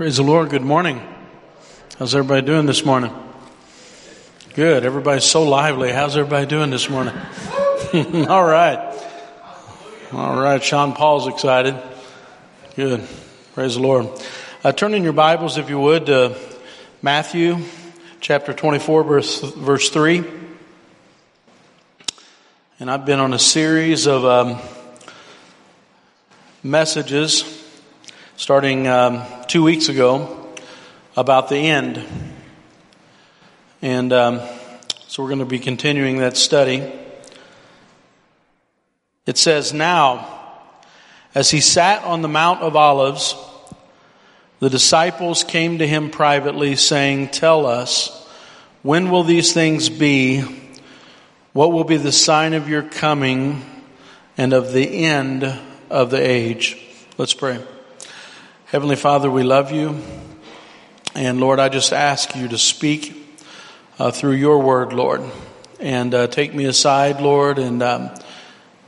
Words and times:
Praise 0.00 0.16
the 0.16 0.22
Lord. 0.22 0.48
Good 0.48 0.62
morning. 0.62 0.98
How's 1.98 2.14
everybody 2.14 2.40
doing 2.40 2.64
this 2.64 2.86
morning? 2.86 3.12
Good. 4.54 4.86
Everybody's 4.86 5.24
so 5.24 5.42
lively. 5.42 5.92
How's 5.92 6.16
everybody 6.16 6.46
doing 6.46 6.70
this 6.70 6.88
morning? 6.88 7.14
All 8.26 8.42
right. 8.42 8.98
All 10.10 10.40
right. 10.40 10.64
Sean 10.64 10.94
Paul's 10.94 11.28
excited. 11.28 11.76
Good. 12.76 13.06
Praise 13.52 13.74
the 13.74 13.82
Lord. 13.82 14.08
Uh, 14.64 14.72
turn 14.72 14.94
in 14.94 15.04
your 15.04 15.12
Bibles, 15.12 15.58
if 15.58 15.68
you 15.68 15.78
would, 15.78 16.06
to 16.06 16.34
Matthew 17.02 17.58
chapter 18.22 18.54
24, 18.54 19.04
verse, 19.04 19.42
verse 19.42 19.90
3. 19.90 20.24
And 22.80 22.90
I've 22.90 23.04
been 23.04 23.20
on 23.20 23.34
a 23.34 23.38
series 23.38 24.06
of 24.06 24.24
um, 24.24 24.60
messages 26.62 27.44
starting 28.38 28.86
um, 28.88 29.26
two 29.50 29.64
weeks 29.64 29.88
ago 29.88 30.46
about 31.16 31.48
the 31.48 31.56
end. 31.56 32.00
And 33.82 34.12
um, 34.12 34.40
so 35.08 35.24
we're 35.24 35.28
going 35.28 35.40
to 35.40 35.44
be 35.44 35.58
continuing 35.58 36.18
that 36.18 36.36
study. 36.36 36.88
It 39.26 39.36
says, 39.36 39.72
Now, 39.72 40.28
as 41.34 41.50
he 41.50 41.60
sat 41.60 42.04
on 42.04 42.22
the 42.22 42.28
Mount 42.28 42.60
of 42.60 42.76
Olives, 42.76 43.34
the 44.60 44.70
disciples 44.70 45.42
came 45.42 45.78
to 45.78 45.86
him 45.86 46.10
privately, 46.10 46.76
saying, 46.76 47.30
Tell 47.30 47.66
us, 47.66 48.24
when 48.84 49.10
will 49.10 49.24
these 49.24 49.52
things 49.52 49.88
be? 49.88 50.44
What 51.54 51.72
will 51.72 51.82
be 51.82 51.96
the 51.96 52.12
sign 52.12 52.52
of 52.52 52.68
your 52.68 52.84
coming 52.84 53.64
and 54.38 54.52
of 54.52 54.72
the 54.72 55.06
end 55.06 55.42
of 55.90 56.10
the 56.10 56.24
age? 56.24 56.80
Let's 57.18 57.34
pray. 57.34 57.58
Heavenly 58.70 58.94
Father, 58.94 59.28
we 59.28 59.42
love 59.42 59.72
you. 59.72 60.00
And 61.16 61.40
Lord, 61.40 61.58
I 61.58 61.68
just 61.68 61.92
ask 61.92 62.36
you 62.36 62.46
to 62.46 62.56
speak 62.56 63.36
uh, 63.98 64.12
through 64.12 64.34
your 64.34 64.62
word, 64.62 64.92
Lord. 64.92 65.22
And 65.80 66.14
uh, 66.14 66.28
take 66.28 66.54
me 66.54 66.66
aside, 66.66 67.20
Lord, 67.20 67.58
and 67.58 67.82
um, 67.82 68.14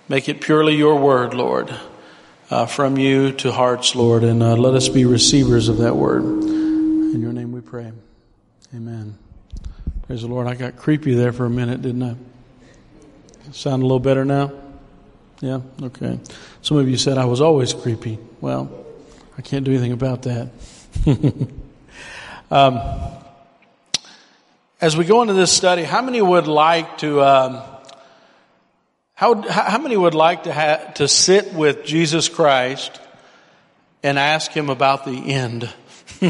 make 0.09 0.29
it 0.29 0.41
purely 0.41 0.77
your 0.77 1.01
word, 1.01 1.35
Lord, 1.35 1.75
uh, 2.49 2.67
from 2.67 2.97
you 2.97 3.33
to 3.33 3.51
hearts, 3.51 3.97
Lord. 3.97 4.23
And 4.23 4.41
uh, 4.41 4.55
let 4.55 4.75
us 4.75 4.89
be 4.89 5.05
receivers 5.05 5.69
of 5.69 5.79
that 5.79 5.97
word. 5.97 6.23
In 6.23 7.21
your 7.21 7.33
name 7.33 7.51
we 7.51 7.61
pray. 7.61 7.91
Amen. 8.73 9.19
Praise 10.07 10.23
the 10.23 10.29
Lord. 10.29 10.47
I 10.47 10.55
got 10.55 10.77
creepy 10.77 11.15
there 11.15 11.33
for 11.33 11.47
a 11.47 11.51
minute, 11.51 11.83
didn't 11.83 12.05
I? 12.05 12.15
Sound 13.51 13.83
a 13.83 13.85
little 13.85 13.99
better 13.99 14.25
now? 14.25 14.53
Yeah? 15.41 15.61
Okay. 15.83 16.21
Some 16.61 16.77
of 16.77 16.89
you 16.89 16.97
said 16.97 17.19
I 17.19 17.25
was 17.25 17.41
always 17.41 17.75
creepy. 17.75 18.21
Well, 18.41 18.82
I 19.37 19.41
can't 19.41 19.65
do 19.65 19.71
anything 19.71 19.93
about 19.93 20.23
that. 20.23 20.51
um, 22.51 22.81
as 24.79 24.95
we 24.95 25.07
go 25.07 25.23
into 25.23 25.33
this 25.33 25.51
study, 25.51 25.85
how 25.85 26.03
many 26.03 26.21
would 26.21 26.47
like 26.47 26.99
to, 26.99 27.23
um, 27.23 27.63
how, 29.15 29.41
how 29.49 29.79
many 29.79 29.97
would 29.97 30.15
like 30.15 30.43
to, 30.43 30.53
ha- 30.53 30.93
to 30.97 31.09
sit 31.09 31.55
with 31.55 31.85
Jesus 31.85 32.29
Christ 32.29 33.01
and 34.03 34.19
ask 34.19 34.51
him 34.51 34.69
about 34.69 35.07
the 35.07 35.33
end? 35.33 35.73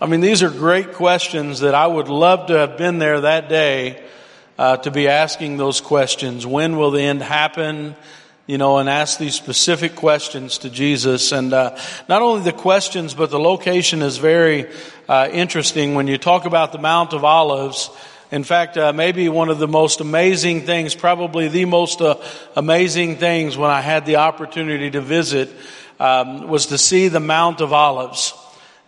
I 0.00 0.06
mean, 0.06 0.20
these 0.20 0.42
are 0.42 0.50
great 0.50 0.94
questions 0.94 1.60
that 1.60 1.74
I 1.74 1.86
would 1.86 2.08
love 2.08 2.48
to 2.48 2.54
have 2.54 2.76
been 2.76 2.98
there 2.98 3.20
that 3.20 3.48
day 3.48 4.02
uh, 4.58 4.78
to 4.78 4.90
be 4.90 5.06
asking 5.06 5.56
those 5.56 5.80
questions. 5.80 6.44
When 6.44 6.76
will 6.76 6.90
the 6.90 7.02
end 7.02 7.22
happen? 7.22 7.94
You 8.46 8.58
know, 8.58 8.78
and 8.78 8.88
ask 8.88 9.18
these 9.18 9.34
specific 9.34 9.94
questions 9.94 10.58
to 10.58 10.70
Jesus. 10.70 11.32
And 11.32 11.52
uh, 11.52 11.78
not 12.08 12.22
only 12.22 12.42
the 12.42 12.52
questions, 12.52 13.14
but 13.14 13.30
the 13.30 13.38
location 13.38 14.02
is 14.02 14.18
very 14.18 14.68
uh, 15.08 15.28
interesting 15.32 15.94
when 15.94 16.08
you 16.08 16.18
talk 16.18 16.44
about 16.44 16.72
the 16.72 16.78
Mount 16.78 17.12
of 17.12 17.24
Olives. 17.24 17.90
In 18.32 18.44
fact, 18.44 18.76
uh, 18.76 18.92
maybe 18.92 19.28
one 19.28 19.48
of 19.48 19.58
the 19.58 19.68
most 19.68 20.00
amazing 20.00 20.62
things, 20.62 20.94
probably 20.94 21.48
the 21.48 21.66
most 21.66 22.00
uh, 22.00 22.16
amazing 22.56 23.16
things 23.16 23.56
when 23.56 23.70
I 23.70 23.80
had 23.80 24.06
the 24.06 24.16
opportunity 24.16 24.90
to 24.90 25.00
visit, 25.00 25.50
um, 26.00 26.48
was 26.48 26.66
to 26.66 26.78
see 26.78 27.08
the 27.08 27.20
Mount 27.20 27.60
of 27.60 27.72
Olives. 27.72 28.32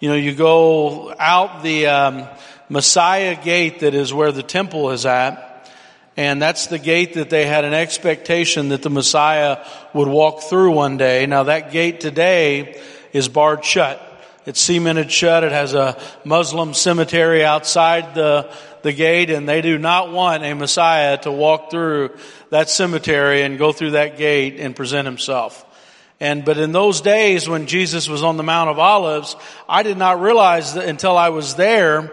You 0.01 0.09
know, 0.09 0.17
you 0.17 0.35
go 0.35 1.15
out 1.17 1.63
the 1.63 1.87
um, 1.87 2.27
Messiah 2.69 3.41
gate 3.41 3.81
that 3.81 3.95
is 3.95 4.13
where 4.13 4.33
the 4.33 4.43
temple 4.43 4.91
is 4.91 5.07
at. 5.07 5.54
And 6.17 6.41
that's 6.41 6.69
the 6.69 6.79
gate 6.79 7.15
that 7.15 7.29
they 7.29 7.47
had 7.47 7.65
an 7.65 7.75
expectation 7.75 8.69
that 8.69 8.83
the 8.83 8.91
Messiah 8.91 9.67
would 9.93 10.07
walk 10.09 10.43
through 10.43 10.73
one 10.73 10.97
day. 10.97 11.27
Now 11.27 11.45
that 11.45 11.73
gate 11.73 12.01
today 12.01 12.81
is 13.13 13.29
barred 13.29 13.65
shut. 13.65 14.01
It's 14.47 14.61
cemented 14.61 15.11
shut. 15.11 15.43
It 15.43 15.53
has 15.53 15.75
a 15.75 16.01
Muslim 16.25 16.75
cemetery 16.75 17.45
outside 17.45 18.15
the, 18.15 18.53
the 18.83 18.93
gate 18.93 19.31
and 19.31 19.49
they 19.49 19.61
do 19.61 19.77
not 19.77 20.13
want 20.13 20.45
a 20.45 20.55
Messiah 20.55 21.19
to 21.19 21.33
walk 21.33 21.71
through 21.71 22.17
that 22.51 22.69
cemetery 22.69 23.43
and 23.43 23.59
go 23.59 23.73
through 23.73 23.93
that 23.93 24.17
gate 24.17 24.61
and 24.61 24.77
present 24.77 25.07
himself. 25.07 25.65
And, 26.21 26.45
but 26.45 26.59
in 26.59 26.71
those 26.71 27.01
days 27.01 27.49
when 27.49 27.67
Jesus 27.67 28.09
was 28.09 28.23
on 28.23 28.37
the 28.37 28.45
Mount 28.45 28.71
of 28.71 28.79
Olives, 28.79 29.35
I 29.69 29.83
did 29.83 29.99
not 29.99 30.21
realize 30.21 30.77
until 30.77 31.17
I 31.17 31.31
was 31.31 31.57
there 31.57 32.13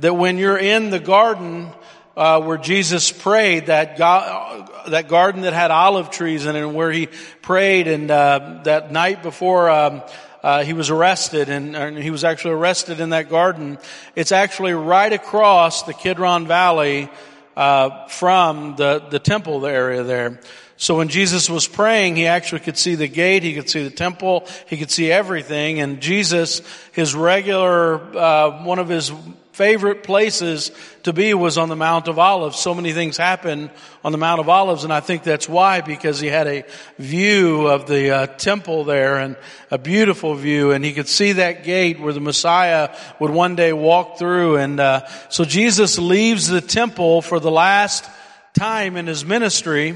that 0.00 0.14
when 0.14 0.36
you're 0.36 0.58
in 0.58 0.90
the 0.90 0.98
garden, 0.98 1.70
uh, 2.16 2.40
where 2.40 2.56
Jesus 2.56 3.12
prayed, 3.12 3.66
that 3.66 3.98
God, 3.98 4.70
that 4.88 5.08
garden 5.08 5.42
that 5.42 5.52
had 5.52 5.70
olive 5.70 6.10
trees 6.10 6.46
in 6.46 6.56
it, 6.56 6.60
and 6.60 6.74
where 6.74 6.90
he 6.90 7.08
prayed, 7.42 7.88
and 7.88 8.10
uh, 8.10 8.60
that 8.64 8.90
night 8.90 9.22
before 9.22 9.68
um, 9.68 10.02
uh, 10.42 10.64
he 10.64 10.72
was 10.72 10.90
arrested, 10.90 11.48
and, 11.48 11.76
and, 11.76 11.98
he 11.98 12.10
was 12.10 12.24
actually 12.24 12.54
arrested 12.54 13.00
in 13.00 13.10
that 13.10 13.28
garden. 13.28 13.78
It's 14.14 14.32
actually 14.32 14.72
right 14.72 15.12
across 15.12 15.82
the 15.82 15.92
Kidron 15.92 16.46
Valley 16.46 17.10
uh, 17.56 18.06
from 18.08 18.76
the 18.76 19.04
the 19.10 19.18
temple 19.18 19.66
area 19.66 20.02
there. 20.02 20.40
So 20.78 20.98
when 20.98 21.08
Jesus 21.08 21.48
was 21.48 21.66
praying, 21.66 22.16
he 22.16 22.26
actually 22.26 22.60
could 22.60 22.76
see 22.76 22.96
the 22.96 23.08
gate, 23.08 23.42
he 23.42 23.54
could 23.54 23.70
see 23.70 23.82
the 23.82 23.90
temple, 23.90 24.46
he 24.68 24.76
could 24.76 24.90
see 24.90 25.10
everything. 25.10 25.80
And 25.80 26.02
Jesus, 26.02 26.60
his 26.92 27.14
regular, 27.14 27.94
uh, 28.14 28.62
one 28.62 28.78
of 28.78 28.88
his 28.88 29.10
favorite 29.56 30.02
places 30.02 30.70
to 31.02 31.14
be 31.14 31.32
was 31.32 31.56
on 31.56 31.70
the 31.70 31.76
Mount 31.76 32.08
of 32.08 32.18
Olives. 32.18 32.58
So 32.58 32.74
many 32.74 32.92
things 32.92 33.16
happen 33.16 33.70
on 34.04 34.12
the 34.12 34.18
Mount 34.18 34.38
of 34.38 34.50
Olives, 34.50 34.84
and 34.84 34.92
I 34.92 35.00
think 35.00 35.22
that's 35.22 35.48
why, 35.48 35.80
because 35.80 36.20
he 36.20 36.26
had 36.26 36.46
a 36.46 36.64
view 36.98 37.66
of 37.66 37.86
the 37.86 38.10
uh, 38.10 38.26
temple 38.26 38.84
there 38.84 39.16
and 39.16 39.34
a 39.70 39.78
beautiful 39.78 40.34
view, 40.34 40.72
and 40.72 40.84
he 40.84 40.92
could 40.92 41.08
see 41.08 41.32
that 41.32 41.64
gate 41.64 41.98
where 41.98 42.12
the 42.12 42.20
Messiah 42.20 42.94
would 43.18 43.30
one 43.30 43.56
day 43.56 43.72
walk 43.72 44.18
through. 44.18 44.58
And 44.58 44.78
uh, 44.78 45.06
so 45.30 45.46
Jesus 45.46 45.98
leaves 45.98 46.48
the 46.48 46.60
temple 46.60 47.22
for 47.22 47.40
the 47.40 47.50
last 47.50 48.04
time 48.52 48.98
in 48.98 49.06
his 49.06 49.24
ministry, 49.24 49.94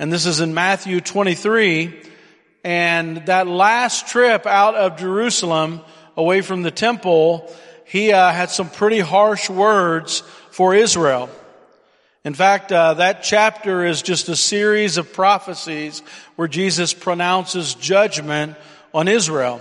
and 0.00 0.12
this 0.12 0.26
is 0.26 0.40
in 0.40 0.54
Matthew 0.54 1.00
23. 1.00 2.02
And 2.64 3.26
that 3.26 3.46
last 3.46 4.08
trip 4.08 4.44
out 4.44 4.74
of 4.74 4.98
Jerusalem 4.98 5.82
away 6.16 6.40
from 6.40 6.62
the 6.62 6.72
temple, 6.72 7.48
he 7.92 8.10
uh, 8.10 8.32
had 8.32 8.48
some 8.48 8.70
pretty 8.70 9.00
harsh 9.00 9.50
words 9.50 10.22
for 10.50 10.74
Israel. 10.74 11.28
In 12.24 12.32
fact, 12.32 12.72
uh, 12.72 12.94
that 12.94 13.22
chapter 13.22 13.84
is 13.84 14.00
just 14.00 14.30
a 14.30 14.36
series 14.36 14.96
of 14.96 15.12
prophecies 15.12 16.00
where 16.36 16.48
Jesus 16.48 16.94
pronounces 16.94 17.74
judgment 17.74 18.56
on 18.94 19.08
Israel, 19.08 19.60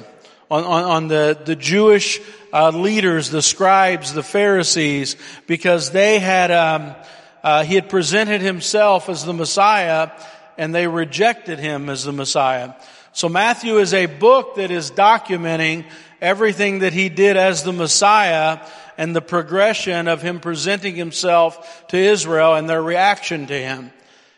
on, 0.49 0.63
on, 0.63 0.83
on 0.85 1.07
the, 1.09 1.37
the 1.43 1.57
Jewish 1.57 2.21
uh, 2.53 2.69
leaders, 2.69 3.31
the 3.31 3.41
scribes, 3.41 4.13
the 4.13 4.23
Pharisees, 4.23 5.17
because 5.45 5.91
they 5.91 6.17
had, 6.17 6.51
um, 6.51 6.95
uh, 7.43 7.65
he 7.65 7.75
had 7.75 7.89
presented 7.89 8.39
himself 8.39 9.09
as 9.09 9.25
the 9.25 9.33
Messiah 9.33 10.09
and 10.57 10.73
they 10.73 10.87
rejected 10.87 11.59
him 11.59 11.89
as 11.89 12.05
the 12.05 12.13
Messiah. 12.13 12.75
So 13.13 13.27
Matthew 13.27 13.77
is 13.79 13.93
a 13.93 14.05
book 14.05 14.55
that 14.55 14.71
is 14.71 14.89
documenting 14.89 15.85
everything 16.21 16.79
that 16.79 16.93
he 16.93 17.09
did 17.09 17.35
as 17.35 17.63
the 17.63 17.73
Messiah 17.73 18.59
and 18.97 19.15
the 19.15 19.21
progression 19.21 20.07
of 20.07 20.21
him 20.21 20.39
presenting 20.39 20.95
himself 20.95 21.85
to 21.89 21.97
Israel 21.97 22.55
and 22.55 22.69
their 22.69 22.81
reaction 22.81 23.47
to 23.47 23.53
him. 23.53 23.91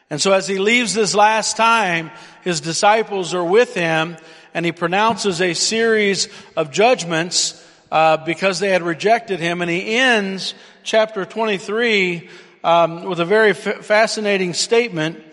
And 0.10 0.20
so 0.20 0.32
as 0.32 0.48
he 0.48 0.58
leaves 0.58 0.94
this 0.94 1.14
last 1.14 1.56
time, 1.56 2.10
his 2.44 2.62
disciples 2.62 3.34
are 3.34 3.44
with 3.44 3.76
him 3.76 4.18
and 4.54 4.66
he 4.66 4.72
pronounces 4.72 5.40
a 5.42 5.54
series 5.54 6.28
of 6.56 6.72
judgments 6.72 7.60
uh, 7.92 8.18
because 8.18 8.60
they 8.60 8.70
had 8.70 8.82
rejected 8.82 9.40
him. 9.40 9.62
And 9.62 9.70
he 9.70 9.96
ends 9.96 10.56
chapter 10.84 11.26
23 11.26 12.30
um, 12.64 13.06
with 13.06 13.20
a 13.20 13.26
very 13.26 13.52
f- 13.52 13.86
fascinating 13.86 14.54
statement. 14.54 15.24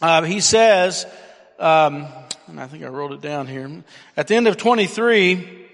Uh, 0.00 0.22
he 0.22 0.40
says, 0.40 1.06
um, 1.58 2.06
and 2.46 2.60
I 2.60 2.66
think 2.66 2.84
I 2.84 2.88
wrote 2.88 3.12
it 3.12 3.20
down 3.20 3.46
here. 3.46 3.82
At 4.16 4.28
the 4.28 4.34
end 4.34 4.48
of 4.48 4.56
23, 4.56 5.66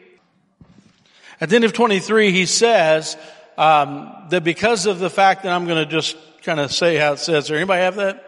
at 1.41 1.49
the 1.49 1.57
end 1.57 1.65
of 1.65 1.73
23, 1.73 2.33
he 2.33 2.47
says 2.47 3.17
um, 3.59 4.13
that 4.31 4.45
because 4.45 4.87
of 4.87 4.99
the 4.99 5.11
fact 5.11 5.43
that 5.43 5.53
I'm 5.53 5.67
going 5.67 5.85
to 5.85 5.91
just 5.91 6.17
kind 6.43 6.61
of 6.61 6.73
say 6.73 6.97
how 6.97 7.15
it 7.15 7.19
says 7.19 7.49
there. 7.49 7.57
Anybody 7.57 7.83
have 7.83 7.97
that? 7.97 8.27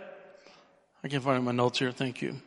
I 1.04 1.08
can't 1.08 1.22
find 1.22 1.44
my 1.44 1.52
notes 1.52 1.78
here. 1.78 1.92
Thank 1.92 2.22
you. 2.22 2.40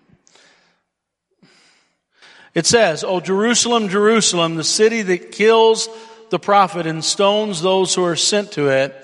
It 2.54 2.66
says, 2.66 3.04
O 3.04 3.20
Jerusalem, 3.20 3.90
Jerusalem, 3.90 4.56
the 4.56 4.64
city 4.64 5.02
that 5.02 5.32
kills 5.32 5.90
the 6.30 6.40
prophet 6.40 6.88
and 6.88 7.04
stones 7.04 7.62
those 7.62 7.94
who 7.94 8.04
are 8.04 8.16
sent 8.16 8.54
to 8.54 8.70
it, 8.70 8.96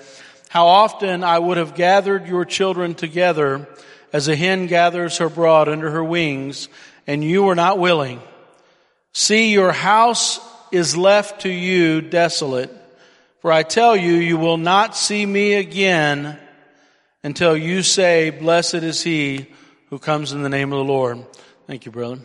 how 0.48 0.66
often 0.66 1.22
I 1.22 1.38
would 1.38 1.58
have 1.58 1.74
gathered 1.74 2.26
your 2.26 2.44
children 2.44 2.94
together 2.94 3.68
as 4.12 4.28
a 4.28 4.36
hen 4.36 4.66
gathers 4.66 5.18
her 5.18 5.28
brood 5.28 5.68
under 5.68 5.90
her 5.90 6.04
wings, 6.04 6.68
and 7.06 7.24
you 7.24 7.42
were 7.42 7.54
not 7.54 7.78
willing. 7.78 8.20
See, 9.12 9.52
your 9.52 9.72
house 9.72 10.40
is 10.70 10.96
left 10.96 11.42
to 11.42 11.48
you 11.48 12.00
desolate. 12.00 12.70
For 13.40 13.50
I 13.50 13.62
tell 13.62 13.96
you, 13.96 14.14
you 14.14 14.38
will 14.38 14.56
not 14.56 14.96
see 14.96 15.26
me 15.26 15.54
again 15.54 16.38
until 17.24 17.56
you 17.56 17.82
say, 17.82 18.30
blessed 18.30 18.74
is 18.74 19.02
he 19.02 19.46
who 19.90 19.98
comes 19.98 20.32
in 20.32 20.42
the 20.42 20.48
name 20.48 20.72
of 20.72 20.78
the 20.78 20.92
Lord. 20.92 21.24
Thank 21.66 21.86
you, 21.86 21.92
brother. 21.92 22.20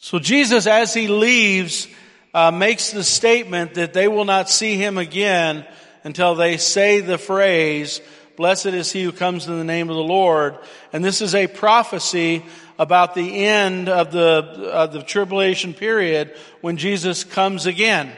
So 0.00 0.18
Jesus, 0.18 0.66
as 0.66 0.92
he 0.92 1.08
leaves, 1.08 1.88
uh, 2.34 2.50
makes 2.50 2.90
the 2.90 3.04
statement 3.04 3.74
that 3.74 3.94
they 3.94 4.08
will 4.08 4.24
not 4.24 4.50
see 4.50 4.76
him 4.76 4.98
again 4.98 5.66
until 6.04 6.34
they 6.34 6.58
say 6.58 7.00
the 7.00 7.18
phrase, 7.18 8.00
blessed 8.36 8.66
is 8.66 8.92
he 8.92 9.02
who 9.02 9.12
comes 9.12 9.46
in 9.46 9.58
the 9.58 9.64
name 9.64 9.88
of 9.90 9.96
the 9.96 10.02
Lord. 10.02 10.58
And 10.92 11.04
this 11.04 11.22
is 11.22 11.34
a 11.34 11.46
prophecy 11.46 12.44
about 12.78 13.14
the 13.14 13.44
end 13.46 13.88
of 13.88 14.12
the, 14.12 14.88
the 14.92 15.02
tribulation 15.02 15.74
period 15.74 16.34
when 16.60 16.76
Jesus 16.76 17.24
comes 17.24 17.66
again. 17.66 18.12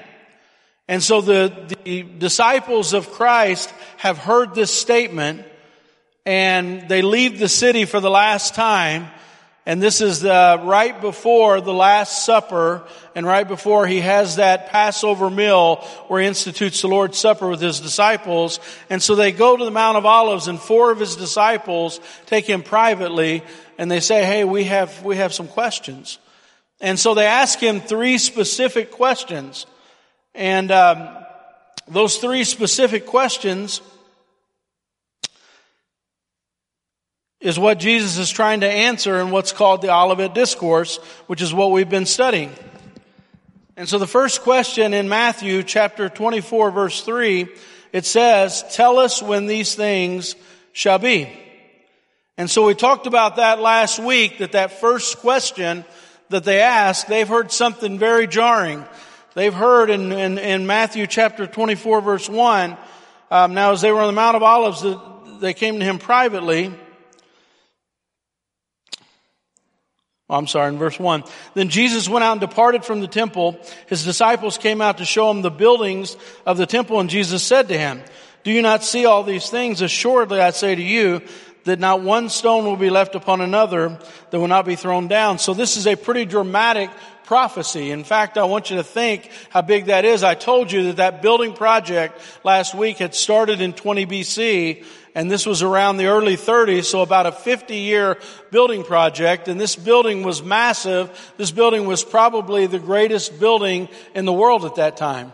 And 0.88 1.02
so 1.02 1.20
the, 1.20 1.76
the 1.84 2.02
disciples 2.02 2.92
of 2.94 3.10
Christ 3.12 3.72
have 3.98 4.18
heard 4.18 4.54
this 4.54 4.72
statement 4.72 5.44
and 6.24 6.88
they 6.88 7.02
leave 7.02 7.38
the 7.38 7.48
city 7.48 7.84
for 7.84 8.00
the 8.00 8.10
last 8.10 8.54
time. 8.54 9.08
And 9.68 9.82
this 9.82 10.00
is 10.00 10.24
uh, 10.24 10.62
right 10.64 10.98
before 10.98 11.60
the 11.60 11.74
Last 11.74 12.24
Supper 12.24 12.84
and 13.14 13.26
right 13.26 13.46
before 13.46 13.86
he 13.86 14.00
has 14.00 14.36
that 14.36 14.70
Passover 14.70 15.28
meal 15.28 15.76
where 16.06 16.22
he 16.22 16.26
institutes 16.26 16.80
the 16.80 16.88
Lord's 16.88 17.18
Supper 17.18 17.46
with 17.46 17.60
his 17.60 17.78
disciples. 17.78 18.60
And 18.88 19.02
so 19.02 19.14
they 19.14 19.30
go 19.30 19.58
to 19.58 19.64
the 19.66 19.70
Mount 19.70 19.98
of 19.98 20.06
Olives 20.06 20.48
and 20.48 20.58
four 20.58 20.90
of 20.90 20.98
his 20.98 21.16
disciples 21.16 22.00
take 22.24 22.46
him 22.46 22.62
privately 22.62 23.42
and 23.76 23.90
they 23.90 24.00
say, 24.00 24.24
hey, 24.24 24.42
we 24.42 24.64
have, 24.64 25.04
we 25.04 25.18
have 25.18 25.34
some 25.34 25.48
questions. 25.48 26.18
And 26.80 26.98
so 26.98 27.12
they 27.12 27.26
ask 27.26 27.58
him 27.58 27.82
three 27.82 28.16
specific 28.16 28.90
questions. 28.90 29.66
And 30.34 30.70
um, 30.70 31.10
those 31.86 32.16
three 32.16 32.44
specific 32.44 33.04
questions 33.04 33.82
is 37.40 37.58
what 37.58 37.78
Jesus 37.78 38.18
is 38.18 38.30
trying 38.30 38.60
to 38.60 38.68
answer 38.68 39.20
in 39.20 39.30
what's 39.30 39.52
called 39.52 39.82
the 39.82 39.94
Olivet 39.94 40.34
Discourse, 40.34 40.96
which 41.26 41.40
is 41.40 41.54
what 41.54 41.70
we've 41.70 41.88
been 41.88 42.06
studying. 42.06 42.52
And 43.76 43.88
so 43.88 43.98
the 43.98 44.08
first 44.08 44.42
question 44.42 44.92
in 44.92 45.08
Matthew 45.08 45.62
chapter 45.62 46.08
24 46.08 46.72
verse 46.72 47.02
3, 47.02 47.46
it 47.92 48.04
says, 48.04 48.64
tell 48.72 48.98
us 48.98 49.22
when 49.22 49.46
these 49.46 49.76
things 49.76 50.34
shall 50.72 50.98
be. 50.98 51.28
And 52.36 52.50
so 52.50 52.66
we 52.66 52.74
talked 52.74 53.06
about 53.06 53.36
that 53.36 53.60
last 53.60 54.00
week, 54.00 54.38
that 54.38 54.52
that 54.52 54.80
first 54.80 55.18
question 55.18 55.84
that 56.30 56.44
they 56.44 56.60
asked, 56.60 57.06
they've 57.06 57.28
heard 57.28 57.52
something 57.52 57.98
very 57.98 58.26
jarring. 58.26 58.84
They've 59.34 59.54
heard 59.54 59.90
in, 59.90 60.10
in, 60.10 60.38
in 60.38 60.66
Matthew 60.66 61.06
chapter 61.06 61.46
24 61.46 62.00
verse 62.00 62.28
1, 62.28 62.76
um, 63.30 63.54
now 63.54 63.72
as 63.72 63.80
they 63.80 63.92
were 63.92 64.00
on 64.00 64.08
the 64.08 64.12
Mount 64.12 64.36
of 64.36 64.42
Olives, 64.42 64.84
they 65.40 65.54
came 65.54 65.78
to 65.78 65.84
him 65.84 65.98
privately. 65.98 66.74
Oh, 70.30 70.36
I'm 70.36 70.46
sorry, 70.46 70.68
in 70.68 70.78
verse 70.78 70.98
1. 70.98 71.24
Then 71.54 71.70
Jesus 71.70 72.08
went 72.08 72.22
out 72.22 72.32
and 72.32 72.40
departed 72.40 72.84
from 72.84 73.00
the 73.00 73.08
temple. 73.08 73.58
His 73.86 74.04
disciples 74.04 74.58
came 74.58 74.82
out 74.82 74.98
to 74.98 75.06
show 75.06 75.30
him 75.30 75.40
the 75.40 75.50
buildings 75.50 76.16
of 76.44 76.58
the 76.58 76.66
temple, 76.66 77.00
and 77.00 77.08
Jesus 77.08 77.42
said 77.42 77.68
to 77.68 77.78
him, 77.78 78.02
Do 78.44 78.50
you 78.50 78.60
not 78.60 78.84
see 78.84 79.06
all 79.06 79.22
these 79.22 79.48
things? 79.48 79.80
Assuredly, 79.80 80.40
I 80.40 80.50
say 80.50 80.74
to 80.74 80.82
you, 80.82 81.22
that 81.64 81.78
not 81.78 82.02
one 82.02 82.28
stone 82.28 82.64
will 82.64 82.76
be 82.76 82.90
left 82.90 83.14
upon 83.14 83.40
another 83.40 83.98
that 84.30 84.40
will 84.40 84.48
not 84.48 84.64
be 84.66 84.74
thrown 84.74 85.06
down. 85.06 85.38
So 85.38 85.54
this 85.54 85.76
is 85.76 85.86
a 85.86 85.96
pretty 85.96 86.24
dramatic 86.24 86.90
prophecy. 87.24 87.90
In 87.90 88.04
fact, 88.04 88.38
I 88.38 88.44
want 88.44 88.70
you 88.70 88.76
to 88.76 88.82
think 88.82 89.30
how 89.50 89.60
big 89.60 89.86
that 89.86 90.06
is. 90.06 90.24
I 90.24 90.34
told 90.34 90.72
you 90.72 90.84
that 90.84 90.96
that 90.96 91.20
building 91.20 91.52
project 91.52 92.18
last 92.42 92.74
week 92.74 92.96
had 92.98 93.14
started 93.14 93.60
in 93.60 93.74
20 93.74 94.06
BC 94.06 94.84
and 95.14 95.30
this 95.30 95.46
was 95.46 95.62
around 95.62 95.96
the 95.96 96.06
early 96.06 96.36
30s, 96.36 96.84
so 96.84 97.02
about 97.02 97.26
a 97.26 97.32
50 97.32 97.76
year 97.76 98.18
building 98.50 98.84
project, 98.84 99.48
and 99.48 99.60
this 99.60 99.76
building 99.76 100.22
was 100.22 100.42
massive. 100.42 101.32
This 101.36 101.50
building 101.50 101.86
was 101.86 102.04
probably 102.04 102.66
the 102.66 102.78
greatest 102.78 103.40
building 103.40 103.88
in 104.14 104.24
the 104.24 104.32
world 104.32 104.64
at 104.64 104.76
that 104.76 104.96
time. 104.96 105.32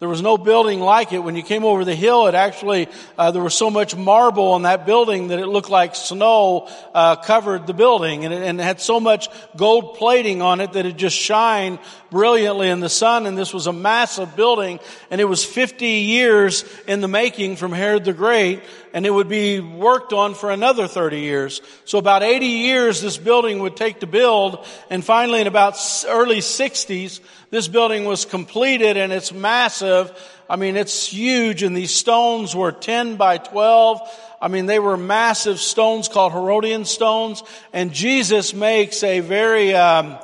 There 0.00 0.08
was 0.08 0.22
no 0.22 0.38
building 0.38 0.78
like 0.78 1.12
it. 1.12 1.18
When 1.18 1.34
you 1.34 1.42
came 1.42 1.64
over 1.64 1.84
the 1.84 1.94
hill, 1.94 2.28
it 2.28 2.36
actually, 2.36 2.86
uh, 3.18 3.32
there 3.32 3.42
was 3.42 3.54
so 3.54 3.68
much 3.68 3.96
marble 3.96 4.52
on 4.52 4.62
that 4.62 4.86
building 4.86 5.28
that 5.28 5.40
it 5.40 5.46
looked 5.46 5.70
like 5.70 5.96
snow 5.96 6.68
uh, 6.94 7.16
covered 7.16 7.66
the 7.66 7.74
building. 7.74 8.24
And 8.24 8.32
it, 8.32 8.44
and 8.44 8.60
it 8.60 8.62
had 8.62 8.80
so 8.80 9.00
much 9.00 9.28
gold 9.56 9.96
plating 9.96 10.40
on 10.40 10.60
it 10.60 10.74
that 10.74 10.86
it 10.86 10.96
just 10.96 11.16
shined 11.16 11.80
brilliantly 12.10 12.68
in 12.68 12.80
the 12.80 12.88
sun. 12.88 13.26
And 13.26 13.36
this 13.36 13.52
was 13.52 13.66
a 13.66 13.72
massive 13.72 14.36
building. 14.36 14.80
And 15.10 15.20
it 15.20 15.24
was 15.24 15.44
50 15.44 15.86
years 15.86 16.64
in 16.86 17.00
the 17.00 17.08
making 17.08 17.56
from 17.56 17.72
Herod 17.72 18.04
the 18.04 18.12
Great. 18.12 18.62
And 18.92 19.04
it 19.06 19.10
would 19.10 19.28
be 19.28 19.60
worked 19.60 20.12
on 20.12 20.34
for 20.34 20.50
another 20.50 20.88
30 20.88 21.20
years. 21.20 21.60
So 21.84 21.98
about 21.98 22.22
80 22.22 22.46
years 22.46 23.00
this 23.00 23.18
building 23.18 23.60
would 23.60 23.76
take 23.76 24.00
to 24.00 24.06
build. 24.06 24.66
And 24.90 25.04
finally 25.04 25.40
in 25.40 25.46
about 25.46 25.74
early 26.08 26.38
60s, 26.38 27.20
this 27.50 27.68
building 27.68 28.04
was 28.04 28.24
completed 28.24 28.96
and 28.96 29.12
it's 29.12 29.32
massive. 29.32 30.10
I 30.50 30.56
mean, 30.56 30.76
it's 30.76 31.06
huge 31.06 31.62
and 31.62 31.76
these 31.76 31.94
stones 31.94 32.56
were 32.56 32.72
10 32.72 33.16
by 33.16 33.38
12. 33.38 34.00
I 34.40 34.48
mean, 34.48 34.66
they 34.66 34.78
were 34.78 34.96
massive 34.96 35.58
stones 35.58 36.08
called 36.08 36.32
Herodian 36.32 36.84
stones. 36.84 37.42
And 37.72 37.92
Jesus 37.92 38.54
makes 38.54 39.02
a 39.02 39.20
very, 39.20 39.74
um, 39.74 40.18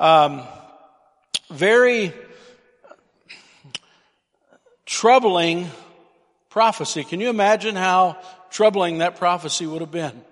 um, 0.00 0.42
very 1.50 2.12
troubling 4.86 5.68
prophecy. 6.50 7.04
Can 7.04 7.20
you 7.20 7.30
imagine 7.30 7.76
how 7.76 8.18
troubling 8.50 8.98
that 8.98 9.16
prophecy 9.16 9.66
would 9.66 9.80
have 9.80 9.90
been? 9.90 10.22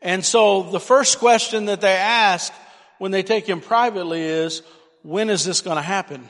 And 0.00 0.24
so 0.24 0.64
the 0.64 0.80
first 0.80 1.18
question 1.18 1.66
that 1.66 1.80
they 1.80 1.94
ask 1.94 2.52
when 2.98 3.12
they 3.12 3.22
take 3.22 3.48
him 3.48 3.60
privately 3.60 4.22
is, 4.22 4.62
when 5.02 5.30
is 5.30 5.44
this 5.44 5.60
going 5.60 5.76
to 5.76 5.82
happen? 5.82 6.28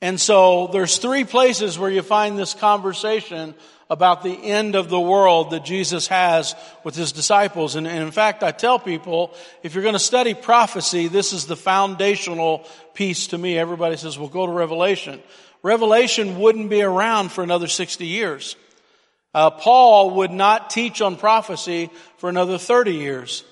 And 0.00 0.20
so 0.20 0.68
there's 0.68 0.98
three 0.98 1.24
places 1.24 1.78
where 1.78 1.90
you 1.90 2.02
find 2.02 2.38
this 2.38 2.54
conversation 2.54 3.54
about 3.90 4.22
the 4.22 4.34
end 4.34 4.74
of 4.74 4.90
the 4.90 5.00
world 5.00 5.50
that 5.50 5.64
Jesus 5.64 6.08
has 6.08 6.54
with 6.84 6.94
his 6.94 7.12
disciples. 7.12 7.74
And, 7.74 7.86
and 7.86 8.02
in 8.02 8.10
fact, 8.10 8.42
I 8.42 8.50
tell 8.50 8.78
people, 8.78 9.34
if 9.62 9.74
you're 9.74 9.82
going 9.82 9.94
to 9.94 9.98
study 9.98 10.34
prophecy, 10.34 11.08
this 11.08 11.32
is 11.32 11.46
the 11.46 11.56
foundational 11.56 12.66
piece 12.94 13.28
to 13.28 13.38
me. 13.38 13.56
Everybody 13.58 13.96
says, 13.96 14.18
well, 14.18 14.28
go 14.28 14.46
to 14.46 14.52
Revelation. 14.52 15.22
Revelation 15.62 16.38
wouldn't 16.38 16.68
be 16.68 16.82
around 16.82 17.32
for 17.32 17.42
another 17.42 17.66
60 17.66 18.06
years. 18.06 18.56
Uh, 19.34 19.50
Paul 19.50 20.16
would 20.16 20.30
not 20.30 20.70
teach 20.70 21.00
on 21.00 21.16
prophecy 21.16 21.90
for 22.18 22.28
another 22.28 22.58
30 22.58 22.94
years. 22.94 23.44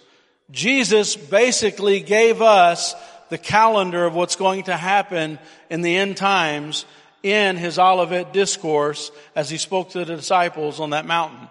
Jesus 0.51 1.17
basically 1.17 2.01
gave 2.01 2.43
us 2.43 2.95
the 3.31 3.39
calendar 3.39 4.05
of 4.05 4.15
what's 4.15 4.37
going 4.37 4.65
to 4.65 4.77
happen 4.77 5.39
in 5.71 5.83
the 5.83 5.97
end 5.97 6.17
times 6.17 6.85
in 7.23 7.57
his 7.57 7.79
Olivet 7.79 8.33
discourse 8.33 9.11
as 9.35 9.51
he 9.51 9.57
spoke 9.57 9.91
to 9.91 10.05
the 10.05 10.17
disciples 10.17 10.81
on 10.81 10.91
that 10.91 11.07
mountain. 11.07 11.49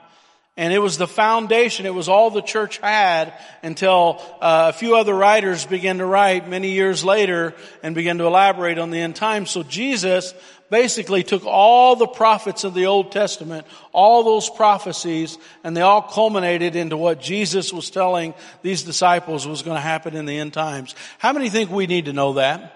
And 0.58 0.72
it 0.72 0.80
was 0.80 0.98
the 0.98 1.08
foundation, 1.08 1.86
it 1.86 1.94
was 1.94 2.08
all 2.08 2.32
the 2.32 2.42
church 2.42 2.78
had 2.78 3.34
until 3.62 4.22
uh, 4.40 4.72
a 4.74 4.78
few 4.78 4.96
other 4.96 5.14
writers 5.14 5.66
began 5.66 5.98
to 5.98 6.06
write 6.06 6.48
many 6.48 6.72
years 6.72 7.04
later 7.04 7.54
and 7.84 7.94
began 7.94 8.18
to 8.20 8.26
elaborate 8.26 8.78
on 8.78 8.90
the 8.90 9.00
end 9.00 9.18
times. 9.18 9.52
So 9.52 9.64
Jesus 9.64 10.34
basically 10.70 11.24
took 11.24 11.46
all 11.46 11.98
the 11.98 12.08
prophets 12.08 12.64
of 12.64 12.74
the 12.74 12.86
Old 12.86 13.12
Testament, 13.12 13.68
all 13.92 14.24
those 14.24 14.50
prophecies, 14.50 15.38
and 15.66 15.76
they 15.76 15.82
all 15.82 16.02
culminated 16.02 16.78
into 16.78 16.96
what 16.96 17.20
Jesus 17.20 17.74
was 17.74 17.90
telling 17.90 18.34
these 18.62 18.84
disciples 18.84 19.46
was 19.46 19.62
going 19.62 19.76
to 19.76 19.82
happen 19.82 20.16
in 20.16 20.26
the 20.26 20.38
end 20.38 20.54
times. 20.54 20.96
How 21.18 21.34
many 21.34 21.50
think 21.50 21.70
we 21.70 21.86
need 21.86 22.06
to 22.06 22.14
know 22.14 22.34
that? 22.34 22.75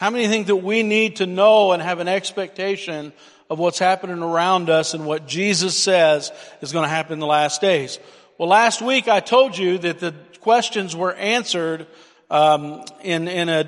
How 0.00 0.08
many 0.08 0.26
think 0.28 0.46
that 0.46 0.56
we 0.56 0.82
need 0.82 1.16
to 1.16 1.26
know 1.26 1.72
and 1.72 1.82
have 1.82 1.98
an 1.98 2.08
expectation 2.08 3.12
of 3.50 3.58
what's 3.58 3.78
happening 3.78 4.22
around 4.22 4.70
us 4.70 4.94
and 4.94 5.04
what 5.04 5.26
Jesus 5.26 5.76
says 5.76 6.32
is 6.62 6.72
going 6.72 6.84
to 6.84 6.88
happen 6.88 7.12
in 7.12 7.18
the 7.18 7.26
last 7.26 7.60
days? 7.60 7.98
Well, 8.38 8.48
last 8.48 8.80
week 8.80 9.08
I 9.08 9.20
told 9.20 9.58
you 9.58 9.76
that 9.76 9.98
the 9.98 10.14
questions 10.40 10.96
were 10.96 11.12
answered 11.12 11.86
um, 12.30 12.82
in 13.02 13.28
in 13.28 13.50
a 13.50 13.66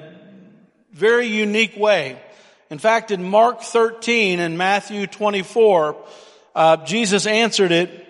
very 0.95 1.27
unique 1.27 1.77
way. 1.77 2.19
In 2.71 2.79
fact, 2.79 3.11
in 3.11 3.23
Mark 3.23 3.61
13 3.61 4.41
and 4.41 4.57
Matthew 4.57 5.07
24, 5.07 5.97
uh, 6.55 6.77
Jesus 6.79 7.27
answered 7.27 7.73
it, 7.73 8.09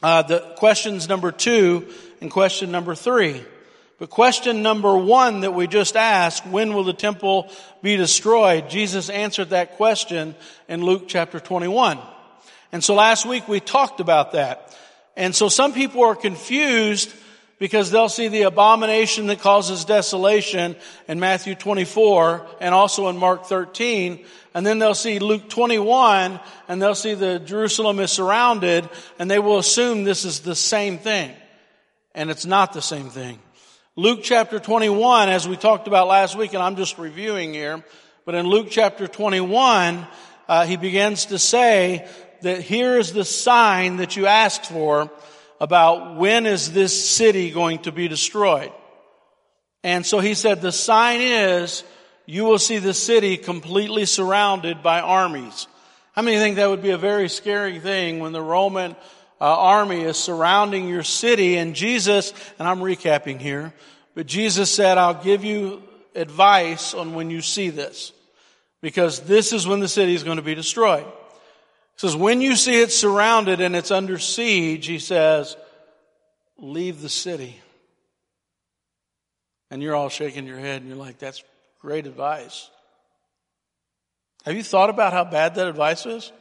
uh, 0.00 0.22
the 0.22 0.38
questions 0.58 1.08
number 1.08 1.32
two 1.32 1.88
and 2.20 2.30
question 2.30 2.70
number 2.70 2.94
three. 2.94 3.42
But 3.98 4.10
question 4.10 4.62
number 4.62 4.96
one 4.96 5.40
that 5.40 5.54
we 5.54 5.66
just 5.66 5.96
asked, 5.96 6.46
when 6.46 6.72
will 6.72 6.84
the 6.84 6.92
temple 6.92 7.50
be 7.82 7.96
destroyed? 7.96 8.70
Jesus 8.70 9.10
answered 9.10 9.50
that 9.50 9.76
question 9.76 10.36
in 10.68 10.84
Luke 10.84 11.04
chapter 11.08 11.40
21. 11.40 11.98
And 12.70 12.84
so 12.84 12.94
last 12.94 13.26
week 13.26 13.48
we 13.48 13.58
talked 13.58 13.98
about 13.98 14.32
that. 14.32 14.76
And 15.16 15.34
so 15.34 15.48
some 15.48 15.72
people 15.72 16.04
are 16.04 16.14
confused 16.14 17.12
because 17.58 17.90
they'll 17.90 18.08
see 18.08 18.28
the 18.28 18.42
abomination 18.42 19.26
that 19.26 19.40
causes 19.40 19.84
desolation 19.84 20.76
in 21.08 21.18
Matthew 21.18 21.56
24 21.56 22.46
and 22.60 22.72
also 22.72 23.08
in 23.08 23.16
Mark 23.16 23.46
13. 23.46 24.24
And 24.54 24.64
then 24.64 24.78
they'll 24.78 24.94
see 24.94 25.18
Luke 25.18 25.48
21 25.48 26.38
and 26.68 26.80
they'll 26.80 26.94
see 26.94 27.14
the 27.14 27.40
Jerusalem 27.40 27.98
is 27.98 28.12
surrounded 28.12 28.88
and 29.18 29.28
they 29.28 29.40
will 29.40 29.58
assume 29.58 30.04
this 30.04 30.24
is 30.24 30.40
the 30.40 30.54
same 30.54 30.98
thing. 30.98 31.32
And 32.14 32.30
it's 32.30 32.46
not 32.46 32.72
the 32.72 32.82
same 32.82 33.10
thing. 33.10 33.40
Luke 33.98 34.20
chapter 34.22 34.60
21, 34.60 35.28
as 35.28 35.48
we 35.48 35.56
talked 35.56 35.88
about 35.88 36.06
last 36.06 36.36
week, 36.36 36.54
and 36.54 36.62
I'm 36.62 36.76
just 36.76 36.98
reviewing 36.98 37.52
here, 37.52 37.82
but 38.24 38.36
in 38.36 38.46
Luke 38.46 38.68
chapter 38.70 39.08
21, 39.08 40.06
uh, 40.48 40.66
he 40.66 40.76
begins 40.76 41.24
to 41.26 41.38
say 41.40 42.06
that 42.42 42.60
here 42.60 42.96
is 42.96 43.12
the 43.12 43.24
sign 43.24 43.96
that 43.96 44.14
you 44.14 44.28
asked 44.28 44.66
for 44.66 45.10
about 45.60 46.14
when 46.14 46.46
is 46.46 46.72
this 46.72 47.10
city 47.10 47.50
going 47.50 47.80
to 47.80 47.90
be 47.90 48.06
destroyed. 48.06 48.70
And 49.82 50.06
so 50.06 50.20
he 50.20 50.34
said 50.34 50.60
the 50.60 50.70
sign 50.70 51.20
is 51.20 51.82
you 52.24 52.44
will 52.44 52.60
see 52.60 52.78
the 52.78 52.94
city 52.94 53.36
completely 53.36 54.04
surrounded 54.04 54.80
by 54.80 55.00
armies. 55.00 55.66
How 56.12 56.22
many 56.22 56.36
think 56.36 56.54
that 56.54 56.70
would 56.70 56.82
be 56.82 56.90
a 56.90 56.98
very 56.98 57.28
scary 57.28 57.80
thing 57.80 58.20
when 58.20 58.30
the 58.30 58.42
Roman 58.42 58.94
uh, 59.40 59.44
army 59.44 60.02
is 60.02 60.16
surrounding 60.16 60.88
your 60.88 61.02
city 61.02 61.56
and 61.56 61.74
Jesus, 61.74 62.32
and 62.58 62.68
I'm 62.68 62.80
recapping 62.80 63.40
here, 63.40 63.72
but 64.14 64.26
Jesus 64.26 64.70
said, 64.70 64.98
I'll 64.98 65.22
give 65.22 65.44
you 65.44 65.82
advice 66.14 66.94
on 66.94 67.14
when 67.14 67.30
you 67.30 67.40
see 67.40 67.70
this 67.70 68.12
because 68.80 69.20
this 69.20 69.52
is 69.52 69.66
when 69.66 69.80
the 69.80 69.88
city 69.88 70.14
is 70.14 70.24
going 70.24 70.36
to 70.38 70.42
be 70.42 70.54
destroyed. 70.54 71.04
He 71.04 71.98
says, 72.06 72.16
when 72.16 72.40
you 72.40 72.56
see 72.56 72.80
it 72.80 72.92
surrounded 72.92 73.60
and 73.60 73.74
it's 73.74 73.90
under 73.90 74.18
siege, 74.18 74.86
he 74.86 74.98
says, 74.98 75.56
leave 76.58 77.00
the 77.00 77.08
city. 77.08 77.60
And 79.70 79.82
you're 79.82 79.94
all 79.94 80.08
shaking 80.08 80.46
your 80.46 80.58
head 80.58 80.80
and 80.80 80.88
you're 80.88 80.98
like, 80.98 81.18
that's 81.18 81.42
great 81.80 82.06
advice. 82.06 82.70
Have 84.44 84.56
you 84.56 84.62
thought 84.62 84.90
about 84.90 85.12
how 85.12 85.24
bad 85.24 85.56
that 85.56 85.66
advice 85.66 86.06
is? 86.06 86.32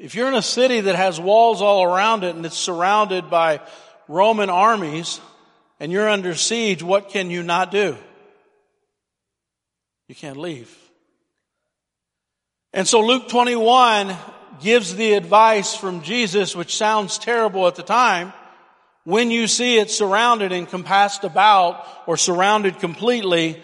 If 0.00 0.14
you're 0.14 0.28
in 0.28 0.34
a 0.34 0.40
city 0.40 0.80
that 0.80 0.96
has 0.96 1.20
walls 1.20 1.60
all 1.60 1.84
around 1.84 2.24
it 2.24 2.34
and 2.34 2.46
it's 2.46 2.56
surrounded 2.56 3.28
by 3.28 3.60
Roman 4.08 4.48
armies 4.48 5.20
and 5.78 5.92
you're 5.92 6.08
under 6.08 6.34
siege, 6.34 6.82
what 6.82 7.10
can 7.10 7.28
you 7.28 7.42
not 7.42 7.70
do? 7.70 7.98
You 10.08 10.14
can't 10.14 10.38
leave. 10.38 10.74
And 12.72 12.88
so 12.88 13.02
Luke 13.02 13.28
21 13.28 14.16
gives 14.62 14.94
the 14.96 15.12
advice 15.12 15.74
from 15.74 16.00
Jesus, 16.00 16.56
which 16.56 16.78
sounds 16.78 17.18
terrible 17.18 17.66
at 17.66 17.74
the 17.74 17.82
time. 17.82 18.32
When 19.04 19.30
you 19.30 19.46
see 19.46 19.78
it 19.78 19.90
surrounded 19.90 20.50
and 20.50 20.66
compassed 20.66 21.24
about 21.24 21.86
or 22.06 22.16
surrounded 22.16 22.78
completely, 22.78 23.62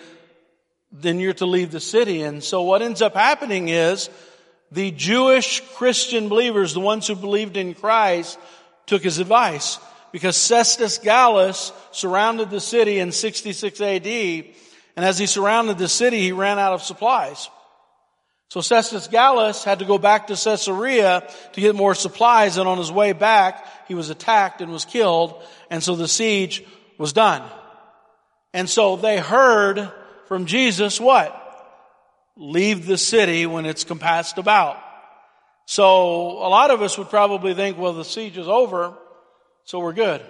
then 0.93 1.19
you're 1.19 1.33
to 1.33 1.47
leave 1.47 1.71
the 1.71 1.81
city. 1.81 2.21
And 2.21 2.45
so 2.45 2.61
what 2.61 2.83
ends 2.83 3.01
up 3.01 3.15
happening 3.15 3.69
is 3.69 4.11
the 4.73 4.91
Jewish 4.91 5.61
Christian 5.75 6.29
believers, 6.29 6.75
the 6.75 6.81
ones 6.81 7.07
who 7.07 7.15
believed 7.15 7.57
in 7.57 7.75
Christ, 7.75 8.39
took 8.87 9.03
his 9.03 9.19
advice 9.19 9.79
because 10.13 10.37
Cestius 10.37 11.03
Gallus 11.03 11.73
surrounded 11.93 12.51
the 12.51 12.61
city 12.61 12.99
in 12.99 13.13
66 13.13 13.81
AD, 13.81 14.07
and 14.07 15.05
as 15.05 15.19
he 15.19 15.27
surrounded 15.27 15.79
the 15.79 15.89
city, 15.89 16.21
he 16.21 16.33
ran 16.33 16.59
out 16.59 16.73
of 16.73 16.83
supplies. 16.83 17.49
So 18.49 18.61
Cestius 18.61 19.11
Gallus 19.11 19.65
had 19.65 19.81
to 19.81 19.85
go 19.85 19.99
back 19.99 20.29
to 20.29 20.37
Caesarea 20.37 21.29
to 21.53 21.61
get 21.61 21.75
more 21.75 21.95
supplies, 21.95 22.57
and 22.57 22.69
on 22.69 22.79
his 22.79 22.93
way 22.93 23.13
back, 23.13 23.67
he 23.89 23.95
was 23.95 24.09
attacked 24.09 24.61
and 24.61 24.73
was 24.73 24.85
killed, 24.85 25.43
and 25.71 25.83
so 25.83 25.97
the 25.97 26.09
siege 26.09 26.65
was 26.97 27.13
done. 27.13 27.43
And 28.55 28.71
so 28.71 28.97
they 28.97 29.19
heard 29.19 29.93
from 30.29 30.47
Jesus 30.47 31.01
what? 31.01 31.43
Leave 32.37 32.87
the 32.87 32.99
city 32.99 33.47
when 33.47 33.67
it's 33.67 33.85
compassed 33.85 34.39
about. 34.39 34.79
So 35.67 35.85
a 36.31 36.49
lot 36.49 36.71
of 36.71 36.83
us 36.83 36.97
would 36.99 37.11
probably 37.11 37.55
think, 37.55 37.79
well, 37.79 37.93
the 37.93 38.05
siege 38.05 38.39
is 38.39 38.49
over, 38.49 38.95
so 39.65 39.81
we're 39.81 39.93
good. 39.93 40.23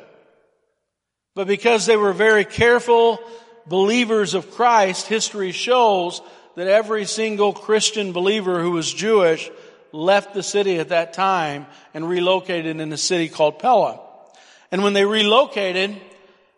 But 1.34 1.46
because 1.46 1.84
they 1.84 1.96
were 1.96 2.14
very 2.14 2.44
careful 2.44 3.20
believers 3.66 4.32
of 4.34 4.50
Christ, 4.52 5.06
history 5.06 5.52
shows 5.52 6.22
that 6.54 6.68
every 6.68 7.04
single 7.04 7.52
Christian 7.52 8.12
believer 8.12 8.62
who 8.62 8.70
was 8.70 8.90
Jewish 8.90 9.50
left 9.92 10.32
the 10.32 10.42
city 10.42 10.78
at 10.78 10.88
that 10.88 11.12
time 11.12 11.66
and 11.92 12.08
relocated 12.08 12.80
in 12.80 12.92
a 12.92 12.96
city 12.96 13.28
called 13.28 13.58
Pella. 13.58 14.00
And 14.72 14.82
when 14.82 14.94
they 14.94 15.04
relocated, 15.04 15.96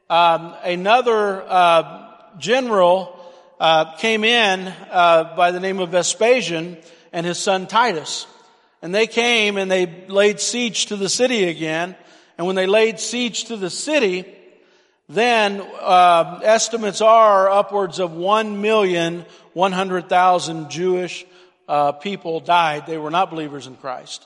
um, 0.09 0.55
another 0.63 1.43
uh, 1.43 2.13
general 2.39 3.18
uh, 3.61 3.97
came 3.97 4.25
in 4.25 4.69
uh, 4.91 5.35
by 5.37 5.51
the 5.51 5.61
name 5.61 5.81
of 5.81 5.91
Vespasian 5.91 6.77
and 7.13 7.27
his 7.27 7.39
son 7.39 7.67
Titus. 7.67 8.27
And 8.83 8.95
they 8.95 9.07
came 9.07 9.57
and 9.57 9.71
they 9.71 10.07
laid 10.09 10.41
siege 10.41 10.87
to 10.87 10.97
the 10.97 11.09
city 11.09 11.45
again. 11.45 11.97
And 12.37 12.47
when 12.47 12.57
they 12.57 12.67
laid 12.67 13.01
siege 13.01 13.45
to 13.45 13.57
the 13.57 13.71
city, 13.71 14.25
then 15.09 15.61
uh, 15.81 16.41
estimates 16.45 17.01
are 17.01 17.51
upwards 17.51 17.99
of 17.99 18.13
one 18.13 18.61
million 18.61 19.25
one 19.55 19.73
hundred 19.73 20.09
thousand 20.09 20.71
Jewish 20.71 21.27
uh, 21.67 21.93
people 21.93 22.41
died. 22.41 22.87
They 22.87 22.99
were 22.99 23.11
not 23.11 23.31
believers 23.31 23.67
in 23.67 23.77
Christ. 23.77 24.25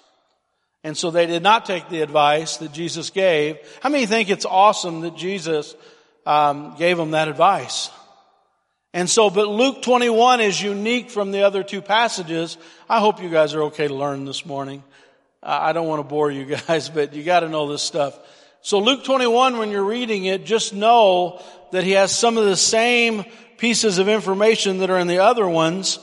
And 0.84 0.96
so 0.96 1.10
they 1.12 1.26
did 1.26 1.42
not 1.42 1.64
take 1.64 1.88
the 1.88 2.02
advice 2.02 2.56
that 2.56 2.72
Jesus 2.72 3.10
gave. 3.10 3.56
How 3.80 3.88
many 3.88 4.04
think 4.06 4.28
it's 4.28 4.44
awesome 4.44 5.02
that 5.02 5.16
Jesus 5.16 5.76
um, 6.26 6.74
gave 6.76 6.96
them 6.96 7.12
that 7.12 7.28
advice? 7.28 7.88
And 8.94 9.08
so, 9.08 9.30
but 9.30 9.48
Luke 9.48 9.82
21 9.82 10.40
is 10.40 10.60
unique 10.60 11.10
from 11.10 11.30
the 11.30 11.44
other 11.44 11.62
two 11.62 11.80
passages. 11.80 12.58
I 12.88 13.00
hope 13.00 13.22
you 13.22 13.30
guys 13.30 13.54
are 13.54 13.62
okay 13.64 13.88
to 13.88 13.94
learn 13.94 14.26
this 14.26 14.44
morning. 14.44 14.82
I 15.42 15.72
don't 15.72 15.88
want 15.88 16.00
to 16.00 16.08
bore 16.08 16.30
you 16.30 16.44
guys, 16.68 16.88
but 16.88 17.14
you 17.14 17.24
got 17.24 17.40
to 17.40 17.48
know 17.48 17.68
this 17.68 17.82
stuff. 17.82 18.18
So 18.60 18.78
Luke 18.78 19.02
21, 19.04 19.58
when 19.58 19.70
you're 19.70 19.82
reading 19.82 20.26
it, 20.26 20.44
just 20.44 20.74
know 20.74 21.42
that 21.72 21.84
he 21.84 21.92
has 21.92 22.16
some 22.16 22.36
of 22.36 22.44
the 22.44 22.56
same 22.56 23.24
pieces 23.56 23.98
of 23.98 24.08
information 24.08 24.78
that 24.78 24.90
are 24.90 24.98
in 24.98 25.06
the 25.06 25.18
other 25.18 25.48
ones, 25.48 25.98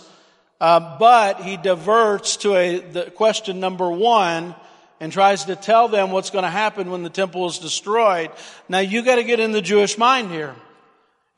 uh, 0.60 0.98
but 0.98 1.42
he 1.42 1.58
diverts 1.58 2.38
to 2.38 2.56
a 2.56 2.80
the 2.80 3.12
question 3.12 3.60
number 3.60 3.90
one 3.90 4.56
and 5.00 5.14
tries 5.14 5.46
to 5.46 5.56
tell 5.56 5.88
them 5.88 6.12
what's 6.12 6.32
going 6.32 6.44
to 6.44 6.50
happen 6.50 6.90
when 6.90 7.04
the 7.04 7.10
temple 7.10 7.48
is 7.48 7.60
destroyed. 7.60 8.32
Now 8.68 8.80
you 8.80 9.04
got 9.04 9.16
to 9.16 9.24
get 9.24 9.40
in 9.40 9.52
the 9.52 9.62
Jewish 9.62 9.98
mind 9.98 10.32
here. 10.32 10.56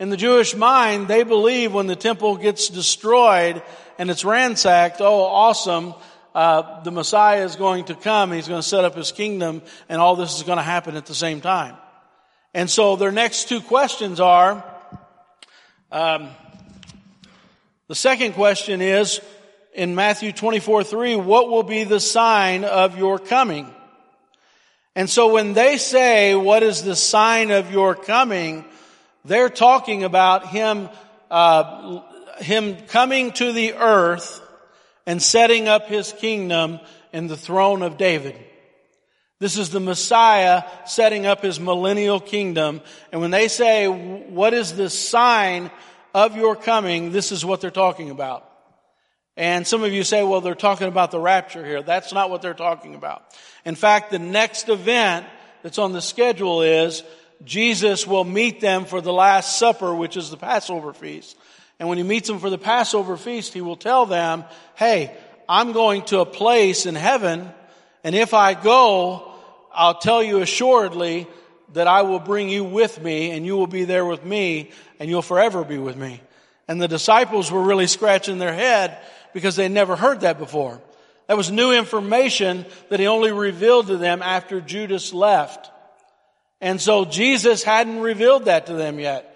In 0.02 0.10
the 0.10 0.18
Jewish 0.18 0.56
mind, 0.56 1.08
they 1.08 1.22
believe 1.22 1.76
when 1.76 1.86
the 1.86 1.96
temple 1.96 2.36
gets 2.36 2.70
destroyed 2.70 3.62
and 4.00 4.10
it's 4.10 4.26
ransacked, 4.26 5.00
oh, 5.00 5.22
awesome, 5.26 5.94
uh, 6.34 6.82
the 6.82 6.90
Messiah 6.90 7.46
is 7.46 7.56
going 7.56 7.86
to 7.86 7.94
come, 7.94 8.32
he's 8.32 8.48
going 8.48 8.64
to 8.64 8.68
set 8.68 8.84
up 8.84 8.96
his 8.96 9.12
kingdom, 9.12 9.62
and 9.90 10.02
all 10.02 10.16
this 10.16 10.36
is 10.36 10.42
going 10.42 10.58
to 10.58 10.64
happen 10.64 10.96
at 10.96 11.06
the 11.06 11.14
same 11.14 11.40
time. 11.40 11.76
And 12.56 12.68
so 12.68 12.96
their 12.96 13.12
next 13.12 13.48
two 13.48 13.62
questions 13.62 14.20
are, 14.20 14.66
um, 15.92 16.30
the 17.88 17.94
second 17.94 18.34
question 18.34 18.82
is, 18.82 19.22
in 19.72 19.94
Matthew 19.94 20.32
24, 20.32 20.84
3, 20.84 21.16
what 21.18 21.48
will 21.48 21.62
be 21.62 21.84
the 21.84 22.00
sign 22.00 22.64
of 22.64 22.98
your 22.98 23.20
coming? 23.20 23.72
And 24.96 25.08
so 25.08 25.32
when 25.32 25.54
they 25.54 25.78
say, 25.78 26.34
what 26.34 26.64
is 26.64 26.82
the 26.82 26.96
sign 26.96 27.52
of 27.52 27.72
your 27.72 27.94
coming? 27.94 28.66
They're 29.26 29.50
talking 29.50 30.04
about 30.04 30.48
him, 30.48 30.90
uh, 31.30 32.02
him 32.40 32.78
coming 32.88 33.32
to 33.34 33.52
the 33.52 33.74
earth 33.74 34.42
and 35.06 35.22
setting 35.22 35.68
up 35.68 35.88
his 35.88 36.14
kingdom 36.14 36.80
in 37.14 37.28
the 37.28 37.38
throne 37.38 37.84
of 37.84 37.98
David. 37.98 38.36
This 39.40 39.58
is 39.58 39.72
the 39.72 39.80
Messiah 39.80 40.64
setting 40.86 41.26
up 41.26 41.42
his 41.42 41.60
millennial 41.60 42.20
kingdom. 42.20 42.82
And 43.12 43.22
when 43.22 43.32
they 43.32 43.48
say, 43.48 43.88
what 43.88 44.54
is 44.54 44.76
the 44.76 44.90
sign 44.90 45.72
of 46.14 46.36
your 46.36 46.56
coming? 46.56 47.12
This 47.12 47.32
is 47.32 47.44
what 47.44 47.60
they're 47.60 47.72
talking 47.72 48.12
about. 48.12 48.48
And 49.38 49.66
some 49.66 49.84
of 49.84 49.94
you 49.94 50.04
say, 50.04 50.24
well, 50.24 50.42
they're 50.42 50.54
talking 50.54 50.88
about 50.88 51.10
the 51.10 51.20
rapture 51.20 51.66
here. 51.66 51.82
That's 51.82 52.14
not 52.14 52.30
what 52.30 52.42
they're 52.42 52.54
talking 52.54 52.94
about. 52.94 53.24
In 53.66 53.76
fact, 53.76 54.12
the 54.12 54.20
next 54.20 54.70
event 54.70 55.26
that's 55.64 55.80
on 55.80 55.94
the 55.94 56.02
schedule 56.02 56.62
is 56.62 57.04
Jesus 57.46 58.06
will 58.06 58.24
meet 58.24 58.62
them 58.62 58.86
for 58.86 59.02
the 59.02 59.14
Last 59.14 59.58
Supper, 59.58 59.94
which 59.94 60.18
is 60.18 60.30
the 60.30 60.38
Passover 60.38 60.94
feast. 60.94 61.38
And 61.80 61.90
when 61.90 61.98
he 61.98 62.04
meets 62.04 62.28
them 62.28 62.40
for 62.40 62.50
the 62.50 62.58
Passover 62.58 63.18
feast, 63.18 63.54
he 63.54 63.62
will 63.62 63.76
tell 63.76 64.06
them, 64.06 64.44
hey, 64.76 65.16
I'm 65.50 65.72
going 65.72 66.04
to 66.06 66.20
a 66.20 66.26
place 66.26 66.86
in 66.86 66.96
heaven, 66.96 67.50
and 68.04 68.16
if 68.16 68.34
I 68.34 68.54
go, 68.54 69.32
I'll 69.74 69.98
tell 69.98 70.22
you 70.22 70.42
assuredly 70.42 71.28
that 71.74 71.88
I 71.88 72.02
will 72.02 72.20
bring 72.20 72.50
you 72.50 72.64
with 72.64 73.02
me 73.02 73.32
and 73.32 73.46
you 73.46 73.56
will 73.56 73.68
be 73.68 73.86
there 73.86 74.06
with 74.06 74.26
me 74.26 74.72
and 75.00 75.10
you'll 75.10 75.22
forever 75.22 75.64
be 75.64 75.78
with 75.78 75.96
me. 75.96 76.22
And 76.68 76.82
the 76.82 76.88
disciples 76.88 77.52
were 77.52 77.62
really 77.62 77.88
scratching 77.88 78.38
their 78.38 78.54
head 78.54 78.98
because 79.34 79.56
they 79.56 79.70
never 79.70 79.96
heard 79.96 80.22
that 80.22 80.38
before. 80.38 80.82
That 81.28 81.38
was 81.38 81.50
new 81.50 81.72
information 81.72 82.66
that 82.90 83.00
he 83.00 83.08
only 83.08 83.32
revealed 83.32 83.88
to 83.88 83.98
them 83.98 84.22
after 84.22 84.60
Judas 84.60 85.14
left. 85.14 85.71
And 86.62 86.80
so 86.80 87.06
Jesus 87.06 87.64
hadn't 87.64 88.00
revealed 88.00 88.46
that 88.46 88.68
to 88.68 88.74
them 88.74 89.00
yet. 89.00 89.28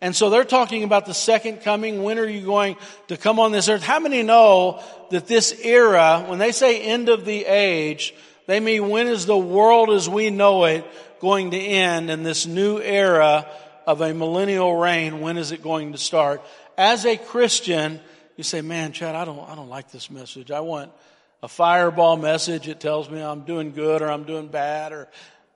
And 0.00 0.14
so 0.14 0.28
they're 0.28 0.44
talking 0.44 0.84
about 0.84 1.06
the 1.06 1.14
second 1.14 1.62
coming. 1.62 2.02
When 2.02 2.18
are 2.18 2.28
you 2.28 2.44
going 2.44 2.76
to 3.08 3.16
come 3.16 3.38
on 3.38 3.52
this 3.52 3.70
earth? 3.70 3.82
How 3.82 3.98
many 4.00 4.22
know 4.22 4.82
that 5.10 5.26
this 5.26 5.58
era, 5.64 6.24
when 6.28 6.38
they 6.38 6.52
say 6.52 6.82
end 6.82 7.08
of 7.08 7.24
the 7.24 7.46
age, 7.46 8.14
they 8.46 8.60
mean 8.60 8.90
when 8.90 9.06
is 9.06 9.24
the 9.24 9.38
world 9.38 9.88
as 9.88 10.06
we 10.06 10.28
know 10.28 10.64
it 10.64 10.84
going 11.20 11.52
to 11.52 11.58
end 11.58 12.10
and 12.10 12.26
this 12.26 12.44
new 12.46 12.78
era 12.78 13.46
of 13.86 14.02
a 14.02 14.12
millennial 14.12 14.76
reign, 14.76 15.20
when 15.20 15.38
is 15.38 15.52
it 15.52 15.62
going 15.62 15.92
to 15.92 15.98
start? 15.98 16.42
As 16.76 17.06
a 17.06 17.16
Christian, 17.16 17.98
you 18.36 18.44
say, 18.44 18.60
man, 18.60 18.92
Chad, 18.92 19.14
I 19.14 19.24
don't, 19.24 19.38
I 19.48 19.54
don't 19.54 19.70
like 19.70 19.90
this 19.90 20.10
message. 20.10 20.50
I 20.50 20.60
want 20.60 20.92
a 21.42 21.48
fireball 21.48 22.18
message. 22.18 22.68
It 22.68 22.80
tells 22.80 23.08
me 23.08 23.22
I'm 23.22 23.44
doing 23.44 23.72
good 23.72 24.02
or 24.02 24.10
I'm 24.10 24.24
doing 24.24 24.48
bad 24.48 24.92
or, 24.92 25.08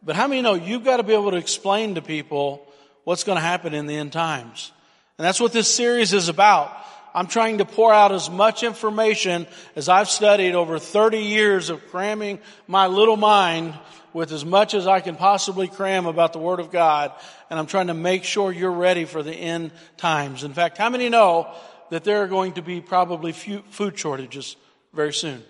but 0.02 0.16
how 0.16 0.28
many 0.28 0.42
know 0.42 0.54
you've 0.54 0.84
got 0.84 0.98
to 0.98 1.02
be 1.02 1.12
able 1.12 1.30
to 1.32 1.36
explain 1.36 1.94
to 1.96 2.02
people 2.02 2.66
what's 3.04 3.24
going 3.24 3.36
to 3.36 3.42
happen 3.42 3.74
in 3.74 3.86
the 3.86 3.96
end 3.96 4.12
times? 4.12 4.72
And 5.18 5.24
that's 5.24 5.40
what 5.40 5.52
this 5.52 5.72
series 5.72 6.12
is 6.12 6.28
about. 6.28 6.72
I'm 7.14 7.26
trying 7.26 7.58
to 7.58 7.64
pour 7.64 7.92
out 7.92 8.12
as 8.12 8.30
much 8.30 8.62
information 8.62 9.46
as 9.74 9.88
I've 9.88 10.08
studied 10.08 10.54
over 10.54 10.78
30 10.78 11.18
years 11.18 11.70
of 11.70 11.84
cramming 11.88 12.38
my 12.66 12.86
little 12.86 13.16
mind 13.16 13.74
with 14.12 14.30
as 14.32 14.44
much 14.44 14.74
as 14.74 14.86
I 14.86 15.00
can 15.00 15.16
possibly 15.16 15.68
cram 15.68 16.06
about 16.06 16.32
the 16.32 16.38
Word 16.38 16.60
of 16.60 16.70
God. 16.70 17.12
And 17.50 17.58
I'm 17.58 17.66
trying 17.66 17.88
to 17.88 17.94
make 17.94 18.24
sure 18.24 18.52
you're 18.52 18.70
ready 18.70 19.04
for 19.04 19.22
the 19.22 19.34
end 19.34 19.72
times. 19.96 20.44
In 20.44 20.52
fact, 20.52 20.78
how 20.78 20.90
many 20.90 21.08
know 21.08 21.52
that 21.90 22.04
there 22.04 22.22
are 22.22 22.28
going 22.28 22.52
to 22.52 22.62
be 22.62 22.80
probably 22.80 23.32
food 23.32 23.98
shortages 23.98 24.56
very 24.92 25.12
soon? 25.12 25.42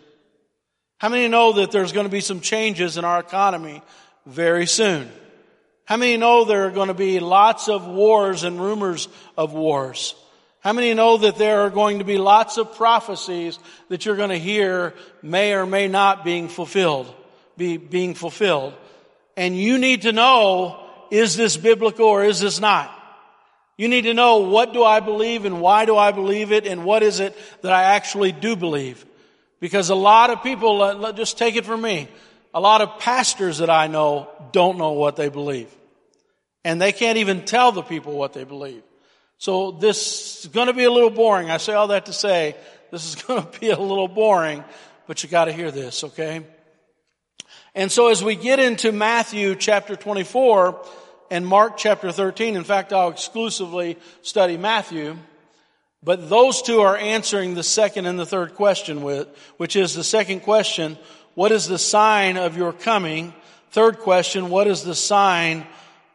How 0.99 1.09
many 1.09 1.29
know 1.29 1.53
that 1.55 1.71
there's 1.71 1.93
going 1.93 2.07
to 2.07 2.11
be 2.11 2.21
some 2.21 2.41
changes 2.41 2.97
in 2.97 3.05
our 3.05 3.21
economy 3.21 3.83
very 4.29 4.67
soon? 4.67 5.11
How 5.85 5.97
many 5.97 6.19
know 6.19 6.45
there 6.45 6.67
are 6.67 6.71
going 6.71 6.89
to 6.89 6.95
be 6.95 7.19
lots 7.19 7.69
of 7.69 7.87
wars 7.87 8.45
and 8.45 8.61
rumors 8.61 9.09
of 9.37 9.55
wars? 9.55 10.15
How 10.61 10.73
many 10.73 10.93
know 10.93 11.17
that 11.19 11.37
there 11.37 11.63
are 11.63 11.71
going 11.71 12.01
to 12.01 12.05
be 12.05 12.19
lots 12.19 12.59
of 12.59 12.77
prophecies 12.77 13.59
that 13.89 14.05
you're 14.05 14.17
going 14.17 14.29
to 14.29 14.39
hear 14.39 14.95
may 15.23 15.55
or 15.55 15.65
may 15.65 15.89
not 15.89 16.25
being 16.25 16.49
fulfilled, 16.49 17.13
be 17.57 17.79
being 17.79 18.15
fulfilled? 18.15 18.75
And 19.37 19.57
you 19.57 19.79
need 19.79 20.03
to 20.03 20.13
know, 20.13 20.79
is 21.11 21.37
this 21.37 21.57
biblical 21.57 22.07
or 22.07 22.25
is 22.25 22.41
this 22.41 22.61
not? 22.61 22.95
You 23.79 23.89
need 23.89 24.03
to 24.03 24.15
know 24.15 24.39
what 24.39 24.73
do 24.73 24.83
I 24.83 25.01
believe 25.01 25.45
and 25.45 25.61
why 25.61 25.85
do 25.85 25.97
I 25.97 26.13
believe 26.13 26.53
it 26.53 26.67
and 26.67 26.85
what 26.85 27.03
is 27.03 27.21
it 27.21 27.39
that 27.63 27.73
I 27.73 27.95
actually 27.95 28.33
do 28.33 28.57
believe. 28.57 29.07
Because 29.61 29.89
a 29.89 29.95
lot 29.95 30.31
of 30.31 30.43
people, 30.43 31.13
just 31.13 31.39
take 31.39 31.57
it 31.57 31.65
from 31.65 31.81
me, 31.81 32.09
a 32.55 32.61
lot 32.61 32.81
of 32.81 32.99
pastors 32.99 33.59
that 33.59 33.71
I 33.71 33.87
know 33.87 34.29
don't 34.53 34.79
know 34.79 34.93
what 34.93 35.17
they 35.17 35.29
believe. 35.29 35.75
And 36.65 36.81
they 36.81 36.93
can't 36.93 37.19
even 37.19 37.45
tell 37.45 37.73
the 37.73 37.83
people 37.83 38.15
what 38.15 38.33
they 38.33 38.45
believe. 38.45 38.83
So 39.39 39.71
this 39.71 40.45
is 40.45 40.51
going 40.51 40.67
to 40.67 40.73
be 40.73 40.85
a 40.85 40.91
little 40.91 41.11
boring. 41.11 41.51
I 41.51 41.59
say 41.59 41.73
all 41.75 41.89
that 41.89 42.07
to 42.07 42.13
say 42.13 42.57
this 42.91 43.07
is 43.07 43.15
going 43.23 43.43
to 43.43 43.61
be 43.61 43.71
a 43.71 43.79
little 43.79 44.09
boring, 44.09 44.65
but 45.07 45.23
you 45.23 45.29
got 45.29 45.47
to 45.47 45.53
hear 45.53 45.71
this, 45.71 46.05
okay? 46.05 46.45
And 47.75 47.93
so 47.93 48.11
as 48.11 48.25
we 48.25 48.35
get 48.35 48.59
into 48.59 48.91
Matthew 48.93 49.55
chapter 49.55 49.95
24 49.95 50.85
and 51.31 51.47
Mark 51.47 51.77
chapter 51.77 52.11
13, 52.11 52.57
in 52.57 52.65
fact, 52.65 52.93
I'll 52.93 53.11
exclusively 53.11 53.99
study 54.23 54.57
Matthew, 54.57 55.17
but 56.03 56.29
those 56.29 56.63
two 56.63 56.81
are 56.81 56.97
answering 56.97 57.55
the 57.55 57.63
second 57.63 58.07
and 58.07 58.19
the 58.19 58.27
third 58.27 58.55
question 58.55 59.03
with, 59.03 59.29
which 59.59 59.77
is 59.77 59.95
the 59.95 60.05
second 60.05 60.41
question, 60.41 60.97
what 61.39 61.53
is 61.53 61.69
the 61.69 61.79
sign 61.79 62.37
of 62.37 62.57
your 62.57 62.73
coming? 62.73 63.33
Third 63.71 64.01
question, 64.01 64.51
what 64.51 64.67
is 64.67 64.83
the 64.83 64.97
sign 64.97 65.65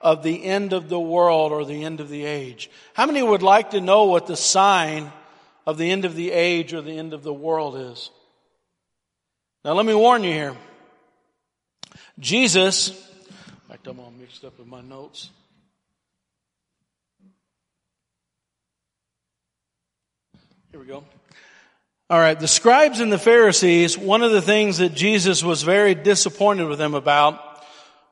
of 0.02 0.22
the 0.22 0.44
end 0.44 0.74
of 0.74 0.90
the 0.90 1.00
world 1.00 1.54
or 1.54 1.64
the 1.64 1.86
end 1.86 2.02
of 2.02 2.10
the 2.10 2.26
age. 2.26 2.70
How 2.94 3.06
many 3.06 3.24
would 3.24 3.42
like 3.42 3.72
to 3.72 3.80
know 3.80 4.04
what 4.04 4.28
the 4.28 4.36
sign 4.36 5.14
of 5.66 5.78
the 5.78 5.90
end 5.90 6.04
of 6.04 6.16
the 6.16 6.32
age 6.32 6.74
or 6.74 6.82
the 6.82 6.98
end 6.98 7.14
of 7.14 7.24
the 7.24 7.34
world 7.34 7.78
is? 7.78 8.12
Now 9.64 9.72
let 9.72 9.86
me 9.86 9.94
warn 9.94 10.26
you 10.26 10.34
here. 10.34 10.58
Jesus, 12.20 12.90
in 12.90 13.70
fact, 13.70 13.88
I'm 13.88 14.02
all 14.02 14.12
mixed 14.20 14.44
up 14.44 14.60
in 14.60 14.68
my 14.68 14.82
notes. 14.82 15.30
Here 20.70 20.82
we 20.82 20.86
go. 20.86 21.06
All 22.10 22.20
right, 22.20 22.38
the 22.38 22.50
scribes 22.50 23.00
and 23.00 23.12
the 23.12 23.18
Pharisees, 23.18 23.98
one 23.98 24.24
of 24.24 24.32
the 24.32 24.42
things 24.42 24.80
that 24.80 24.94
Jesus 24.94 25.42
was 25.42 25.64
very 25.64 25.96
disappointed 25.96 26.68
with 26.68 26.78
them 26.78 26.96
about 26.96 27.64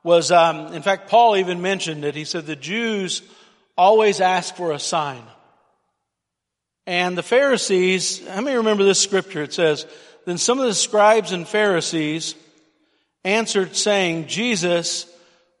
was, 0.02 0.32
um, 0.32 0.72
in 0.72 0.82
fact, 0.82 1.10
Paul 1.10 1.36
even 1.36 1.60
mentioned 1.60 2.04
it. 2.04 2.14
He 2.14 2.24
said 2.24 2.46
the 2.46 2.56
Jews 2.56 3.22
always 3.76 4.20
ask 4.20 4.56
for 4.56 4.72
a 4.72 4.78
sign. 4.78 5.22
And 6.86 7.16
the 7.16 7.22
Pharisees, 7.22 8.26
how 8.26 8.40
many 8.40 8.56
remember 8.56 8.82
this 8.82 8.98
scripture? 8.98 9.42
It 9.42 9.52
says, 9.52 9.86
Then 10.24 10.38
some 10.38 10.58
of 10.58 10.66
the 10.66 10.74
scribes 10.74 11.32
and 11.32 11.46
Pharisees 11.46 12.34
answered 13.24 13.76
saying, 13.76 14.26
Jesus, 14.26 15.06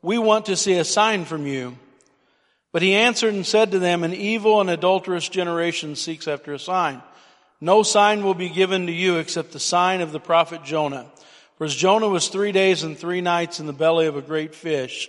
we 0.00 0.18
want 0.18 0.46
to 0.46 0.56
see 0.56 0.78
a 0.78 0.84
sign 0.84 1.26
from 1.26 1.46
you. 1.46 1.76
But 2.72 2.82
he 2.82 2.94
answered 2.94 3.34
and 3.34 3.46
said 3.46 3.72
to 3.72 3.78
them, 3.78 4.02
An 4.02 4.14
evil 4.14 4.60
and 4.60 4.70
adulterous 4.70 5.28
generation 5.28 5.94
seeks 5.94 6.26
after 6.26 6.54
a 6.54 6.58
sign. 6.58 7.02
No 7.62 7.84
sign 7.84 8.24
will 8.24 8.34
be 8.34 8.48
given 8.48 8.88
to 8.88 8.92
you 8.92 9.18
except 9.18 9.52
the 9.52 9.60
sign 9.60 10.00
of 10.00 10.10
the 10.10 10.18
prophet 10.18 10.64
Jonah. 10.64 11.06
For 11.56 11.64
as 11.64 11.72
Jonah 11.76 12.08
was 12.08 12.26
three 12.26 12.50
days 12.50 12.82
and 12.82 12.98
three 12.98 13.20
nights 13.20 13.60
in 13.60 13.68
the 13.68 13.72
belly 13.72 14.06
of 14.06 14.16
a 14.16 14.20
great 14.20 14.52
fish, 14.52 15.08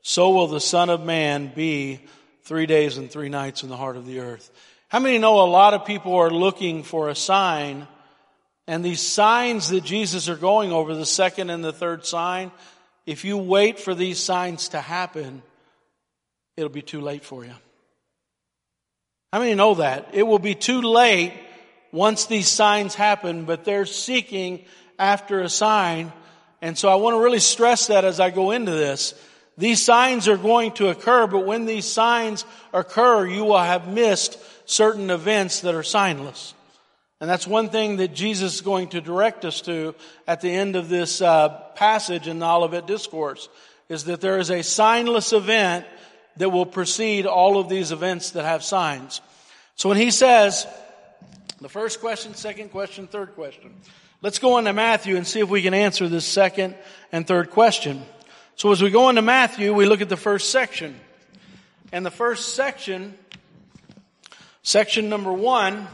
so 0.00 0.30
will 0.30 0.46
the 0.46 0.60
Son 0.60 0.90
of 0.90 1.02
Man 1.02 1.52
be 1.52 1.98
three 2.44 2.66
days 2.66 2.98
and 2.98 3.10
three 3.10 3.28
nights 3.28 3.64
in 3.64 3.68
the 3.68 3.76
heart 3.76 3.96
of 3.96 4.06
the 4.06 4.20
earth. 4.20 4.48
How 4.86 5.00
many 5.00 5.18
know 5.18 5.40
a 5.40 5.50
lot 5.50 5.74
of 5.74 5.86
people 5.86 6.14
are 6.14 6.30
looking 6.30 6.84
for 6.84 7.08
a 7.08 7.16
sign, 7.16 7.88
and 8.68 8.84
these 8.84 9.02
signs 9.02 9.70
that 9.70 9.82
Jesus 9.82 10.28
are 10.28 10.36
going 10.36 10.70
over, 10.70 10.94
the 10.94 11.04
second 11.04 11.50
and 11.50 11.64
the 11.64 11.72
third 11.72 12.06
sign, 12.06 12.52
if 13.06 13.24
you 13.24 13.36
wait 13.36 13.80
for 13.80 13.92
these 13.92 14.20
signs 14.20 14.68
to 14.68 14.80
happen, 14.80 15.42
it'll 16.56 16.70
be 16.70 16.80
too 16.80 17.00
late 17.00 17.24
for 17.24 17.44
you. 17.44 17.54
How 19.32 19.40
many 19.40 19.56
know 19.56 19.74
that? 19.74 20.10
It 20.12 20.22
will 20.22 20.38
be 20.38 20.54
too 20.54 20.80
late 20.80 21.32
once 21.92 22.26
these 22.26 22.48
signs 22.48 22.94
happen, 22.94 23.44
but 23.44 23.64
they're 23.64 23.86
seeking 23.86 24.64
after 24.98 25.40
a 25.40 25.48
sign. 25.48 26.12
And 26.60 26.76
so 26.76 26.88
I 26.88 26.96
want 26.96 27.14
to 27.14 27.20
really 27.20 27.40
stress 27.40 27.86
that 27.86 28.04
as 28.04 28.20
I 28.20 28.30
go 28.30 28.50
into 28.50 28.72
this. 28.72 29.14
These 29.56 29.82
signs 29.82 30.28
are 30.28 30.36
going 30.36 30.72
to 30.72 30.88
occur, 30.88 31.26
but 31.26 31.44
when 31.44 31.64
these 31.66 31.86
signs 31.86 32.44
occur, 32.72 33.26
you 33.26 33.44
will 33.44 33.58
have 33.58 33.92
missed 33.92 34.38
certain 34.66 35.10
events 35.10 35.60
that 35.62 35.74
are 35.74 35.82
signless. 35.82 36.52
And 37.20 37.28
that's 37.28 37.46
one 37.46 37.68
thing 37.68 37.96
that 37.96 38.14
Jesus 38.14 38.56
is 38.56 38.60
going 38.60 38.88
to 38.90 39.00
direct 39.00 39.44
us 39.44 39.60
to 39.62 39.96
at 40.28 40.40
the 40.40 40.50
end 40.50 40.76
of 40.76 40.88
this 40.88 41.20
uh, 41.20 41.48
passage 41.74 42.28
in 42.28 42.38
the 42.38 42.46
Olivet 42.46 42.86
Discourse, 42.86 43.48
is 43.88 44.04
that 44.04 44.20
there 44.20 44.38
is 44.38 44.50
a 44.50 44.60
signless 44.60 45.32
event 45.36 45.86
that 46.36 46.50
will 46.50 46.66
precede 46.66 47.26
all 47.26 47.58
of 47.58 47.68
these 47.68 47.90
events 47.90 48.32
that 48.32 48.44
have 48.44 48.62
signs. 48.62 49.20
So 49.74 49.88
when 49.88 49.98
he 49.98 50.12
says, 50.12 50.66
the 51.60 51.68
first 51.68 52.00
question, 52.00 52.34
second 52.34 52.70
question, 52.70 53.06
third 53.06 53.34
question, 53.34 53.74
Let's 54.20 54.40
go 54.40 54.58
into 54.58 54.72
Matthew 54.72 55.14
and 55.14 55.24
see 55.24 55.38
if 55.38 55.48
we 55.48 55.62
can 55.62 55.74
answer 55.74 56.08
this 56.08 56.26
second 56.26 56.74
and 57.12 57.24
third 57.24 57.50
question. 57.50 58.02
So 58.56 58.72
as 58.72 58.82
we 58.82 58.90
go 58.90 59.08
into 59.08 59.22
Matthew, 59.22 59.72
we 59.72 59.86
look 59.86 60.00
at 60.00 60.08
the 60.08 60.16
first 60.16 60.50
section. 60.50 60.98
And 61.92 62.04
the 62.04 62.10
first 62.10 62.56
section, 62.56 63.16
section 64.64 65.08
number 65.08 65.32
one, 65.32 65.86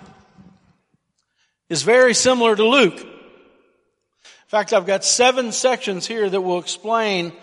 is 1.69 1.83
very 1.83 2.15
similar 2.15 2.57
to 2.57 2.67
Luke. 2.67 2.99
In 2.99 4.49
fact, 4.49 4.73
I've 4.73 4.87
got 4.87 5.05
seven 5.05 5.53
sections 5.53 6.07
here 6.07 6.31
that 6.31 6.41
will 6.41 6.61
explain 6.61 7.35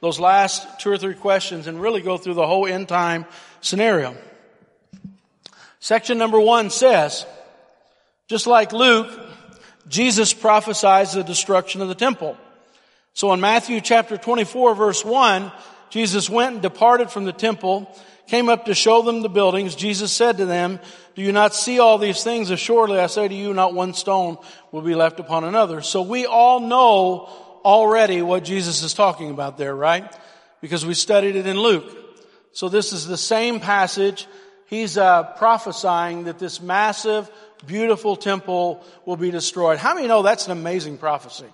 those 0.00 0.18
last 0.18 0.80
two 0.80 0.90
or 0.90 0.96
three 0.96 1.14
questions 1.14 1.66
and 1.66 1.78
really 1.78 2.00
go 2.00 2.16
through 2.16 2.34
the 2.34 2.46
whole 2.46 2.66
end 2.66 2.88
time 2.88 3.26
scenario. 3.60 4.16
Section 5.80 6.16
number 6.16 6.40
one 6.40 6.70
says, 6.70 7.26
just 8.30 8.46
like 8.46 8.72
Luke, 8.72 9.10
Jesus 9.88 10.32
prophesies 10.32 11.12
the 11.14 11.24
destruction 11.24 11.82
of 11.82 11.88
the 11.88 11.96
temple. 11.96 12.36
So 13.12 13.32
in 13.32 13.40
Matthew 13.40 13.80
chapter 13.80 14.16
24 14.16 14.76
verse 14.76 15.04
1, 15.04 15.50
Jesus 15.90 16.30
went 16.30 16.54
and 16.54 16.62
departed 16.62 17.10
from 17.10 17.24
the 17.24 17.32
temple, 17.32 17.92
came 18.28 18.48
up 18.48 18.66
to 18.66 18.74
show 18.74 19.02
them 19.02 19.22
the 19.22 19.28
buildings. 19.28 19.74
Jesus 19.74 20.12
said 20.12 20.36
to 20.36 20.46
them, 20.46 20.78
do 21.16 21.22
you 21.22 21.32
not 21.32 21.56
see 21.56 21.80
all 21.80 21.98
these 21.98 22.22
things? 22.22 22.50
Assuredly 22.50 23.00
I 23.00 23.08
say 23.08 23.26
to 23.26 23.34
you, 23.34 23.52
not 23.52 23.74
one 23.74 23.94
stone 23.94 24.38
will 24.70 24.82
be 24.82 24.94
left 24.94 25.18
upon 25.18 25.42
another. 25.42 25.82
So 25.82 26.02
we 26.02 26.24
all 26.24 26.60
know 26.60 27.28
already 27.64 28.22
what 28.22 28.44
Jesus 28.44 28.84
is 28.84 28.94
talking 28.94 29.30
about 29.32 29.58
there, 29.58 29.74
right? 29.74 30.08
because 30.60 30.84
we 30.84 30.94
studied 30.94 31.36
it 31.36 31.46
in 31.46 31.58
Luke. 31.58 31.96
So 32.52 32.68
this 32.68 32.92
is 32.92 33.06
the 33.06 33.16
same 33.16 33.60
passage. 33.60 34.26
He's 34.66 34.96
uh, 34.98 35.24
prophesying 35.36 36.24
that 36.24 36.38
this 36.38 36.60
massive, 36.60 37.30
beautiful 37.66 38.16
temple 38.16 38.84
will 39.04 39.16
be 39.16 39.30
destroyed. 39.30 39.78
How 39.78 39.94
many 39.94 40.06
know 40.08 40.22
that's 40.22 40.46
an 40.46 40.52
amazing 40.52 40.98
prophecy? 40.98 41.46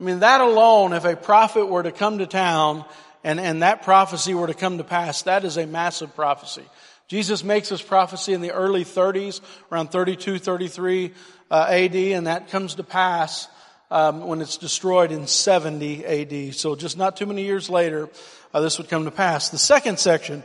I 0.00 0.04
mean, 0.04 0.20
that 0.20 0.40
alone, 0.40 0.92
if 0.92 1.04
a 1.04 1.16
prophet 1.16 1.66
were 1.66 1.82
to 1.82 1.92
come 1.92 2.18
to 2.18 2.26
town 2.26 2.84
and, 3.24 3.40
and 3.40 3.62
that 3.62 3.82
prophecy 3.82 4.34
were 4.34 4.46
to 4.46 4.54
come 4.54 4.78
to 4.78 4.84
pass, 4.84 5.22
that 5.22 5.44
is 5.44 5.56
a 5.56 5.66
massive 5.66 6.14
prophecy. 6.14 6.62
Jesus 7.08 7.42
makes 7.42 7.70
this 7.70 7.82
prophecy 7.82 8.34
in 8.34 8.42
the 8.42 8.52
early 8.52 8.84
30s, 8.84 9.40
around 9.72 9.90
32, 9.90 10.38
33 10.38 11.12
uh, 11.50 11.66
AD, 11.68 11.96
and 11.96 12.26
that 12.26 12.50
comes 12.50 12.74
to 12.76 12.84
pass 12.84 13.48
um, 13.90 14.26
when 14.26 14.40
it's 14.40 14.58
destroyed 14.58 15.10
in 15.10 15.26
70 15.26 16.04
AD. 16.04 16.54
So 16.54 16.76
just 16.76 16.98
not 16.98 17.16
too 17.16 17.26
many 17.26 17.44
years 17.44 17.70
later, 17.70 18.08
uh, 18.52 18.60
this 18.60 18.78
would 18.78 18.88
come 18.88 19.04
to 19.06 19.10
pass. 19.10 19.48
The 19.48 19.58
second 19.58 19.98
section, 19.98 20.44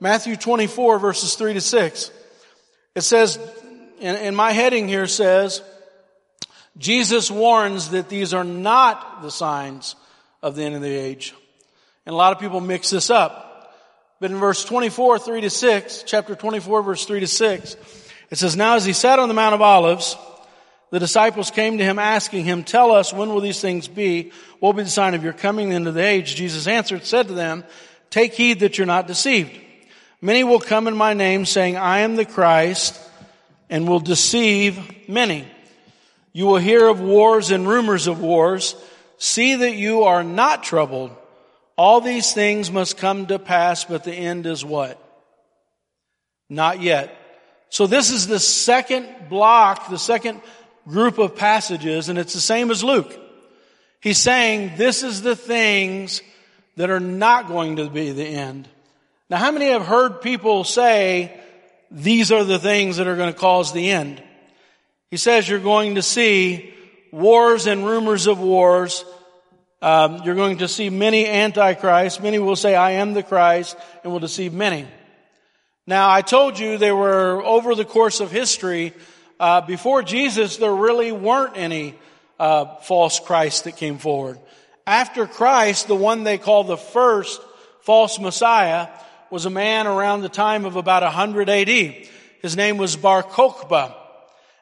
Matthew 0.00 0.36
24 0.36 0.98
verses 0.98 1.34
3 1.34 1.54
to 1.54 1.60
6. 1.60 2.10
It 2.94 3.00
says, 3.00 3.38
in, 4.00 4.16
in 4.16 4.34
my 4.34 4.52
heading 4.52 4.88
here 4.88 5.06
says, 5.06 5.62
Jesus 6.76 7.30
warns 7.30 7.90
that 7.90 8.08
these 8.08 8.34
are 8.34 8.44
not 8.44 9.22
the 9.22 9.30
signs 9.30 9.96
of 10.42 10.56
the 10.56 10.64
end 10.64 10.74
of 10.74 10.82
the 10.82 10.94
age. 10.94 11.34
And 12.06 12.12
a 12.12 12.16
lot 12.16 12.32
of 12.32 12.40
people 12.40 12.60
mix 12.60 12.90
this 12.90 13.10
up. 13.10 13.50
But 14.20 14.30
in 14.30 14.38
verse 14.38 14.64
24, 14.64 15.18
3 15.18 15.40
to 15.42 15.50
6, 15.50 16.04
chapter 16.06 16.34
24, 16.34 16.82
verse 16.82 17.04
3 17.04 17.20
to 17.20 17.26
6, 17.26 17.76
it 18.30 18.38
says, 18.38 18.56
Now 18.56 18.76
as 18.76 18.84
he 18.84 18.92
sat 18.92 19.18
on 19.18 19.28
the 19.28 19.34
Mount 19.34 19.54
of 19.54 19.62
Olives, 19.62 20.16
the 20.90 20.98
disciples 21.00 21.50
came 21.50 21.78
to 21.78 21.84
him 21.84 21.98
asking 21.98 22.44
him, 22.44 22.64
Tell 22.64 22.92
us, 22.92 23.12
when 23.12 23.28
will 23.30 23.40
these 23.40 23.60
things 23.60 23.88
be? 23.88 24.32
What 24.60 24.70
will 24.70 24.78
be 24.78 24.84
the 24.84 24.90
sign 24.90 25.14
of 25.14 25.24
your 25.24 25.32
coming 25.32 25.72
into 25.72 25.92
the 25.92 26.04
age? 26.04 26.36
Jesus 26.36 26.66
answered, 26.66 27.04
said 27.04 27.28
to 27.28 27.34
them, 27.34 27.64
Take 28.10 28.34
heed 28.34 28.60
that 28.60 28.78
you're 28.78 28.86
not 28.86 29.06
deceived. 29.06 29.58
Many 30.20 30.44
will 30.44 30.60
come 30.60 30.86
in 30.88 30.96
my 30.96 31.12
name 31.12 31.46
saying, 31.46 31.76
I 31.76 32.00
am 32.00 32.16
the 32.16 32.24
Christ, 32.24 32.98
and 33.70 33.88
will 33.88 34.00
deceive 34.00 35.08
many. 35.08 35.46
You 36.32 36.46
will 36.46 36.58
hear 36.58 36.88
of 36.88 37.00
wars 37.00 37.50
and 37.50 37.66
rumors 37.66 38.06
of 38.06 38.20
wars. 38.20 38.74
See 39.18 39.54
that 39.54 39.74
you 39.76 40.02
are 40.02 40.24
not 40.24 40.64
troubled. 40.64 41.12
All 41.76 42.00
these 42.00 42.32
things 42.32 42.70
must 42.70 42.98
come 42.98 43.26
to 43.26 43.38
pass, 43.38 43.84
but 43.84 44.04
the 44.04 44.12
end 44.12 44.46
is 44.46 44.64
what? 44.64 45.00
Not 46.48 46.80
yet. 46.80 47.16
So 47.70 47.86
this 47.86 48.10
is 48.10 48.26
the 48.26 48.38
second 48.38 49.28
block, 49.28 49.88
the 49.88 49.98
second 49.98 50.40
group 50.86 51.18
of 51.18 51.36
passages, 51.36 52.08
and 52.08 52.18
it's 52.18 52.34
the 52.34 52.40
same 52.40 52.70
as 52.70 52.84
Luke. 52.84 53.18
He's 54.00 54.18
saying 54.18 54.72
this 54.76 55.02
is 55.02 55.22
the 55.22 55.34
things 55.34 56.20
that 56.76 56.90
are 56.90 57.00
not 57.00 57.48
going 57.48 57.76
to 57.76 57.88
be 57.88 58.12
the 58.12 58.26
end. 58.26 58.68
Now, 59.30 59.38
how 59.38 59.50
many 59.50 59.66
have 59.70 59.86
heard 59.86 60.20
people 60.20 60.64
say 60.64 61.40
these 61.94 62.32
are 62.32 62.42
the 62.42 62.58
things 62.58 62.96
that 62.96 63.06
are 63.06 63.14
going 63.14 63.32
to 63.32 63.38
cause 63.38 63.72
the 63.72 63.90
end? 63.90 64.20
He 65.12 65.16
says 65.16 65.48
you're 65.48 65.60
going 65.60 65.94
to 65.94 66.02
see 66.02 66.74
wars 67.12 67.68
and 67.68 67.86
rumors 67.86 68.26
of 68.26 68.40
wars. 68.40 69.04
Um, 69.80 70.22
you're 70.24 70.34
going 70.34 70.58
to 70.58 70.66
see 70.66 70.90
many 70.90 71.24
antichrists. 71.26 72.20
Many 72.20 72.40
will 72.40 72.56
say, 72.56 72.74
I 72.74 72.92
am 72.92 73.14
the 73.14 73.22
Christ, 73.22 73.76
and 74.02 74.12
will 74.12 74.18
deceive 74.18 74.52
many. 74.52 74.88
Now, 75.86 76.10
I 76.10 76.22
told 76.22 76.58
you 76.58 76.78
they 76.78 76.90
were 76.90 77.44
over 77.44 77.76
the 77.76 77.84
course 77.84 78.18
of 78.18 78.32
history, 78.32 78.92
uh, 79.38 79.60
before 79.60 80.02
Jesus, 80.02 80.56
there 80.56 80.74
really 80.74 81.12
weren't 81.12 81.56
any 81.56 81.94
uh, 82.40 82.76
false 82.76 83.20
Christ 83.20 83.64
that 83.64 83.76
came 83.76 83.98
forward. 83.98 84.40
After 84.86 85.26
Christ, 85.26 85.86
the 85.86 85.94
one 85.94 86.24
they 86.24 86.38
call 86.38 86.64
the 86.64 86.76
first 86.76 87.40
false 87.82 88.18
Messiah 88.18 88.88
was 89.34 89.46
a 89.46 89.50
man 89.50 89.88
around 89.88 90.20
the 90.20 90.28
time 90.28 90.64
of 90.64 90.76
about 90.76 91.02
100 91.02 91.50
AD. 91.50 91.68
His 92.40 92.56
name 92.56 92.76
was 92.76 92.94
Bar 92.94 93.24
Kokhba. 93.24 93.92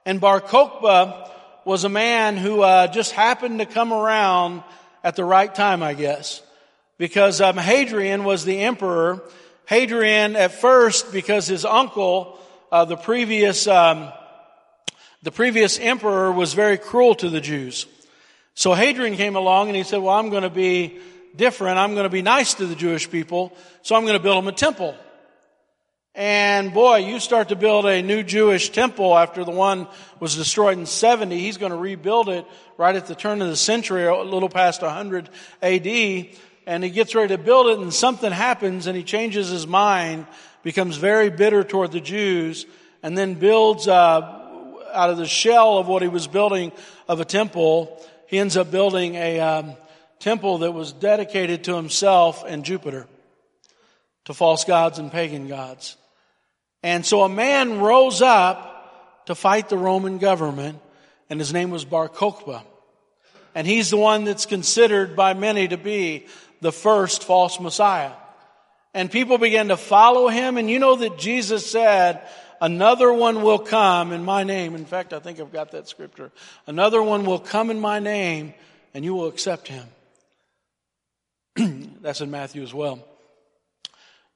And 0.07 0.19
Bar 0.19 0.41
Kokhba 0.41 1.29
was 1.67 1.85
a 1.85 1.91
man 1.91 2.39
who 2.39 2.63
uh, 2.63 2.87
just 2.87 3.13
happened 3.13 3.59
to 3.59 3.67
come 3.67 3.93
around 3.93 4.63
at 5.05 5.15
the 5.15 5.27
right 5.27 5.55
time, 5.55 5.83
I 5.83 5.93
guess. 5.93 6.41
Because 6.97 7.43
um, 7.43 7.59
Hadrian 7.59 8.25
was 8.25 8.47
the 8.47 8.61
emperor. 8.61 9.23
Hadrian, 9.67 10.37
at 10.37 10.53
first, 10.53 11.13
because 11.13 11.47
his 11.47 11.67
uncle, 11.67 12.39
uh, 12.73 12.87
the 12.87 12.97
previous 12.97 13.67
um, 13.67 14.11
the 15.23 15.33
previous 15.33 15.79
emperor 15.79 16.33
was 16.33 16.55
very 16.55 16.79
cruel 16.79 17.15
to 17.17 17.29
the 17.29 17.43
Jews. 17.43 17.85
So 18.55 18.73
Hadrian 18.73 19.17
came 19.17 19.37
along 19.37 19.69
and 19.69 19.77
he 19.77 19.83
said, 19.83 19.99
well, 19.99 20.19
I'm 20.19 20.31
going 20.31 20.45
to 20.45 20.51
be 20.51 20.99
different. 21.37 21.79
I'm 21.79 21.95
going 21.95 22.05
to 22.05 22.11
be 22.11 22.23
nice 22.23 22.55
to 22.55 22.67
the 22.67 22.75
Jewish 22.75 23.11
people. 23.11 23.57
So 23.83 23.95
I'm 23.95 24.03
going 24.03 24.17
to 24.17 24.23
build 24.23 24.39
them 24.39 24.49
a 24.49 24.53
temple. 24.53 24.95
And 26.15 26.75
boy, 26.75 26.97
you 26.97 27.21
start 27.21 27.49
to 27.49 27.57
build 27.57 27.87
a 27.87 28.03
new 28.03 28.23
Jewish 28.23 28.69
temple 28.69 29.17
after 29.17 29.45
the 29.45 29.51
one 29.51 29.89
was 30.21 30.37
destroyed 30.37 30.77
in 30.77 30.85
70. 30.85 31.39
He's 31.39 31.57
going 31.57 31.73
to 31.73 31.79
rebuild 31.79 32.29
it 32.29 32.47
right 32.77 32.95
at 32.95 33.07
the 33.07 33.15
turn 33.15 33.41
of 33.41 33.49
the 33.49 33.57
century, 33.57 34.05
a 34.05 34.15
little 34.15 34.51
past 34.51 34.83
100 34.83 35.31
AD. 35.63 35.87
And 36.67 36.85
he 36.85 36.91
gets 36.91 37.15
ready 37.15 37.35
to 37.35 37.43
build 37.43 37.69
it 37.69 37.79
and 37.79 37.93
something 37.95 38.31
happens 38.31 38.87
and 38.87 38.97
he 38.97 39.03
changes 39.03 39.49
his 39.49 39.67
mind, 39.67 40.27
becomes 40.63 40.97
very 40.97 41.31
bitter 41.31 41.65
toward 41.65 41.93
the 41.93 42.01
Jews, 42.01 42.67
and 43.03 43.17
then 43.17 43.35
builds, 43.35 43.89
uh, 43.89 44.39
out 44.93 45.09
of 45.09 45.17
the 45.17 45.27
shell 45.27 45.79
of 45.79 45.89
what 45.89 46.03
he 46.03 46.09
was 46.09 46.27
building 46.27 46.73
of 47.09 47.21
a 47.21 47.25
temple, 47.25 47.99
he 48.27 48.39
ends 48.39 48.57
up 48.57 48.71
building 48.71 49.15
a 49.15 49.41
um, 49.41 49.77
temple 50.23 50.59
that 50.59 50.73
was 50.73 50.93
dedicated 50.93 51.65
to 51.65 51.75
himself 51.75 52.45
and 52.47 52.65
Jupiter, 52.65 53.07
to 54.25 54.33
false 54.33 54.65
gods 54.65 54.99
and 54.99 55.11
pagan 55.11 55.49
gods. 55.49 55.97
And 56.83 57.05
so 57.05 57.23
a 57.23 57.29
man 57.29 57.81
rose 57.81 58.23
up 58.23 59.27
to 59.27 59.35
fight 59.35 59.69
the 59.69 59.77
Roman 59.77 60.19
government, 60.19 60.81
and 61.29 61.41
his 61.41 61.53
name 61.53 61.71
was 61.71 61.85
Bar 61.85 62.09
Kokhba. 62.09 62.63
And 63.55 63.67
he's 63.67 63.91
the 63.91 63.97
one 63.97 64.25
that's 64.25 64.47
considered 64.47 65.15
by 65.15 65.35
many 65.35 65.69
to 65.69 65.77
be 65.77 66.27
the 66.61 66.73
first 66.73 67.25
false 67.25 67.61
Messiah. 67.61 68.13
And 68.95 69.11
people 69.11 69.39
began 69.39 69.69
to 69.69 69.77
follow 69.77 70.29
him, 70.29 70.57
and 70.57 70.71
you 70.71 70.79
know 70.79 70.97
that 70.97 71.19
Jesus 71.19 71.69
said, 71.71 72.23
Another 72.61 73.13
one 73.13 73.43
will 73.43 73.59
come 73.59 74.13
in 74.13 74.25
my 74.25 74.45
name. 74.45 74.77
In 74.77 74.85
fact, 74.85 75.13
I 75.13 75.19
think 75.19 75.41
I've 75.41 75.53
got 75.53 75.73
that 75.73 75.89
scripture. 75.89 76.31
Another 76.69 77.03
one 77.03 77.25
will 77.25 77.41
come 77.41 77.71
in 77.71 77.81
my 77.81 77.99
name 77.99 78.55
and 78.95 79.05
you 79.05 79.15
will 79.15 79.27
accept 79.27 79.67
him. 79.67 79.85
That's 82.01 82.21
in 82.21 82.31
Matthew 82.31 82.63
as 82.63 82.75
well. 82.75 83.07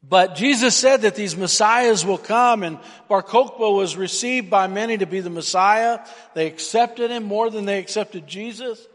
But 0.09 0.37
Jesus 0.37 0.77
said 0.77 1.03
that 1.03 1.17
these 1.17 1.37
messiahs 1.37 2.05
will 2.05 2.19
come 2.19 2.63
and 2.63 2.79
Bar 3.09 3.23
Kokhba 3.23 3.75
was 3.75 3.97
received 3.97 4.51
by 4.51 4.69
many 4.69 4.99
to 4.99 5.07
be 5.07 5.21
the 5.21 5.31
messiah. 5.31 5.99
They 6.35 6.47
accepted 6.47 7.11
him 7.11 7.25
more 7.25 7.51
than 7.51 7.65
they 7.65 7.79
accepted 7.79 8.27
Jesus. 8.27 8.87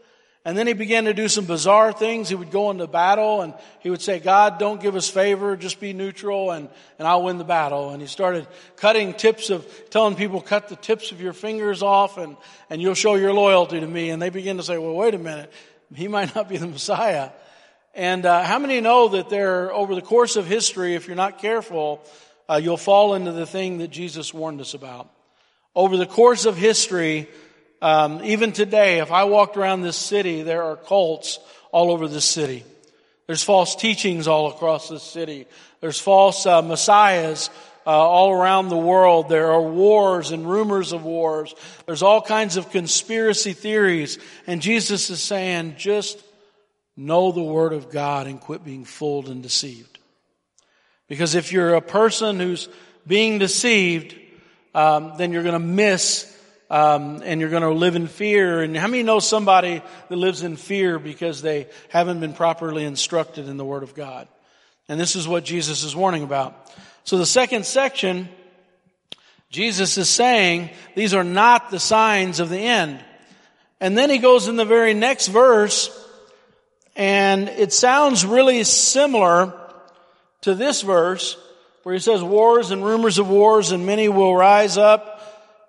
And 0.44 0.58
then 0.58 0.66
he 0.66 0.72
began 0.72 1.04
to 1.04 1.14
do 1.14 1.28
some 1.28 1.44
bizarre 1.44 1.92
things. 1.92 2.28
He 2.28 2.34
would 2.34 2.50
go 2.50 2.70
into 2.70 2.86
battle 2.86 3.42
and 3.42 3.54
he 3.80 3.90
would 3.90 4.00
say, 4.00 4.18
God, 4.18 4.58
don't 4.58 4.80
give 4.80 4.96
us 4.96 5.08
favor, 5.08 5.56
just 5.56 5.78
be 5.78 5.92
neutral 5.92 6.50
and, 6.50 6.68
and 6.98 7.06
I'll 7.06 7.22
win 7.22 7.38
the 7.38 7.44
battle. 7.44 7.90
And 7.90 8.00
he 8.00 8.08
started 8.08 8.48
cutting 8.76 9.12
tips 9.12 9.50
of, 9.50 9.66
telling 9.90 10.16
people, 10.16 10.40
cut 10.40 10.68
the 10.68 10.76
tips 10.76 11.12
of 11.12 11.20
your 11.20 11.32
fingers 11.32 11.82
off 11.82 12.16
and, 12.16 12.36
and 12.70 12.80
you'll 12.80 12.94
show 12.94 13.14
your 13.14 13.34
loyalty 13.34 13.78
to 13.78 13.86
me. 13.86 14.10
And 14.10 14.20
they 14.20 14.30
begin 14.30 14.56
to 14.56 14.62
say, 14.62 14.78
well, 14.78 14.94
wait 14.94 15.14
a 15.14 15.18
minute. 15.18 15.52
He 15.94 16.08
might 16.08 16.34
not 16.34 16.48
be 16.48 16.56
the 16.56 16.66
Messiah. 16.68 17.30
And 17.94 18.24
uh, 18.24 18.42
how 18.42 18.58
many 18.58 18.80
know 18.80 19.08
that 19.08 19.28
there, 19.28 19.72
over 19.72 19.94
the 19.94 20.02
course 20.02 20.36
of 20.36 20.46
history, 20.46 20.94
if 20.94 21.06
you're 21.06 21.16
not 21.16 21.38
careful, 21.38 22.02
uh, 22.48 22.56
you'll 22.62 22.78
fall 22.78 23.14
into 23.14 23.32
the 23.32 23.46
thing 23.46 23.78
that 23.78 23.88
Jesus 23.88 24.32
warned 24.32 24.60
us 24.60 24.72
about. 24.72 25.10
Over 25.74 25.98
the 25.98 26.06
course 26.06 26.46
of 26.46 26.56
history, 26.56 27.28
um, 27.82 28.22
even 28.24 28.52
today, 28.52 29.00
if 29.00 29.12
I 29.12 29.24
walked 29.24 29.56
around 29.58 29.82
this 29.82 29.96
city, 29.96 30.42
there 30.42 30.62
are 30.62 30.76
cults 30.76 31.38
all 31.70 31.90
over 31.90 32.08
this 32.08 32.24
city. 32.24 32.64
There's 33.26 33.42
false 33.42 33.76
teachings 33.76 34.26
all 34.26 34.48
across 34.48 34.88
this 34.88 35.02
city. 35.02 35.46
There's 35.80 36.00
false 36.00 36.46
uh, 36.46 36.62
messiahs 36.62 37.50
uh, 37.86 37.90
all 37.90 38.32
around 38.32 38.68
the 38.68 38.76
world. 38.76 39.28
There 39.28 39.52
are 39.52 39.62
wars 39.62 40.30
and 40.30 40.48
rumors 40.48 40.92
of 40.92 41.04
wars. 41.04 41.54
There's 41.86 42.02
all 42.02 42.22
kinds 42.22 42.56
of 42.56 42.70
conspiracy 42.70 43.52
theories. 43.52 44.18
And 44.46 44.62
Jesus 44.62 45.10
is 45.10 45.22
saying, 45.22 45.74
just 45.76 46.22
know 46.96 47.32
the 47.32 47.42
Word 47.42 47.72
of 47.72 47.90
God 47.90 48.26
and 48.26 48.40
quit 48.40 48.64
being 48.64 48.84
fooled 48.84 49.28
and 49.28 49.42
deceived. 49.42 49.98
Because 51.08 51.34
if 51.34 51.52
you're 51.52 51.74
a 51.74 51.82
person 51.82 52.40
who's 52.40 52.68
being 53.06 53.38
deceived, 53.38 54.16
um, 54.74 55.14
then 55.18 55.32
you're 55.32 55.42
going 55.42 55.54
to 55.54 55.58
miss 55.58 56.28
um, 56.70 57.20
and 57.22 57.40
you're 57.40 57.50
going 57.50 57.62
to 57.62 57.70
live 57.70 57.96
in 57.96 58.06
fear. 58.06 58.62
And 58.62 58.74
how 58.74 58.86
many 58.86 59.02
know 59.02 59.18
somebody 59.18 59.82
that 60.08 60.16
lives 60.16 60.42
in 60.42 60.56
fear 60.56 60.98
because 60.98 61.42
they 61.42 61.68
haven't 61.90 62.20
been 62.20 62.32
properly 62.32 62.84
instructed 62.84 63.46
in 63.46 63.58
the 63.58 63.64
Word 63.64 63.82
of 63.82 63.94
God? 63.94 64.26
And 64.88 64.98
this 64.98 65.14
is 65.14 65.28
what 65.28 65.44
Jesus 65.44 65.84
is 65.84 65.94
warning 65.94 66.22
about. 66.22 66.72
So 67.04 67.18
the 67.18 67.26
second 67.26 67.66
section, 67.66 68.28
Jesus 69.50 69.98
is 69.98 70.08
saying 70.08 70.70
these 70.94 71.12
are 71.12 71.24
not 71.24 71.70
the 71.70 71.80
signs 71.80 72.40
of 72.40 72.48
the 72.48 72.58
end. 72.58 73.04
And 73.80 73.98
then 73.98 74.08
he 74.08 74.18
goes 74.18 74.48
in 74.48 74.56
the 74.56 74.64
very 74.64 74.94
next 74.94 75.28
verse 75.28 75.90
And 76.94 77.48
it 77.48 77.72
sounds 77.72 78.24
really 78.24 78.64
similar 78.64 79.54
to 80.42 80.54
this 80.54 80.82
verse 80.82 81.36
where 81.82 81.94
he 81.94 82.00
says 82.00 82.22
wars 82.22 82.70
and 82.70 82.84
rumors 82.84 83.18
of 83.18 83.28
wars 83.28 83.72
and 83.72 83.86
many 83.86 84.08
will 84.08 84.36
rise 84.36 84.76
up, 84.76 85.20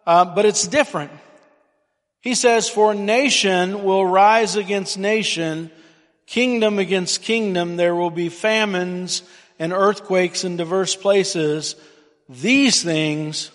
uh, 0.06 0.26
but 0.26 0.46
it's 0.46 0.68
different. 0.68 1.12
He 2.22 2.36
says, 2.36 2.70
for 2.70 2.94
nation 2.94 3.84
will 3.84 4.06
rise 4.06 4.56
against 4.56 4.98
nation, 4.98 5.72
kingdom 6.26 6.80
against 6.80 7.22
kingdom. 7.22 7.76
There 7.76 7.96
will 7.96 8.12
be 8.12 8.30
famines 8.30 9.24
and 9.60 9.74
earthquakes 9.74 10.44
in 10.44 10.58
diverse 10.58 10.96
places. 10.96 11.76
These 12.30 12.84
things 12.84 13.52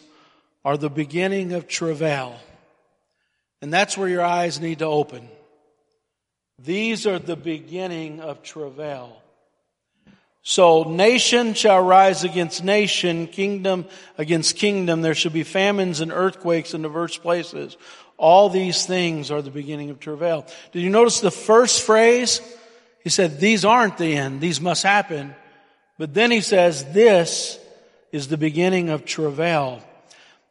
are 0.65 0.77
the 0.77 0.91
beginning 0.91 1.53
of 1.53 1.67
travail. 1.67 2.37
And 3.63 3.73
that's 3.73 3.97
where 3.97 4.09
your 4.09 4.23
eyes 4.23 4.61
need 4.61 4.81
to 4.81 4.87
open. 4.87 5.29
These 6.59 7.07
are 7.07 7.19
the 7.19 7.37
beginning 7.37 8.21
of 8.21 8.43
travail. 8.43 9.23
So 10.43 10.85
nation 10.85 11.55
shall 11.55 11.81
rise 11.85 12.25
against 12.25 12.65
nation, 12.65 13.27
kingdom 13.27 13.87
against 14.17 14.57
kingdom. 14.57 15.03
There 15.03 15.15
shall 15.15 15.31
be 15.31 15.43
famines 15.43 16.01
and 16.01 16.11
earthquakes 16.11 16.75
in 16.75 16.83
diverse 16.83 17.17
places. 17.19 17.77
All 18.17 18.49
these 18.49 18.87
things 18.87 19.31
are 19.31 19.43
the 19.43 19.51
beginning 19.51 19.91
of 19.91 20.01
travail. 20.01 20.47
Did 20.73 20.83
you 20.83 20.91
notice 20.91 21.21
the 21.21 21.31
first 21.31 21.83
phrase? 21.83 22.41
He 23.05 23.11
said, 23.11 23.39
these 23.39 23.65
aren't 23.65 23.99
the 23.99 24.17
end. 24.17 24.41
These 24.41 24.61
must 24.61 24.83
happen. 24.83 25.37
But 25.99 26.15
then 26.15 26.31
he 26.31 26.41
says, 26.41 26.85
this 26.93 27.59
is 28.11 28.29
the 28.29 28.37
beginning 28.37 28.89
of 28.89 29.05
travail. 29.05 29.83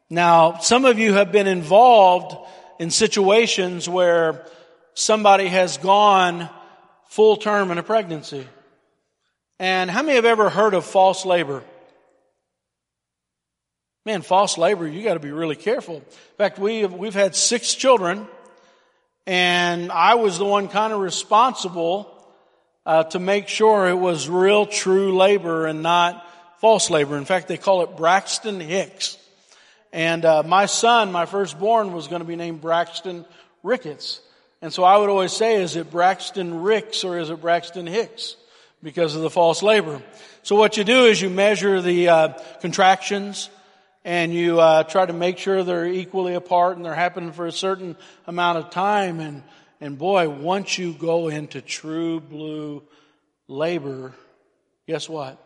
Now, 0.08 0.58
some 0.58 0.84
of 0.84 0.98
you 0.98 1.14
have 1.14 1.32
been 1.32 1.46
involved 1.46 2.36
in 2.78 2.90
situations 2.90 3.88
where 3.88 4.46
somebody 4.98 5.46
has 5.46 5.78
gone 5.78 6.50
full 7.06 7.36
term 7.36 7.70
in 7.70 7.78
a 7.78 7.82
pregnancy. 7.84 8.46
And 9.60 9.88
how 9.88 10.02
many 10.02 10.16
have 10.16 10.24
ever 10.24 10.50
heard 10.50 10.74
of 10.74 10.84
false 10.84 11.24
labor? 11.24 11.62
Man, 14.04 14.22
false 14.22 14.58
labor, 14.58 14.88
you 14.88 15.04
got 15.04 15.14
to 15.14 15.20
be 15.20 15.30
really 15.30 15.54
careful. 15.54 15.96
In 15.96 16.02
fact, 16.36 16.58
we 16.58 16.80
have, 16.80 16.94
we've 16.94 17.14
had 17.14 17.36
six 17.36 17.74
children, 17.74 18.26
and 19.26 19.92
I 19.92 20.14
was 20.16 20.38
the 20.38 20.44
one 20.44 20.66
kind 20.68 20.92
of 20.92 21.00
responsible 21.00 22.12
uh, 22.84 23.04
to 23.04 23.18
make 23.20 23.46
sure 23.48 23.88
it 23.88 23.98
was 23.98 24.28
real, 24.28 24.66
true 24.66 25.16
labor 25.16 25.66
and 25.66 25.82
not 25.82 26.26
false 26.60 26.90
labor. 26.90 27.16
In 27.16 27.24
fact, 27.24 27.46
they 27.46 27.58
call 27.58 27.82
it 27.82 27.96
Braxton 27.96 28.60
Hicks. 28.60 29.16
And 29.92 30.24
uh, 30.24 30.42
my 30.42 30.66
son, 30.66 31.12
my 31.12 31.26
firstborn, 31.26 31.92
was 31.92 32.08
going 32.08 32.20
to 32.20 32.26
be 32.26 32.36
named 32.36 32.60
Braxton 32.60 33.24
Ricketts. 33.62 34.22
And 34.60 34.72
so 34.72 34.82
I 34.82 34.96
would 34.96 35.08
always 35.08 35.32
say, 35.32 35.62
is 35.62 35.76
it 35.76 35.90
Braxton 35.90 36.62
Ricks 36.62 37.04
or 37.04 37.18
is 37.18 37.30
it 37.30 37.40
Braxton 37.40 37.86
Hicks? 37.86 38.36
Because 38.82 39.14
of 39.14 39.22
the 39.22 39.30
false 39.30 39.62
labor. 39.62 40.02
So 40.42 40.56
what 40.56 40.76
you 40.76 40.84
do 40.84 41.04
is 41.06 41.20
you 41.20 41.30
measure 41.30 41.82
the 41.82 42.08
uh, 42.08 42.28
contractions 42.60 43.50
and 44.04 44.32
you 44.32 44.60
uh, 44.60 44.84
try 44.84 45.04
to 45.04 45.12
make 45.12 45.38
sure 45.38 45.62
they're 45.62 45.86
equally 45.86 46.34
apart 46.34 46.76
and 46.76 46.84
they're 46.84 46.94
happening 46.94 47.32
for 47.32 47.46
a 47.46 47.52
certain 47.52 47.96
amount 48.26 48.58
of 48.58 48.70
time. 48.70 49.20
And, 49.20 49.42
and 49.80 49.98
boy, 49.98 50.28
once 50.28 50.78
you 50.78 50.92
go 50.92 51.28
into 51.28 51.60
true 51.60 52.20
blue 52.20 52.82
labor, 53.48 54.14
guess 54.86 55.08
what? 55.08 55.38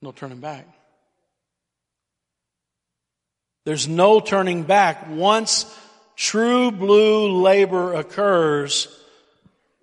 No 0.00 0.12
turning 0.12 0.40
back. 0.40 0.66
There's 3.64 3.86
no 3.86 4.18
turning 4.20 4.64
back. 4.64 5.08
Once 5.08 5.64
true 6.16 6.70
blue 6.70 7.40
labor 7.42 7.94
occurs, 7.94 8.88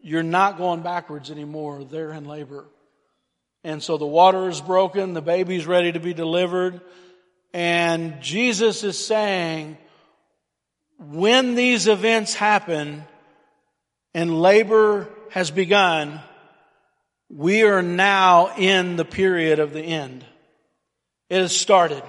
you're 0.02 0.24
not 0.24 0.58
going 0.58 0.82
backwards 0.82 1.32
anymore. 1.32 1.84
They're 1.84 2.12
in 2.12 2.26
labor. 2.26 2.66
And 3.64 3.84
so 3.84 3.98
the 3.98 4.06
water 4.06 4.48
is 4.50 4.62
broken, 4.62 5.14
the 5.14 5.22
baby's 5.22 5.68
ready 5.68 5.92
to 5.92 6.00
be 6.00 6.14
delivered, 6.14 6.80
and 7.54 8.22
Jesus 8.22 8.84
is 8.84 8.98
saying, 8.98 9.78
when 10.98 11.56
these 11.56 11.88
events 11.88 12.34
happen 12.34 13.04
and 14.14 14.42
labor 14.42 15.10
has 15.32 15.52
begun, 15.52 16.20
we 17.30 17.64
are 17.64 17.82
now 17.82 18.56
in 18.58 18.96
the 18.96 19.06
period 19.06 19.60
of 19.60 19.74
the 19.74 19.82
end. 19.82 20.26
It 21.30 21.42
has 21.42 21.56
started. 21.56 22.04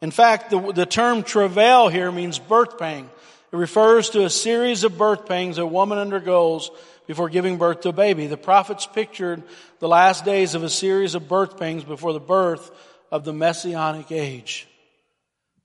In 0.00 0.10
fact, 0.10 0.50
the, 0.50 0.72
the 0.72 0.86
term 0.86 1.22
travail 1.22 1.88
here 1.88 2.12
means 2.12 2.38
birth 2.38 2.78
pang. 2.78 3.08
It 3.54 3.58
refers 3.58 4.10
to 4.10 4.24
a 4.24 4.30
series 4.30 4.82
of 4.82 4.98
birth 4.98 5.26
pangs 5.26 5.58
a 5.58 5.64
woman 5.64 5.96
undergoes 5.96 6.72
before 7.06 7.28
giving 7.28 7.56
birth 7.56 7.82
to 7.82 7.90
a 7.90 7.92
baby. 7.92 8.26
The 8.26 8.36
prophets 8.36 8.84
pictured 8.84 9.44
the 9.78 9.86
last 9.86 10.24
days 10.24 10.56
of 10.56 10.64
a 10.64 10.68
series 10.68 11.14
of 11.14 11.28
birth 11.28 11.56
pangs 11.56 11.84
before 11.84 12.12
the 12.12 12.18
birth 12.18 12.68
of 13.12 13.22
the 13.22 13.32
messianic 13.32 14.10
age. 14.10 14.66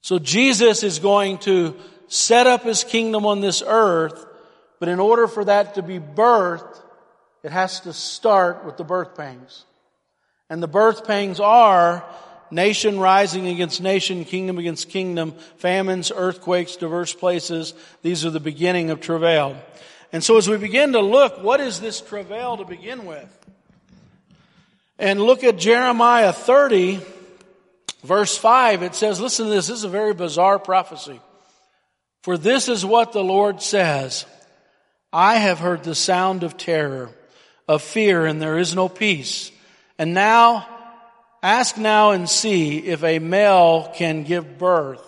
So 0.02 0.20
Jesus 0.20 0.84
is 0.84 1.00
going 1.00 1.40
to 1.40 1.76
set 2.08 2.46
up 2.46 2.62
his 2.62 2.84
kingdom 2.84 3.26
on 3.26 3.42
this 3.42 3.64
earth, 3.66 4.24
but 4.80 4.88
in 4.88 5.00
order 5.00 5.28
for 5.28 5.46
that 5.46 5.74
to 5.74 5.82
be 5.82 5.98
birthed, 5.98 6.80
it 7.42 7.50
has 7.50 7.80
to 7.80 7.92
start 7.92 8.66
with 8.66 8.78
the 8.78 8.84
birth 8.84 9.18
pangs. 9.18 9.66
And 10.48 10.62
the 10.62 10.68
birth 10.68 11.08
pangs 11.08 11.40
are 11.40 12.06
nation 12.52 13.00
rising 13.00 13.48
against 13.48 13.82
nation, 13.82 14.26
kingdom 14.26 14.58
against 14.58 14.90
kingdom, 14.90 15.34
famines, 15.58 16.12
earthquakes, 16.16 16.76
diverse 16.76 17.14
places. 17.14 17.74
These 18.02 18.26
are 18.26 18.30
the 18.30 18.40
beginning 18.40 18.90
of 18.90 19.02
travail. 19.02 19.56
And 20.12 20.24
so 20.24 20.38
as 20.38 20.50
we 20.50 20.58
begin 20.58 20.94
to 20.94 21.02
look, 21.02 21.44
what 21.44 21.60
is 21.60 21.80
this 21.80 22.02
travail 22.02 22.58
to 22.58 22.66
begin 22.66 23.06
with? 23.06 23.36
And 24.98 25.22
look 25.22 25.44
at 25.44 25.58
Jeremiah 25.58 26.34
30, 26.34 27.00
Verse 28.04 28.38
5, 28.38 28.84
it 28.84 28.96
says, 28.96 29.20
listen 29.20 29.46
to 29.46 29.52
this, 29.52 29.68
this 29.68 29.80
is 29.80 29.84
a 29.84 29.90
very 29.90 30.14
bizarre 30.14 30.60
prophecy. 30.60 31.20
For 32.24 32.38
this 32.38 32.70
is 32.70 32.86
what 32.86 33.12
the 33.12 33.24
Lord 33.24 33.62
says, 33.62 34.26
I 35.12 35.36
have 35.36 35.60
heard 35.60 35.84
the 35.84 35.96
sound 35.96 36.44
of 36.44 36.56
terror, 36.56 37.10
of 37.68 37.82
fear, 37.82 38.26
and 38.26 38.42
there 38.42 38.58
is 38.58 38.76
no 38.76 38.88
peace. 38.88 39.52
And 39.98 40.14
now, 40.14 40.68
ask 41.42 41.78
now 41.78 42.12
and 42.12 42.30
see 42.30 42.78
if 42.78 43.04
a 43.04 43.20
male 43.20 43.92
can 43.96 44.24
give 44.24 44.58
birth. 44.58 45.06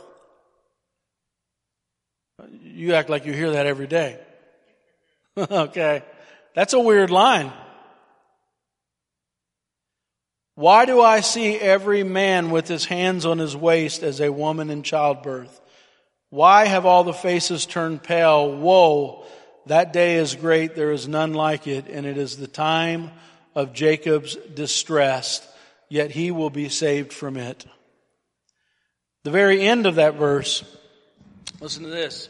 You 2.63 2.93
act 2.93 3.09
like 3.09 3.25
you 3.25 3.33
hear 3.33 3.51
that 3.51 3.65
every 3.65 3.87
day. 3.87 4.19
okay. 5.37 6.03
That's 6.55 6.73
a 6.73 6.79
weird 6.79 7.09
line. 7.09 7.51
Why 10.55 10.85
do 10.85 11.01
I 11.01 11.21
see 11.21 11.57
every 11.57 12.03
man 12.03 12.51
with 12.51 12.67
his 12.67 12.85
hands 12.85 13.25
on 13.25 13.39
his 13.39 13.55
waist 13.55 14.03
as 14.03 14.19
a 14.19 14.31
woman 14.31 14.69
in 14.69 14.83
childbirth? 14.83 15.59
Why 16.29 16.65
have 16.65 16.85
all 16.85 17.03
the 17.03 17.13
faces 17.13 17.65
turned 17.65 18.03
pale? 18.03 18.51
Woe! 18.51 19.25
That 19.67 19.93
day 19.93 20.15
is 20.15 20.35
great, 20.35 20.75
there 20.75 20.91
is 20.91 21.07
none 21.07 21.33
like 21.33 21.67
it, 21.67 21.87
and 21.87 22.05
it 22.05 22.17
is 22.17 22.37
the 22.37 22.47
time 22.47 23.11
of 23.53 23.73
Jacob's 23.73 24.35
distress, 24.35 25.47
yet 25.91 26.09
he 26.09 26.31
will 26.31 26.49
be 26.49 26.69
saved 26.69 27.11
from 27.11 27.35
it. 27.35 27.65
The 29.25 29.29
very 29.29 29.61
end 29.61 29.85
of 29.85 29.95
that 29.95 30.15
verse, 30.15 30.63
listen 31.59 31.83
to 31.83 31.89
this. 31.89 32.29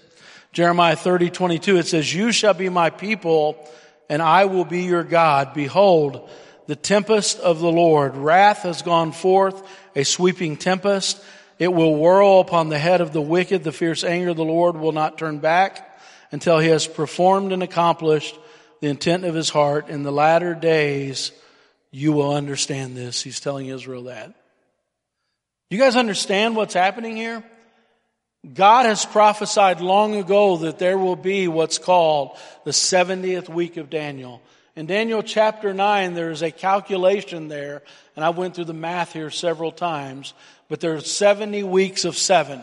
Jeremiah 0.52 0.96
30, 0.96 1.30
22, 1.30 1.78
it 1.78 1.86
says, 1.86 2.14
You 2.14 2.32
shall 2.32 2.56
be 2.56 2.70
my 2.70 2.90
people, 2.90 3.70
and 4.10 4.20
I 4.20 4.46
will 4.46 4.66
be 4.66 4.82
your 4.82 5.04
God. 5.04 5.54
Behold, 5.54 6.28
the 6.66 6.76
tempest 6.76 7.40
of 7.40 7.60
the 7.60 7.72
Lord. 7.72 8.18
Wrath 8.18 8.64
has 8.64 8.82
gone 8.82 9.12
forth, 9.12 9.62
a 9.96 10.06
sweeping 10.06 10.58
tempest. 10.58 11.24
It 11.60 11.72
will 11.72 11.96
whirl 11.96 12.40
upon 12.40 12.70
the 12.70 12.80
head 12.80 13.00
of 13.00 13.14
the 13.14 13.22
wicked. 13.22 13.64
The 13.64 13.72
fierce 13.72 14.04
anger 14.04 14.30
of 14.30 14.38
the 14.38 14.44
Lord 14.44 14.76
will 14.76 14.92
not 14.92 15.20
turn 15.20 15.38
back 15.38 16.00
until 16.32 16.58
he 16.58 16.70
has 16.70 16.88
performed 16.88 17.52
and 17.52 17.62
accomplished 17.62 18.36
the 18.80 18.88
intent 18.88 19.24
of 19.24 19.36
his 19.36 19.50
heart. 19.50 19.88
In 19.88 20.02
the 20.02 20.12
latter 20.12 20.56
days, 20.56 21.32
you 21.92 22.14
will 22.14 22.34
understand 22.34 22.96
this. 22.96 23.22
He's 23.22 23.40
telling 23.40 23.68
Israel 23.68 24.04
that. 24.04 24.34
You 25.70 25.78
guys 25.78 25.96
understand 25.96 26.56
what's 26.56 26.74
happening 26.74 27.16
here? 27.16 27.44
God 28.54 28.86
has 28.86 29.06
prophesied 29.06 29.82
long 29.82 30.16
ago 30.16 30.58
that 30.58 30.80
there 30.80 30.98
will 30.98 31.16
be 31.16 31.48
what's 31.48 31.78
called 31.78 32.38
the 32.66 32.72
70th 32.72 33.50
week 33.50 33.78
of 33.78 33.90
Daniel. 33.90 34.42
In 34.76 34.86
Daniel 34.86 35.22
chapter 35.22 35.74
9, 35.74 36.14
there's 36.14 36.42
a 36.42 36.50
calculation 36.50 37.50
there, 37.50 37.84
and 38.16 38.26
I 38.26 38.30
went 38.30 38.56
through 38.56 38.66
the 38.66 38.74
math 38.74 39.14
here 39.14 39.30
several 39.30 39.72
times, 39.72 40.34
but 40.70 40.80
there 40.80 40.96
are 40.96 41.02
70 41.02 41.64
weeks 41.64 42.04
of 42.04 42.18
seven. 42.18 42.62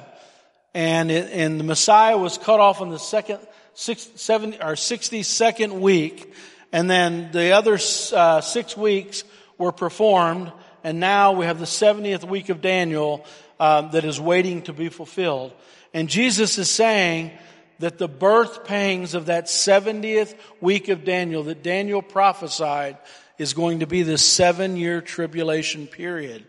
And, 0.74 1.10
it, 1.10 1.30
and 1.32 1.60
the 1.60 1.64
Messiah 1.64 2.16
was 2.16 2.38
cut 2.38 2.60
off 2.60 2.80
on 2.80 2.88
the 2.88 2.98
second, 2.98 3.38
six, 3.74 4.08
seven, 4.16 4.54
or 4.54 4.72
62nd 4.72 5.80
week, 5.80 6.34
and 6.72 6.88
then 6.88 7.30
the 7.32 7.52
other 7.52 7.78
uh, 8.12 8.40
six 8.40 8.76
weeks 8.76 9.24
were 9.56 9.72
performed, 9.72 10.52
and 10.84 11.00
now 11.00 11.32
we 11.32 11.46
have 11.46 11.58
the 11.58 11.64
70th 11.64 12.24
week 12.24 12.48
of 12.48 12.60
Daniel 12.60 13.24
um, 13.58 13.90
that 13.92 14.04
is 14.04 14.20
waiting 14.20 14.62
to 14.62 14.72
be 14.72 14.88
fulfilled. 14.88 15.52
And 15.94 16.08
Jesus 16.08 16.58
is 16.58 16.70
saying 16.70 17.32
that 17.78 17.98
the 17.98 18.08
birth 18.08 18.64
pangs 18.64 19.14
of 19.14 19.26
that 19.26 19.46
70th 19.46 20.34
week 20.60 20.88
of 20.88 21.04
Daniel 21.04 21.44
that 21.44 21.62
Daniel 21.62 22.02
prophesied 22.02 22.98
is 23.38 23.54
going 23.54 23.80
to 23.80 23.86
be 23.86 24.02
the 24.02 24.18
seven 24.18 24.76
year 24.76 25.00
tribulation 25.00 25.86
period. 25.86 26.44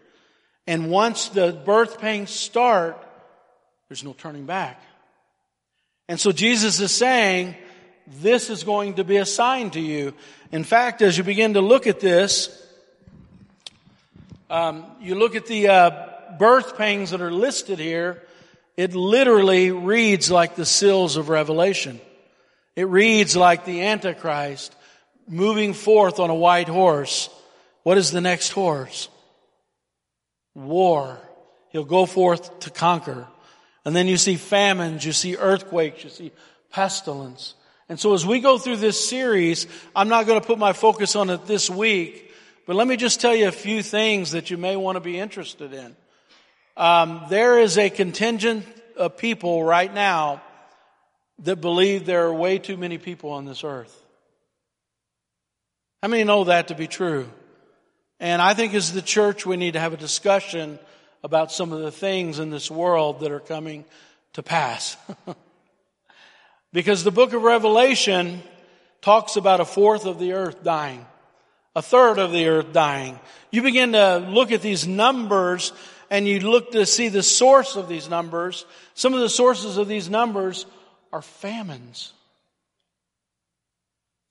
And 0.67 0.89
once 0.89 1.29
the 1.29 1.51
birth 1.51 1.99
pangs 1.99 2.29
start, 2.32 3.03
there's 3.88 4.03
no 4.03 4.13
turning 4.13 4.45
back. 4.45 4.82
And 6.08 6.19
so 6.19 6.32
Jesus 6.32 6.79
is 6.79 6.91
saying, 6.91 7.55
this 8.22 8.50
is 8.50 8.63
going 8.63 8.95
to 8.95 9.04
be 9.04 9.17
a 9.17 9.26
sign 9.26 9.69
to 9.72 9.80
you. 9.80 10.13
In 10.52 10.63
fact, 10.63 11.02
as 11.02 11.17
you 11.17 11.24
begin 11.24 11.54
to 11.54 11.62
look 11.62 11.88
at 11.88 12.00
this, 12.00 12.56
um, 14.50 14.86
you 15.00 15.15
look 15.15 15.36
at 15.36 15.45
the 15.45 15.67
uh, 15.67 16.08
birth 16.39 16.78
pangs 16.78 17.12
that 17.12 17.22
are 17.22 17.32
listed 17.32 17.78
here, 17.80 18.24
it 18.76 18.95
literally 18.95 19.72
reads 19.72 20.32
like 20.32 20.56
the 20.56 20.65
seals 20.65 21.17
of 21.17 21.30
Revelation. 21.30 22.00
It 22.76 22.88
reads 22.88 23.36
like 23.36 23.65
the 23.65 23.84
Antichrist 23.84 24.76
moving 25.28 25.74
forth 25.74 26.19
on 26.19 26.30
a 26.30 26.36
white 26.36 26.67
horse. 26.67 27.30
What 27.84 27.98
is 27.98 28.12
the 28.12 28.22
next 28.22 28.50
horse? 28.50 29.10
War. 30.56 31.19
He'll 31.72 31.84
go 31.84 32.06
forth 32.06 32.62
to 32.62 32.69
conquer. 32.72 33.28
And 33.86 33.95
then 33.95 34.08
you 34.08 34.17
see 34.17 34.36
famines, 34.36 35.06
you 35.06 35.13
see 35.13 35.36
earthquakes, 35.36 36.04
you 36.04 36.10
see 36.10 36.32
pestilence. 36.72 37.54
And 37.89 37.99
so 37.99 38.13
as 38.13 38.23
we 38.23 38.39
go 38.39 38.60
through 38.60 38.78
this 38.78 39.10
series, 39.10 39.65
I'm 39.95 40.10
not 40.10 40.28
going 40.28 40.39
to 40.39 40.45
put 40.45 40.60
my 40.60 40.73
focus 40.73 41.15
on 41.15 41.32
it 41.32 41.47
this 41.47 41.69
week, 41.71 42.32
but 42.67 42.75
let 42.75 42.88
me 42.88 42.95
just 42.95 43.19
tell 43.19 43.36
you 43.36 43.47
a 43.47 43.52
few 43.52 43.82
things 43.82 44.32
that 44.32 44.52
you 44.52 44.58
may 44.58 44.75
want 44.75 44.95
to 44.95 44.99
be 44.99 45.19
interested 45.19 45.73
in. 45.73 45.95
Um, 46.78 47.25
there 47.30 47.60
is 47.60 47.80
a 47.80 47.89
contingent 47.89 48.63
of 48.95 49.17
people 49.17 49.63
right 49.63 49.91
now 49.91 50.41
that 51.39 51.58
believe 51.58 52.06
there 52.06 52.28
are 52.28 52.34
way 52.34 52.60
too 52.60 52.78
many 52.78 52.99
people 52.99 53.32
on 53.32 53.45
this 53.45 53.63
earth. 53.63 53.95
How 56.04 56.10
many 56.10 56.23
know 56.23 56.43
that 56.43 56.67
to 56.67 56.75
be 56.75 56.88
true? 56.88 57.28
And 58.19 58.41
I 58.41 58.54
think 58.54 58.73
as 58.75 58.93
the 58.93 59.02
church, 59.02 59.45
we 59.45 59.58
need 59.58 59.73
to 59.73 59.80
have 59.80 59.93
a 59.93 59.97
discussion 59.97 60.78
about 61.23 61.52
some 61.52 61.73
of 61.73 61.80
the 61.80 61.91
things 61.91 62.38
in 62.38 62.52
this 62.52 62.69
world 62.69 63.21
that 63.21 63.32
are 63.32 63.39
coming 63.39 63.84
to 64.34 64.43
pass. 64.43 64.95
because 66.73 67.03
the 67.03 67.12
book 67.12 67.34
of 67.34 67.41
Revelation 67.41 68.41
talks 69.01 69.36
about 69.36 69.60
a 69.60 69.65
fourth 69.65 70.05
of 70.05 70.19
the 70.19 70.34
earth 70.34 70.63
dying, 70.63 71.05
a 71.75 71.82
third 71.82 72.19
of 72.19 72.32
the 72.32 72.47
earth 72.47 72.73
dying. 72.73 73.19
You 73.51 73.62
begin 73.62 73.93
to 73.93 74.17
look 74.17 74.51
at 74.51 74.62
these 74.62 74.88
numbers 74.88 75.71
and 76.10 76.27
you 76.27 76.39
look 76.39 76.71
to 76.71 76.86
see 76.86 77.10
the 77.10 77.23
source 77.23 77.75
of 77.75 77.88
these 77.88 78.10
numbers. 78.10 78.65
Some 78.93 79.13
of 79.13 79.19
the 79.19 79.29
sources 79.29 79.77
of 79.77 79.88
these 79.88 80.10
numbers 80.10 80.65
are 81.12 81.21
famines. 81.21 82.13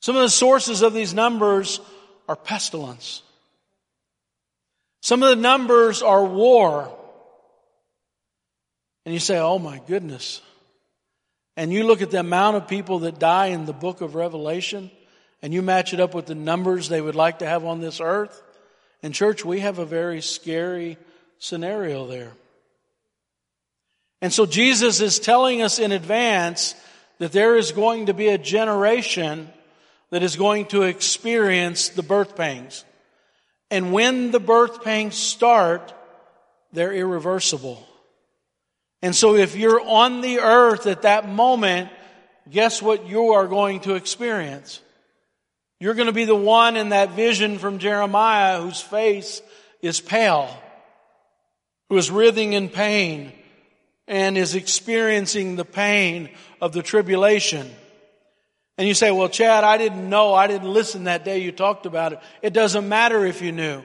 Some 0.01 0.17
of 0.17 0.23
the 0.23 0.29
sources 0.29 0.83
of 0.83 0.93
these 0.93 1.15
numbers 1.15 1.81
are 2.29 2.37
pestilence. 2.37 3.23
Some 5.03 5.23
of 5.23 5.31
the 5.31 5.37
numbers 5.37 6.03
are 6.03 6.25
war. 6.25 6.95
And 9.05 9.15
you 9.15 9.21
say, 9.21 9.39
oh 9.39 9.59
my 9.59 9.81
goodness. 9.87 10.43
And 11.59 11.73
you 11.73 11.83
look 11.83 12.03
at 12.03 12.13
the 12.13 12.21
amount 12.21 12.57
of 12.57 12.69
people 12.69 13.01
that 13.01 13.19
die 13.19 13.47
in 13.47 13.67
the 13.67 13.73
book 13.73 14.01
of 14.01 14.15
Revelation 14.15 14.93
and 15.43 15.53
you 15.53 15.61
match 15.61 15.93
it 15.93 15.99
up 15.99 16.15
with 16.15 16.27
the 16.27 16.37
numbers 16.37 16.89
they 16.89 17.01
would 17.01 17.17
like 17.17 17.41
to 17.41 17.47
have 17.47 17.65
on 17.65 17.81
this 17.81 18.01
earth. 18.01 18.41
In 19.03 19.11
church, 19.11 19.45
we 19.45 19.59
have 19.59 19.81
a 19.81 19.85
very 19.85 20.21
scary 20.21 20.99
scenario 21.41 22.07
there. 22.07 22.31
And 24.23 24.33
so 24.33 24.47
Jesus 24.47 25.01
is 25.01 25.19
telling 25.19 25.61
us 25.61 25.81
in 25.81 25.91
advance 25.91 26.77
that 27.19 27.33
there 27.33 27.57
is 27.57 27.73
going 27.73 28.07
to 28.07 28.15
be 28.15 28.29
a 28.29 28.39
generation 28.39 29.49
that 30.11 30.23
is 30.23 30.37
going 30.37 30.67
to 30.67 30.83
experience 30.83 31.89
the 31.89 32.05
birth 32.05 32.37
pangs. 32.37 32.85
And 33.69 33.93
when 33.93 34.31
the 34.31 34.39
birth 34.39 34.85
pangs 34.85 35.17
start, 35.17 35.93
they're 36.73 36.95
irreversible. 36.95 37.85
And 39.03 39.15
so 39.15 39.37
if 39.37 39.57
you're 39.57 39.81
on 39.81 40.21
the 40.21 40.41
earth 40.41 40.87
at 40.87 41.03
that 41.03 41.29
moment, 41.29 41.91
guess 42.51 42.83
what 42.83 43.07
you 43.07 43.33
are 43.33 43.47
going 43.47 43.81
to 43.81 43.95
experience? 43.95 44.81
You're 45.81 45.95
going 45.95 46.07
to 46.07 46.13
be 46.13 46.25
the 46.25 46.35
one 46.35 46.77
in 46.77 46.89
that 46.89 47.13
vision 47.13 47.59
from 47.59 47.79
Jeremiah 47.79 48.61
whose 48.61 48.81
face 48.81 49.41
is 49.81 50.01
pale, 50.01 50.51
who 51.89 51.97
is 51.97 52.11
writhing 52.11 52.55
in 52.55 52.69
pain 52.69 53.33
and 54.09 54.37
is 54.37 54.55
experiencing 54.55 55.55
the 55.55 55.65
pain 55.65 56.31
of 56.61 56.73
the 56.73 56.83
tribulation. 56.83 57.71
And 58.77 58.89
you 58.89 58.95
say, 58.95 59.11
well, 59.11 59.29
Chad, 59.29 59.63
I 59.65 59.77
didn't 59.77 60.09
know. 60.09 60.35
I 60.35 60.47
didn't 60.47 60.73
listen 60.73 61.05
that 61.05 61.25
day 61.25 61.39
you 61.39 61.53
talked 61.53 61.87
about 61.87 62.13
it. 62.13 62.21
It 62.43 62.53
doesn't 62.53 62.89
matter 62.89 63.25
if 63.25 63.43
you 63.43 63.53
knew. 63.53 63.83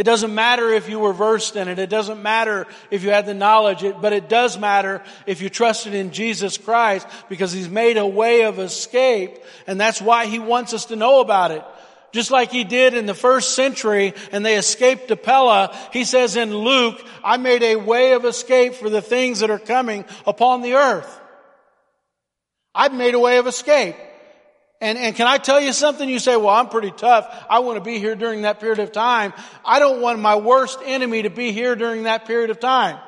It 0.00 0.04
doesn't 0.04 0.34
matter 0.34 0.72
if 0.72 0.88
you 0.88 0.98
were 0.98 1.12
versed 1.12 1.56
in 1.56 1.68
it. 1.68 1.78
It 1.78 1.90
doesn't 1.90 2.22
matter 2.22 2.66
if 2.90 3.02
you 3.02 3.10
had 3.10 3.26
the 3.26 3.34
knowledge, 3.34 3.84
but 4.00 4.14
it 4.14 4.30
does 4.30 4.58
matter 4.58 5.02
if 5.26 5.42
you 5.42 5.50
trusted 5.50 5.92
in 5.92 6.10
Jesus 6.10 6.56
Christ 6.56 7.06
because 7.28 7.52
He's 7.52 7.68
made 7.68 7.98
a 7.98 8.06
way 8.06 8.44
of 8.44 8.58
escape 8.58 9.36
and 9.66 9.78
that's 9.78 10.00
why 10.00 10.24
He 10.24 10.38
wants 10.38 10.72
us 10.72 10.86
to 10.86 10.96
know 10.96 11.20
about 11.20 11.50
it. 11.50 11.62
Just 12.12 12.30
like 12.30 12.50
He 12.50 12.64
did 12.64 12.94
in 12.94 13.04
the 13.04 13.12
first 13.12 13.54
century 13.54 14.14
and 14.32 14.42
they 14.42 14.56
escaped 14.56 15.08
to 15.08 15.16
Pella, 15.16 15.76
He 15.92 16.04
says 16.04 16.34
in 16.34 16.56
Luke, 16.56 16.98
I 17.22 17.36
made 17.36 17.62
a 17.62 17.76
way 17.76 18.14
of 18.14 18.24
escape 18.24 18.76
for 18.76 18.88
the 18.88 19.02
things 19.02 19.40
that 19.40 19.50
are 19.50 19.58
coming 19.58 20.06
upon 20.26 20.62
the 20.62 20.76
earth. 20.76 21.20
I've 22.74 22.94
made 22.94 23.12
a 23.12 23.20
way 23.20 23.36
of 23.36 23.46
escape. 23.46 23.96
And, 24.80 24.96
and 24.96 25.14
can 25.14 25.26
I 25.26 25.36
tell 25.36 25.60
you 25.60 25.72
something? 25.72 26.08
You 26.08 26.18
say, 26.18 26.36
well, 26.36 26.48
I'm 26.48 26.68
pretty 26.68 26.90
tough. 26.90 27.44
I 27.50 27.58
want 27.58 27.76
to 27.76 27.84
be 27.84 27.98
here 27.98 28.16
during 28.16 28.42
that 28.42 28.60
period 28.60 28.78
of 28.78 28.92
time. 28.92 29.34
I 29.64 29.78
don't 29.78 30.00
want 30.00 30.18
my 30.20 30.36
worst 30.36 30.78
enemy 30.84 31.22
to 31.22 31.30
be 31.30 31.52
here 31.52 31.76
during 31.76 32.04
that 32.04 32.26
period 32.26 32.50
of 32.50 32.60
time. 32.60 32.98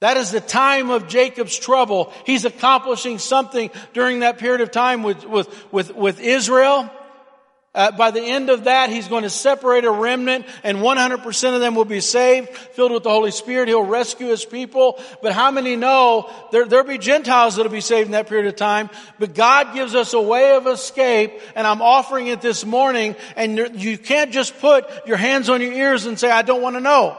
That 0.00 0.16
is 0.16 0.30
the 0.30 0.40
time 0.40 0.90
of 0.90 1.06
Jacob's 1.06 1.58
trouble. 1.58 2.12
He's 2.26 2.44
accomplishing 2.44 3.18
something 3.18 3.70
during 3.92 4.20
that 4.20 4.38
period 4.38 4.60
of 4.60 4.70
time 4.70 5.02
with, 5.02 5.24
with, 5.24 5.72
with, 5.72 5.94
with 5.94 6.20
Israel. 6.20 6.90
Uh, 7.74 7.90
by 7.90 8.12
the 8.12 8.20
end 8.20 8.50
of 8.50 8.64
that, 8.64 8.88
he's 8.88 9.08
going 9.08 9.24
to 9.24 9.30
separate 9.30 9.84
a 9.84 9.90
remnant 9.90 10.46
and 10.62 10.78
100% 10.78 11.54
of 11.54 11.60
them 11.60 11.74
will 11.74 11.84
be 11.84 12.00
saved, 12.00 12.48
filled 12.50 12.92
with 12.92 13.02
the 13.02 13.10
Holy 13.10 13.32
Spirit. 13.32 13.68
He'll 13.68 13.82
rescue 13.82 14.28
his 14.28 14.44
people. 14.44 15.00
But 15.22 15.32
how 15.32 15.50
many 15.50 15.74
know 15.74 16.30
there, 16.52 16.66
there'll 16.66 16.86
be 16.86 16.98
Gentiles 16.98 17.56
that'll 17.56 17.72
be 17.72 17.80
saved 17.80 18.06
in 18.06 18.12
that 18.12 18.28
period 18.28 18.46
of 18.46 18.54
time? 18.54 18.90
But 19.18 19.34
God 19.34 19.74
gives 19.74 19.96
us 19.96 20.12
a 20.12 20.20
way 20.20 20.54
of 20.54 20.68
escape 20.68 21.40
and 21.56 21.66
I'm 21.66 21.82
offering 21.82 22.28
it 22.28 22.40
this 22.40 22.64
morning 22.64 23.16
and 23.34 23.58
you 23.74 23.98
can't 23.98 24.30
just 24.30 24.56
put 24.60 24.86
your 25.06 25.16
hands 25.16 25.48
on 25.48 25.60
your 25.60 25.72
ears 25.72 26.06
and 26.06 26.16
say, 26.16 26.30
I 26.30 26.42
don't 26.42 26.62
want 26.62 26.76
to 26.76 26.80
know. 26.80 27.16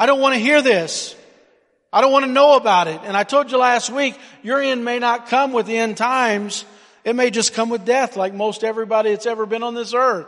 I 0.00 0.06
don't 0.06 0.20
want 0.20 0.34
to 0.34 0.40
hear 0.40 0.60
this. 0.60 1.14
I 1.92 2.00
don't 2.00 2.10
want 2.10 2.24
to 2.24 2.30
know 2.32 2.56
about 2.56 2.88
it. 2.88 3.00
And 3.04 3.16
I 3.16 3.22
told 3.22 3.52
you 3.52 3.58
last 3.58 3.90
week, 3.90 4.18
your 4.42 4.60
end 4.60 4.84
may 4.84 4.98
not 4.98 5.28
come 5.28 5.52
with 5.52 5.66
the 5.66 5.76
end 5.76 5.98
times, 5.98 6.64
it 7.04 7.14
may 7.14 7.30
just 7.30 7.54
come 7.54 7.68
with 7.68 7.84
death 7.84 8.16
like 8.16 8.34
most 8.34 8.64
everybody 8.64 9.10
that's 9.10 9.26
ever 9.26 9.46
been 9.46 9.62
on 9.62 9.74
this 9.74 9.94
earth. 9.94 10.26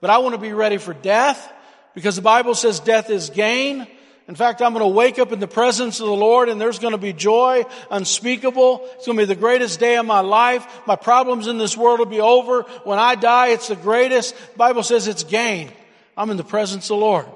But 0.00 0.10
I 0.10 0.18
want 0.18 0.34
to 0.34 0.40
be 0.40 0.52
ready 0.52 0.78
for 0.78 0.94
death 0.94 1.52
because 1.94 2.16
the 2.16 2.22
Bible 2.22 2.54
says 2.54 2.80
death 2.80 3.10
is 3.10 3.30
gain. 3.30 3.86
In 4.28 4.34
fact, 4.34 4.60
I'm 4.60 4.72
going 4.72 4.84
to 4.84 4.88
wake 4.88 5.18
up 5.18 5.32
in 5.32 5.38
the 5.38 5.46
presence 5.46 6.00
of 6.00 6.06
the 6.06 6.12
Lord 6.12 6.48
and 6.48 6.60
there's 6.60 6.78
going 6.78 6.92
to 6.92 6.98
be 6.98 7.12
joy 7.12 7.64
unspeakable. 7.90 8.80
It's 8.94 9.06
going 9.06 9.16
to 9.18 9.22
be 9.22 9.26
the 9.26 9.38
greatest 9.38 9.78
day 9.78 9.96
of 9.96 10.06
my 10.06 10.20
life. 10.20 10.66
My 10.86 10.96
problems 10.96 11.46
in 11.46 11.58
this 11.58 11.76
world 11.76 12.00
will 12.00 12.06
be 12.06 12.20
over. 12.20 12.62
When 12.84 12.98
I 12.98 13.14
die, 13.14 13.48
it's 13.48 13.68
the 13.68 13.76
greatest. 13.76 14.36
The 14.52 14.58
Bible 14.58 14.82
says 14.82 15.06
it's 15.06 15.24
gain. 15.24 15.70
I'm 16.16 16.30
in 16.30 16.36
the 16.36 16.44
presence 16.44 16.84
of 16.86 16.96
the 16.98 17.04
Lord. 17.04 17.26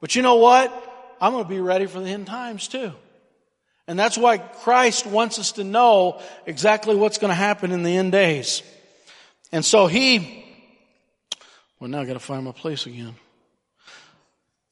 But 0.00 0.14
you 0.14 0.22
know 0.22 0.36
what? 0.36 0.70
I'm 1.20 1.32
going 1.32 1.44
to 1.44 1.50
be 1.50 1.60
ready 1.60 1.86
for 1.86 2.00
the 2.00 2.10
end 2.10 2.26
times 2.26 2.68
too. 2.68 2.92
And 3.90 3.98
that's 3.98 4.16
why 4.16 4.38
Christ 4.38 5.04
wants 5.04 5.40
us 5.40 5.50
to 5.52 5.64
know 5.64 6.20
exactly 6.46 6.94
what's 6.94 7.18
going 7.18 7.30
to 7.30 7.34
happen 7.34 7.72
in 7.72 7.82
the 7.82 7.96
end 7.96 8.12
days. 8.12 8.62
And 9.50 9.64
so 9.64 9.88
he, 9.88 10.44
well, 11.80 11.90
now 11.90 12.02
I 12.02 12.04
got 12.04 12.12
to 12.12 12.20
find 12.20 12.44
my 12.44 12.52
place 12.52 12.86
again. 12.86 13.16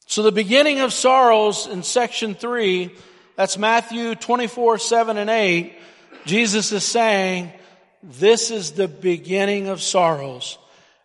So 0.05 0.23
the 0.23 0.31
beginning 0.31 0.79
of 0.79 0.93
sorrows 0.93 1.67
in 1.67 1.83
section 1.83 2.33
three, 2.33 2.95
that's 3.35 3.57
Matthew 3.57 4.15
24, 4.15 4.77
7 4.77 5.17
and 5.17 5.29
8. 5.29 5.77
Jesus 6.25 6.71
is 6.71 6.85
saying, 6.85 7.51
this 8.01 8.51
is 8.51 8.71
the 8.71 8.87
beginning 8.87 9.67
of 9.67 9.81
sorrows. 9.81 10.57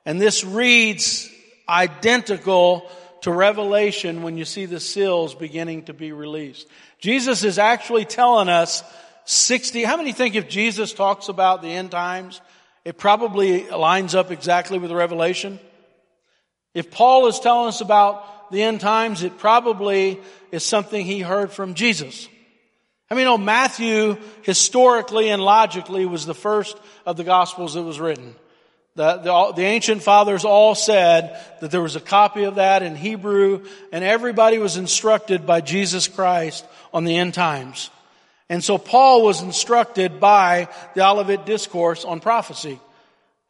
And 0.06 0.20
this 0.20 0.44
reads 0.44 1.28
identical 1.68 2.88
to 3.22 3.32
Revelation 3.32 4.22
when 4.22 4.36
you 4.36 4.44
see 4.44 4.66
the 4.66 4.78
seals 4.78 5.34
beginning 5.34 5.86
to 5.86 5.94
be 5.94 6.12
released. 6.12 6.68
Jesus 6.98 7.44
is 7.44 7.58
actually 7.58 8.04
telling 8.04 8.48
us 8.48 8.82
60, 9.24 9.84
how 9.84 9.96
many 9.96 10.12
think 10.12 10.34
if 10.34 10.48
Jesus 10.48 10.92
talks 10.92 11.28
about 11.28 11.62
the 11.62 11.68
end 11.68 11.90
times, 11.90 12.40
it 12.84 12.98
probably 12.98 13.68
lines 13.68 14.14
up 14.14 14.30
exactly 14.30 14.78
with 14.78 14.90
the 14.90 14.96
Revelation? 14.96 15.58
If 16.74 16.90
Paul 16.90 17.26
is 17.28 17.40
telling 17.40 17.68
us 17.68 17.80
about 17.80 18.50
the 18.50 18.62
end 18.62 18.80
times, 18.80 19.22
it 19.22 19.38
probably 19.38 20.20
is 20.50 20.64
something 20.64 21.04
he 21.04 21.20
heard 21.20 21.52
from 21.52 21.74
Jesus. 21.74 22.28
I 23.10 23.14
mean, 23.14 23.24
know 23.24 23.38
Matthew 23.38 24.16
historically 24.42 25.28
and 25.28 25.42
logically 25.42 26.06
was 26.06 26.26
the 26.26 26.34
first 26.34 26.76
of 27.06 27.16
the 27.16 27.24
gospels 27.24 27.74
that 27.74 27.82
was 27.82 28.00
written. 28.00 28.34
The, 28.96 29.16
the, 29.16 29.52
the, 29.56 29.62
ancient 29.64 30.02
fathers 30.02 30.44
all 30.44 30.76
said 30.76 31.40
that 31.60 31.72
there 31.72 31.82
was 31.82 31.96
a 31.96 32.00
copy 32.00 32.44
of 32.44 32.54
that 32.56 32.84
in 32.84 32.94
Hebrew 32.94 33.64
and 33.90 34.04
everybody 34.04 34.58
was 34.58 34.76
instructed 34.76 35.44
by 35.44 35.62
Jesus 35.62 36.06
Christ 36.06 36.64
on 36.92 37.04
the 37.04 37.16
end 37.16 37.34
times. 37.34 37.90
And 38.48 38.62
so 38.62 38.78
Paul 38.78 39.24
was 39.24 39.42
instructed 39.42 40.20
by 40.20 40.68
the 40.94 41.04
Olivet 41.04 41.44
Discourse 41.44 42.04
on 42.04 42.20
prophecy. 42.20 42.78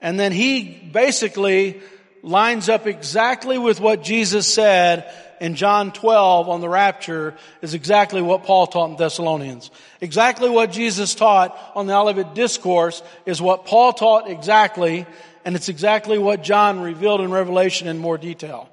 And 0.01 0.19
then 0.19 0.33
he 0.33 0.63
basically 0.63 1.83
lines 2.23 2.71
up 2.71 2.87
exactly 2.87 3.59
with 3.59 3.81
what 3.81 4.03
Jesus 4.03 4.47
said 4.47 5.13
in 5.41 5.57
John 5.57 5.93
12 5.93 6.49
on 6.49 6.63
the 6.63 6.69
rapture 6.71 7.35
is 7.61 7.75
exactly 7.75 8.23
what 8.23 8.45
Paul 8.45 8.67
taught 8.67 8.91
in 8.91 8.97
Thessalonians. 8.97 9.71
Exactly 10.01 10.49
what 10.49 10.73
Jesus 10.73 11.15
taught 11.15 11.59
on 11.75 11.87
the 11.87 11.95
Olivet 11.95 12.35
Discourse 12.35 13.03
is 13.27 13.43
what 13.43 13.67
Paul 13.67 13.93
taught 13.93 14.31
exactly, 14.31 15.07
and 15.45 15.57
it's 15.57 15.69
exactly 15.69 16.19
what 16.19 16.43
John 16.43 16.81
revealed 16.81 17.21
in 17.21 17.31
Revelation 17.31 17.89
in 17.89 17.99
more 17.99 18.19
detail. 18.19 18.69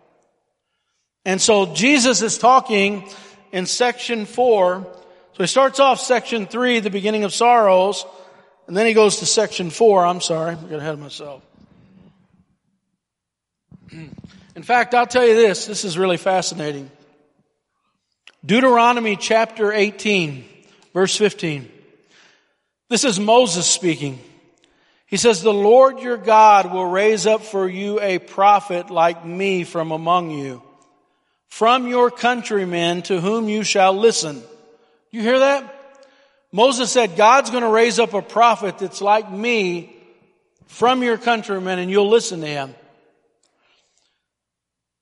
And 1.26 1.42
so 1.42 1.74
Jesus 1.74 2.22
is 2.22 2.38
talking 2.38 3.08
in 3.52 3.66
section 3.66 4.26
four. 4.26 4.88
So 5.34 5.44
he 5.44 5.48
starts 5.48 5.80
off 5.80 6.00
section 6.00 6.48
three, 6.48 6.80
the 6.80 6.90
beginning 6.90 7.24
of 7.24 7.34
sorrows, 7.34 8.06
and 8.68 8.76
then 8.76 8.86
he 8.86 8.94
goes 8.94 9.18
to 9.18 9.26
section 9.26 9.70
four. 9.70 10.06
I'm 10.06 10.22
sorry, 10.22 10.52
I 10.52 10.56
got 10.56 10.80
ahead 10.80 10.94
of 10.94 11.00
myself. 11.00 11.44
In 13.92 14.64
fact, 14.64 14.94
I'll 14.94 15.08
tell 15.08 15.28
you 15.28 15.36
this, 15.36 15.66
this 15.66 15.86
is 15.86 15.98
really 15.98 16.18
fascinating. 16.18 16.90
Deuteronomy 18.46 19.16
chapter 19.16 19.72
18, 19.72 20.44
verse 20.94 21.16
15. 21.16 21.72
This 22.90 23.04
is 23.04 23.20
Moses 23.20 23.66
speaking. 23.66 24.20
He 25.12 25.18
says, 25.18 25.42
the 25.42 25.54
Lord 25.54 26.00
your 26.00 26.16
God 26.16 26.72
will 26.72 26.86
raise 26.86 27.28
up 27.28 27.42
for 27.44 27.68
you 27.68 28.00
a 28.00 28.18
prophet 28.18 28.90
like 28.90 29.26
me 29.26 29.66
from 29.66 29.92
among 29.92 30.32
you, 30.32 30.64
from 31.50 31.86
your 31.86 32.10
countrymen 32.10 33.02
to 33.04 33.20
whom 33.20 33.50
you 33.50 33.66
shall 33.66 33.94
listen. 33.94 34.42
You 35.12 35.22
hear 35.22 35.40
that? 35.40 36.00
Moses 36.54 36.90
said, 36.90 37.18
God's 37.18 37.50
going 37.50 37.64
to 37.64 37.70
raise 37.70 38.00
up 38.00 38.14
a 38.14 38.22
prophet 38.22 38.78
that's 38.78 39.02
like 39.02 39.30
me 39.30 39.94
from 40.68 41.04
your 41.04 41.18
countrymen 41.18 41.78
and 41.78 41.92
you'll 41.92 42.10
listen 42.10 42.40
to 42.40 42.48
him. 42.48 42.74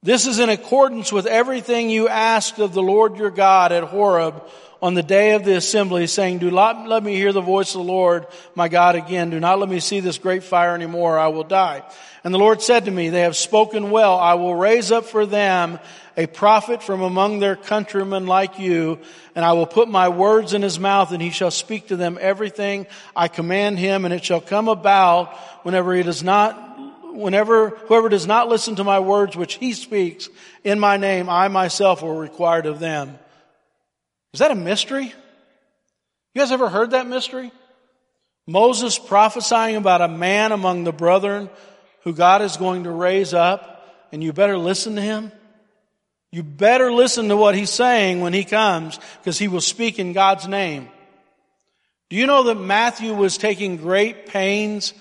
This 0.01 0.27
is 0.27 0.39
in 0.39 0.47
accordance 0.47 1.11
with 1.11 1.25
everything 1.25 1.89
you 1.89 2.07
asked 2.07 2.57
of 2.59 2.73
the 2.73 2.81
Lord 2.81 3.17
your 3.17 3.31
God 3.31 3.73
at 3.73 3.83
Horeb 3.83 4.41
on 4.81 4.93
the 4.93 5.03
day 5.03 5.31
of 5.31 5.43
the 5.43 5.57
assembly, 5.57 6.07
saying, 6.07 6.37
Do 6.37 6.49
not 6.49 6.87
let 6.87 7.03
me 7.03 7.15
hear 7.15 7.33
the 7.33 7.41
voice 7.41 7.75
of 7.75 7.85
the 7.85 7.91
Lord 7.91 8.25
my 8.55 8.69
God 8.69 8.95
again. 8.95 9.29
Do 9.29 9.41
not 9.41 9.59
let 9.59 9.67
me 9.67 9.81
see 9.81 9.99
this 9.99 10.17
great 10.17 10.43
fire 10.43 10.73
anymore, 10.73 11.15
or 11.15 11.19
I 11.19 11.27
will 11.27 11.43
die. 11.43 11.83
And 12.23 12.33
the 12.33 12.39
Lord 12.39 12.61
said 12.61 12.85
to 12.85 12.91
me, 12.91 13.09
They 13.09 13.23
have 13.23 13.35
spoken 13.35 13.91
well. 13.91 14.17
I 14.17 14.35
will 14.35 14.55
raise 14.55 14.89
up 14.89 15.03
for 15.03 15.25
them 15.25 15.79
a 16.15 16.27
prophet 16.27 16.81
from 16.81 17.01
among 17.01 17.39
their 17.39 17.57
countrymen 17.57 18.25
like 18.25 18.57
you, 18.57 18.99
and 19.35 19.43
I 19.43 19.51
will 19.51 19.67
put 19.67 19.89
my 19.89 20.07
words 20.07 20.53
in 20.53 20.61
his 20.61 20.79
mouth, 20.79 21.11
and 21.11 21.21
he 21.21 21.29
shall 21.29 21.51
speak 21.51 21.89
to 21.89 21.97
them 21.97 22.17
everything 22.21 22.87
I 23.17 23.27
command 23.27 23.79
him, 23.79 24.05
and 24.05 24.13
it 24.13 24.23
shall 24.23 24.39
come 24.39 24.69
about 24.69 25.35
whenever 25.63 25.93
he 25.93 26.03
does 26.03 26.23
not 26.23 26.68
whenever 27.13 27.69
whoever 27.69 28.09
does 28.09 28.27
not 28.27 28.49
listen 28.49 28.75
to 28.75 28.83
my 28.83 28.99
words 28.99 29.35
which 29.35 29.55
he 29.55 29.73
speaks 29.73 30.29
in 30.63 30.79
my 30.79 30.97
name, 30.97 31.29
I 31.29 31.47
myself 31.47 32.01
will 32.01 32.15
require 32.15 32.61
of 32.61 32.79
them. 32.79 33.17
Is 34.33 34.39
that 34.39 34.51
a 34.51 34.55
mystery? 34.55 35.05
You 35.05 36.41
guys 36.41 36.51
ever 36.51 36.69
heard 36.69 36.91
that 36.91 37.07
mystery? 37.07 37.51
Moses 38.47 38.97
prophesying 38.97 39.75
about 39.75 40.01
a 40.01 40.07
man 40.07 40.51
among 40.51 40.83
the 40.83 40.91
brethren 40.91 41.49
who 42.03 42.13
God 42.13 42.41
is 42.41 42.57
going 42.57 42.85
to 42.85 42.91
raise 42.91 43.33
up, 43.33 44.07
and 44.11 44.23
you 44.23 44.33
better 44.33 44.57
listen 44.57 44.95
to 44.95 45.01
him. 45.01 45.31
You 46.31 46.43
better 46.43 46.91
listen 46.91 47.29
to 47.29 47.37
what 47.37 47.55
he's 47.55 47.69
saying 47.69 48.21
when 48.21 48.33
he 48.33 48.43
comes, 48.43 48.99
because 49.19 49.37
he 49.37 49.47
will 49.47 49.61
speak 49.61 49.99
in 49.99 50.13
God's 50.13 50.47
name. 50.47 50.89
Do 52.09 52.15
you 52.15 52.25
know 52.25 52.43
that 52.43 52.55
Matthew 52.55 53.13
was 53.13 53.37
taking 53.37 53.77
great 53.77 54.27
pains 54.27 54.93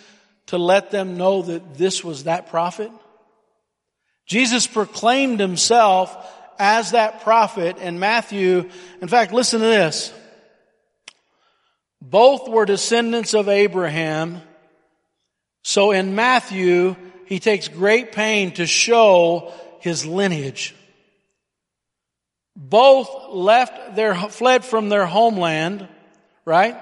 to 0.48 0.58
let 0.58 0.90
them 0.90 1.16
know 1.16 1.42
that 1.42 1.76
this 1.76 2.04
was 2.04 2.24
that 2.24 2.48
prophet? 2.48 2.90
Jesus 4.26 4.66
proclaimed 4.66 5.40
himself 5.40 6.14
as 6.58 6.90
that 6.90 7.22
prophet 7.22 7.76
and 7.80 8.00
Matthew, 8.00 8.68
in 9.00 9.08
fact, 9.08 9.32
listen 9.32 9.60
to 9.60 9.66
this. 9.66 10.12
Both 12.02 12.48
were 12.48 12.64
descendants 12.64 13.34
of 13.34 13.48
Abraham. 13.48 14.42
So 15.62 15.90
in 15.92 16.14
Matthew, 16.14 16.96
he 17.26 17.40
takes 17.40 17.68
great 17.68 18.12
pain 18.12 18.52
to 18.52 18.66
show 18.66 19.52
his 19.80 20.06
lineage. 20.06 20.74
Both 22.56 23.10
left 23.30 23.94
their, 23.94 24.14
fled 24.14 24.64
from 24.64 24.88
their 24.88 25.06
homeland, 25.06 25.88
right? 26.44 26.76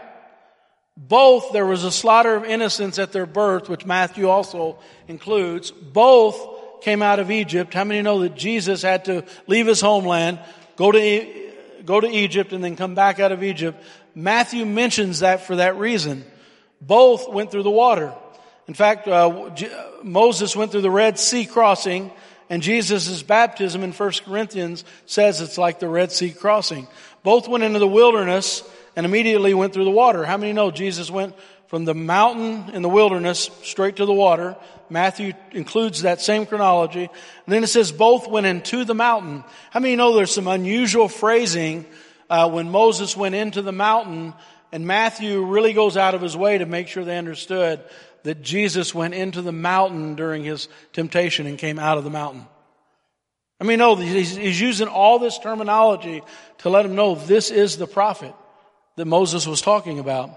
Both, 0.96 1.52
there 1.52 1.66
was 1.66 1.84
a 1.84 1.92
slaughter 1.92 2.34
of 2.34 2.44
innocents 2.44 2.98
at 2.98 3.12
their 3.12 3.26
birth, 3.26 3.68
which 3.68 3.84
Matthew 3.84 4.28
also 4.28 4.78
includes. 5.08 5.70
Both 5.70 6.82
came 6.82 7.02
out 7.02 7.18
of 7.18 7.30
Egypt. 7.30 7.74
How 7.74 7.84
many 7.84 8.00
know 8.00 8.20
that 8.20 8.34
Jesus 8.34 8.82
had 8.82 9.04
to 9.06 9.24
leave 9.46 9.66
his 9.66 9.80
homeland, 9.80 10.38
go 10.76 10.90
to, 10.90 11.52
go 11.84 12.00
to 12.00 12.08
Egypt, 12.08 12.52
and 12.52 12.64
then 12.64 12.76
come 12.76 12.94
back 12.94 13.20
out 13.20 13.30
of 13.30 13.42
Egypt? 13.42 13.82
Matthew 14.14 14.64
mentions 14.64 15.20
that 15.20 15.46
for 15.46 15.56
that 15.56 15.76
reason. 15.76 16.24
Both 16.80 17.28
went 17.28 17.50
through 17.50 17.64
the 17.64 17.70
water. 17.70 18.14
In 18.66 18.74
fact, 18.74 19.06
uh, 19.06 19.50
Moses 20.02 20.56
went 20.56 20.72
through 20.72 20.80
the 20.80 20.90
Red 20.90 21.18
Sea 21.18 21.44
crossing, 21.44 22.10
and 22.48 22.62
Jesus' 22.62 23.22
baptism 23.22 23.82
in 23.82 23.92
1 23.92 24.12
Corinthians 24.24 24.84
says 25.04 25.40
it's 25.40 25.58
like 25.58 25.78
the 25.78 25.88
Red 25.88 26.10
Sea 26.10 26.30
crossing. 26.30 26.88
Both 27.22 27.48
went 27.48 27.64
into 27.64 27.78
the 27.78 27.86
wilderness, 27.86 28.62
and 28.96 29.04
immediately 29.04 29.52
went 29.52 29.74
through 29.74 29.84
the 29.84 29.90
water. 29.90 30.24
How 30.24 30.38
many 30.38 30.54
know 30.54 30.70
Jesus 30.70 31.10
went 31.10 31.34
from 31.68 31.84
the 31.84 31.94
mountain 31.94 32.74
in 32.74 32.80
the 32.80 32.88
wilderness 32.88 33.50
straight 33.62 33.96
to 33.96 34.06
the 34.06 34.12
water? 34.12 34.56
Matthew 34.88 35.34
includes 35.52 36.02
that 36.02 36.22
same 36.22 36.46
chronology. 36.46 37.02
And 37.02 37.54
then 37.54 37.62
it 37.62 37.66
says 37.66 37.92
both 37.92 38.26
went 38.26 38.46
into 38.46 38.84
the 38.84 38.94
mountain. 38.94 39.44
How 39.70 39.80
many 39.80 39.96
know 39.96 40.14
there's 40.14 40.32
some 40.32 40.48
unusual 40.48 41.08
phrasing 41.08 41.84
uh, 42.30 42.50
when 42.50 42.70
Moses 42.70 43.16
went 43.16 43.34
into 43.34 43.60
the 43.60 43.72
mountain 43.72 44.32
and 44.72 44.86
Matthew 44.86 45.44
really 45.44 45.74
goes 45.74 45.96
out 45.96 46.14
of 46.14 46.22
his 46.22 46.36
way 46.36 46.58
to 46.58 46.66
make 46.66 46.88
sure 46.88 47.04
they 47.04 47.18
understood 47.18 47.84
that 48.22 48.42
Jesus 48.42 48.94
went 48.94 49.14
into 49.14 49.42
the 49.42 49.52
mountain 49.52 50.16
during 50.16 50.42
his 50.42 50.68
temptation 50.92 51.46
and 51.46 51.58
came 51.58 51.78
out 51.78 51.98
of 51.98 52.04
the 52.04 52.10
mountain. 52.10 52.46
I 53.60 53.64
mean, 53.64 53.78
no, 53.78 53.94
he's, 53.94 54.34
he's 54.34 54.60
using 54.60 54.88
all 54.88 55.18
this 55.18 55.38
terminology 55.38 56.22
to 56.58 56.68
let 56.68 56.82
them 56.82 56.94
know 56.94 57.14
this 57.14 57.50
is 57.50 57.76
the 57.76 57.86
prophet 57.86 58.34
that 58.96 59.04
Moses 59.04 59.46
was 59.46 59.60
talking 59.60 59.98
about. 59.98 60.30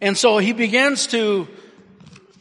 And 0.00 0.18
so 0.18 0.38
he 0.38 0.52
begins 0.52 1.06
to, 1.08 1.46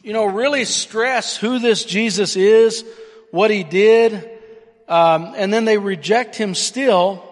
you 0.02 0.14
know, 0.14 0.26
really 0.26 0.66
stress 0.66 1.38
who 1.38 1.60
this 1.60 1.86
Jesus 1.86 2.36
is, 2.36 2.84
what 3.30 3.52
he 3.52 3.64
did, 3.64 4.30
um, 4.88 5.34
and 5.38 5.54
then 5.54 5.66
they 5.66 5.78
reject 5.78 6.36
him 6.36 6.56
still. 6.56 7.24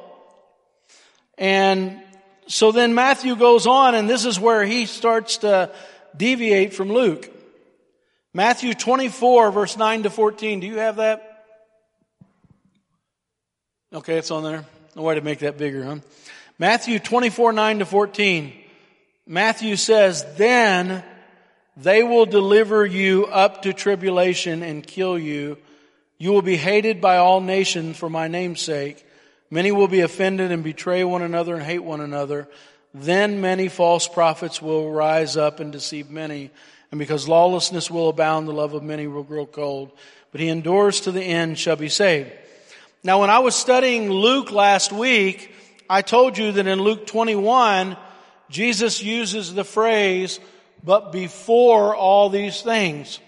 And 1.37 2.01
so 2.47 2.71
then 2.71 2.93
Matthew 2.93 3.35
goes 3.35 3.65
on, 3.65 3.95
and 3.95 4.09
this 4.09 4.25
is 4.25 4.39
where 4.39 4.63
he 4.63 4.85
starts 4.85 5.37
to 5.37 5.71
deviate 6.15 6.73
from 6.73 6.91
Luke. 6.91 7.29
Matthew 8.33 8.73
24, 8.73 9.51
verse 9.51 9.77
9 9.77 10.03
to 10.03 10.09
14. 10.09 10.59
Do 10.59 10.67
you 10.67 10.77
have 10.77 10.97
that? 10.97 11.25
Okay, 13.91 14.17
it's 14.17 14.29
on 14.29 14.43
there. 14.43 14.65
No 14.95 15.01
way 15.01 15.15
to 15.15 15.21
make 15.21 15.39
that 15.39 15.57
bigger, 15.57 15.83
huh? 15.83 15.95
Matthew 16.61 16.99
24, 16.99 17.53
9 17.53 17.79
to 17.79 17.85
14. 17.85 18.53
Matthew 19.25 19.77
says, 19.77 20.25
then 20.35 21.05
they 21.77 22.03
will 22.03 22.25
deliver 22.25 22.85
you 22.85 23.27
up 23.27 23.61
to 23.61 23.71
tribulation 23.71 24.61
and 24.61 24.85
kill 24.85 25.17
you. 25.17 25.57
You 26.17 26.33
will 26.33 26.41
be 26.41 26.57
hated 26.57 26.99
by 26.99 27.15
all 27.15 27.39
nations 27.39 27.95
for 27.95 28.09
my 28.09 28.27
name's 28.27 28.59
sake. 28.59 29.05
Many 29.49 29.71
will 29.71 29.87
be 29.87 30.01
offended 30.01 30.51
and 30.51 30.61
betray 30.61 31.05
one 31.05 31.21
another 31.21 31.55
and 31.55 31.63
hate 31.63 31.79
one 31.79 32.01
another. 32.01 32.49
Then 32.93 33.39
many 33.39 33.69
false 33.69 34.09
prophets 34.09 34.61
will 34.61 34.91
rise 34.91 35.37
up 35.37 35.61
and 35.61 35.71
deceive 35.71 36.09
many. 36.09 36.51
And 36.91 36.99
because 36.99 37.29
lawlessness 37.29 37.89
will 37.89 38.09
abound, 38.09 38.49
the 38.49 38.53
love 38.53 38.73
of 38.73 38.83
many 38.83 39.07
will 39.07 39.23
grow 39.23 39.45
cold. 39.45 39.93
But 40.33 40.41
he 40.41 40.49
endures 40.49 40.99
to 41.01 41.13
the 41.13 41.23
end 41.23 41.57
shall 41.57 41.77
be 41.77 41.87
saved. 41.87 42.31
Now 43.01 43.21
when 43.21 43.29
I 43.29 43.39
was 43.39 43.55
studying 43.55 44.11
Luke 44.11 44.51
last 44.51 44.91
week, 44.91 45.53
I 45.89 46.03
told 46.03 46.37
you 46.37 46.51
that 46.51 46.67
in 46.67 46.79
Luke 46.79 47.07
21, 47.07 47.97
Jesus 48.49 49.01
uses 49.01 49.53
the 49.53 49.63
phrase, 49.63 50.39
but 50.83 51.11
before 51.11 51.95
all 51.95 52.29
these 52.29 52.61
things. 52.61 53.19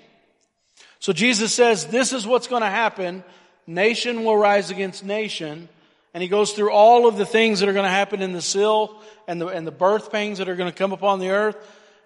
So 0.99 1.11
Jesus 1.11 1.53
says, 1.53 1.87
this 1.87 2.13
is 2.13 2.27
what's 2.27 2.47
going 2.47 2.61
to 2.61 2.69
happen. 2.69 3.23
Nation 3.65 4.23
will 4.23 4.37
rise 4.37 4.69
against 4.69 5.03
nation. 5.03 5.69
And 6.13 6.21
he 6.21 6.29
goes 6.29 6.51
through 6.51 6.71
all 6.71 7.07
of 7.07 7.17
the 7.17 7.25
things 7.25 7.61
that 7.61 7.69
are 7.69 7.73
going 7.73 7.85
to 7.85 7.89
happen 7.89 8.21
in 8.21 8.31
the 8.31 8.41
sill 8.41 9.01
and 9.27 9.41
the, 9.41 9.47
and 9.47 9.65
the 9.65 9.71
birth 9.71 10.11
pains 10.11 10.37
that 10.37 10.47
are 10.47 10.55
going 10.55 10.71
to 10.71 10.77
come 10.77 10.91
upon 10.91 11.19
the 11.19 11.29
earth. 11.29 11.57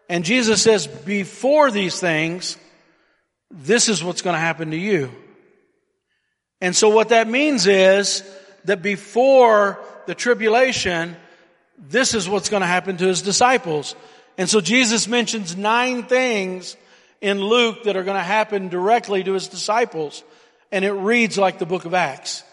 And 0.07 0.23
Jesus 0.23 0.61
says, 0.61 0.87
before 0.87 1.71
these 1.71 1.99
things, 1.99 2.57
this 3.51 3.89
is 3.89 4.03
what's 4.03 4.21
going 4.21 4.35
to 4.35 4.39
happen 4.39 4.71
to 4.71 4.77
you. 4.77 5.11
And 6.61 6.73
so 6.73 6.89
what 6.89 7.09
that 7.09 7.27
means 7.27 7.67
is 7.67 8.23
that 8.63 8.81
before 8.81 9.79
the 10.07 10.15
tribulation, 10.15 11.15
this 11.77 12.13
is 12.13 12.29
what's 12.29 12.49
going 12.49 12.61
to 12.61 12.67
happen 12.67 12.97
to 12.97 13.07
his 13.07 13.21
disciples. 13.21 13.95
And 14.37 14.49
so 14.49 14.61
Jesus 14.61 15.07
mentions 15.07 15.55
nine 15.55 16.03
things 16.03 16.75
in 17.21 17.39
Luke 17.39 17.83
that 17.83 17.95
are 17.95 18.03
going 18.03 18.17
to 18.17 18.23
happen 18.23 18.69
directly 18.69 19.23
to 19.23 19.33
his 19.33 19.47
disciples. 19.47 20.23
And 20.71 20.83
it 20.83 20.91
reads 20.91 21.37
like 21.37 21.59
the 21.59 21.65
book 21.65 21.85
of 21.85 21.93
Acts. 21.93 22.43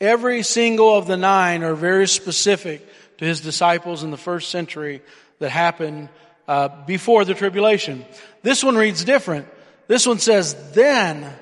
Every 0.00 0.42
single 0.42 0.96
of 0.96 1.06
the 1.06 1.16
nine 1.16 1.62
are 1.62 1.74
very 1.74 2.06
specific 2.08 2.86
to 3.18 3.24
his 3.24 3.40
disciples 3.40 4.02
in 4.02 4.10
the 4.10 4.16
first 4.16 4.50
century 4.50 5.02
that 5.38 5.50
happened 5.50 6.08
uh, 6.46 6.68
before 6.84 7.24
the 7.24 7.34
tribulation. 7.34 8.04
This 8.42 8.62
one 8.62 8.76
reads 8.76 9.04
different. 9.04 9.46
This 9.86 10.06
one 10.06 10.18
says, 10.18 10.72
then 10.72 11.32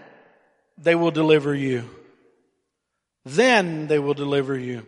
they 0.79 0.95
will 0.95 1.11
deliver 1.11 1.55
you. 1.55 1.89
Then 3.25 3.87
they 3.87 3.99
will 3.99 4.15
deliver 4.15 4.59
you. 4.59 4.87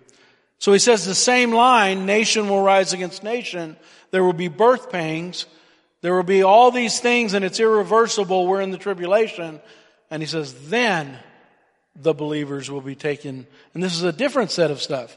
So 0.64 0.72
he 0.72 0.78
says 0.78 1.04
the 1.04 1.14
same 1.14 1.52
line, 1.52 2.06
nation 2.06 2.48
will 2.48 2.62
rise 2.62 2.94
against 2.94 3.22
nation. 3.22 3.76
There 4.12 4.24
will 4.24 4.32
be 4.32 4.48
birth 4.48 4.90
pangs. 4.90 5.44
There 6.00 6.14
will 6.14 6.22
be 6.22 6.42
all 6.42 6.70
these 6.70 7.00
things 7.00 7.34
and 7.34 7.44
it's 7.44 7.60
irreversible. 7.60 8.46
We're 8.46 8.62
in 8.62 8.70
the 8.70 8.78
tribulation. 8.78 9.60
And 10.10 10.22
he 10.22 10.26
says, 10.26 10.70
then 10.70 11.18
the 11.94 12.14
believers 12.14 12.70
will 12.70 12.80
be 12.80 12.94
taken. 12.94 13.46
And 13.74 13.82
this 13.82 13.92
is 13.92 14.04
a 14.04 14.12
different 14.12 14.52
set 14.52 14.70
of 14.70 14.80
stuff. 14.80 15.14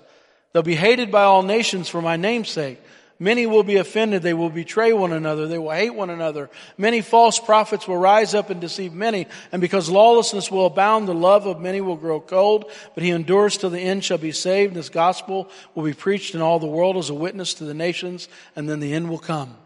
They'll 0.52 0.64
be 0.64 0.76
hated 0.76 1.14
by 1.14 1.24
all 1.24 1.43
nations 1.43 1.88
for 1.88 2.02
my 2.02 2.18
name's 2.18 2.50
sake. 2.50 2.82
Many 3.20 3.47
will 3.47 3.63
be 3.63 3.78
offended. 3.78 4.22
They 4.22 4.36
will 4.36 4.51
betray 4.51 4.93
one 4.93 5.11
another. 5.11 5.47
They 5.47 5.57
will 5.57 5.72
hate 5.72 5.95
one 5.95 6.11
another. 6.11 6.51
Many 6.78 7.01
false 7.01 7.39
prophets 7.39 7.88
will 7.88 7.97
rise 7.97 8.36
up 8.36 8.51
and 8.51 8.61
deceive 8.61 8.93
many. 8.93 9.26
And 9.51 9.59
because 9.59 9.89
lawlessness 9.89 10.51
will 10.51 10.68
abound, 10.68 11.07
the 11.07 11.15
love 11.15 11.47
of 11.47 11.59
many 11.59 11.82
will 11.82 11.95
grow 11.95 12.20
cold. 12.20 12.72
But 12.93 13.03
he 13.03 13.09
endures 13.09 13.57
till 13.57 13.72
the 13.72 13.80
end 13.80 14.03
shall 14.03 14.20
be 14.20 14.32
saved. 14.32 14.76
This 14.76 14.89
gospel 14.89 15.49
will 15.74 15.84
be 15.84 15.93
preached 15.93 16.36
in 16.36 16.41
all 16.41 16.59
the 16.59 16.68
world 16.68 16.95
as 16.95 17.09
a 17.09 17.15
witness 17.15 17.55
to 17.55 17.65
the 17.65 17.74
nations. 17.74 18.30
And 18.55 18.70
then 18.70 18.80
the 18.80 18.93
end 18.93 19.09
will 19.09 19.18
come. 19.18 19.57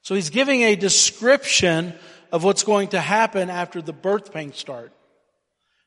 So 0.00 0.14
he's 0.14 0.30
giving 0.30 0.62
a 0.62 0.74
description 0.74 1.92
of 2.32 2.44
what's 2.44 2.64
going 2.64 2.88
to 2.88 3.00
happen 3.00 3.50
after 3.50 3.82
the 3.82 3.92
birth 3.92 4.32
pangs 4.32 4.56
start. 4.56 4.90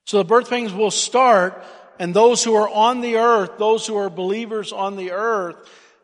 So 0.06 0.20
the 0.20 0.26
birth 0.26 0.50
pangs 0.50 0.72
will 0.72 0.92
start 0.92 1.64
and 2.00 2.14
those 2.14 2.44
who 2.44 2.56
are 2.56 2.70
on 2.70 3.02
the 3.02 3.18
earth, 3.18 3.52
those 3.58 3.88
who 3.88 3.98
are 3.98 4.10
believers 4.10 4.72
on 4.74 4.96
the 4.96 5.12
earth, 5.12 5.56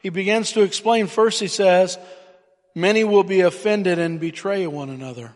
he 0.01 0.09
begins 0.09 0.53
to 0.53 0.61
explain. 0.61 1.07
First 1.07 1.39
he 1.39 1.47
says, 1.47 1.97
many 2.75 3.03
will 3.03 3.23
be 3.23 3.41
offended 3.41 3.99
and 3.99 4.19
betray 4.19 4.67
one 4.67 4.89
another. 4.89 5.33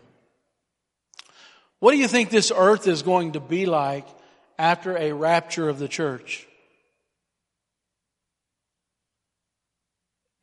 What 1.78 1.92
do 1.92 1.98
you 1.98 2.08
think 2.08 2.30
this 2.30 2.52
earth 2.54 2.88
is 2.88 3.02
going 3.02 3.32
to 3.32 3.40
be 3.40 3.66
like 3.66 4.06
after 4.58 4.96
a 4.96 5.12
rapture 5.12 5.68
of 5.68 5.78
the 5.78 5.88
church? 5.88 6.46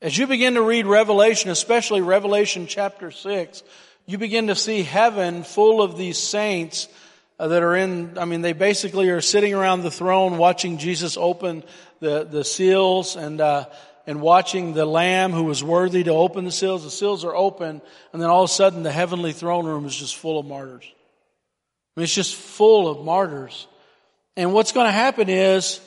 As 0.02 0.18
you 0.18 0.28
begin 0.28 0.56
to 0.56 0.62
read 0.62 0.86
Revelation, 0.86 1.50
especially 1.50 2.02
Revelation 2.02 2.68
chapter 2.68 3.10
6, 3.10 3.64
you 4.06 4.18
begin 4.18 4.48
to 4.48 4.56
see 4.56 4.84
heaven 4.84 5.44
full 5.44 5.82
of 5.82 5.98
these 5.98 6.18
saints 6.18 6.90
uh, 7.40 7.48
that 7.48 7.64
are 7.64 7.76
in, 7.76 8.18
I 8.18 8.26
mean, 8.26 8.42
they 8.42 8.54
basically 8.54 9.10
are 9.10 9.22
sitting 9.22 9.54
around 9.54 9.82
the 9.82 9.92
throne 9.92 10.38
watching 10.38 10.78
Jesus 10.78 11.18
open 11.18 11.64
the, 12.00 12.26
the 12.26 12.44
seals 12.44 13.16
and, 13.16 13.42
uh, 13.42 13.66
and 14.06 14.22
watching 14.22 14.74
the 14.74 14.86
lamb 14.86 15.32
who 15.32 15.44
was 15.44 15.64
worthy 15.64 16.04
to 16.04 16.12
open 16.12 16.46
the 16.46 16.52
seals. 16.52 16.84
The 16.84 16.92
seals 16.92 17.24
are 17.24 17.36
open 17.36 17.82
and 18.12 18.22
then 18.22 18.30
all 18.30 18.44
of 18.44 18.50
a 18.50 18.54
sudden 18.54 18.84
the 18.84 18.92
heavenly 18.92 19.34
throne 19.34 19.66
room 19.66 19.86
is 19.86 19.96
just 19.96 20.16
full 20.16 20.40
of 20.40 20.46
martyrs. 20.46 20.84
I 21.96 22.00
mean, 22.00 22.04
it's 22.04 22.16
just 22.16 22.36
full 22.36 22.88
of 22.88 23.06
martyrs. 23.06 23.68
And 24.36 24.54
what's 24.54 24.72
going 24.72 24.88
to 24.88 24.92
happen 24.92 25.30
is 25.30 25.80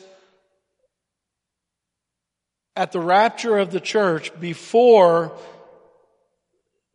at 2.77 2.93
the 2.93 3.01
rapture 3.01 3.59
of 3.59 3.71
the 3.71 3.81
church 3.81 4.39
before 4.39 5.37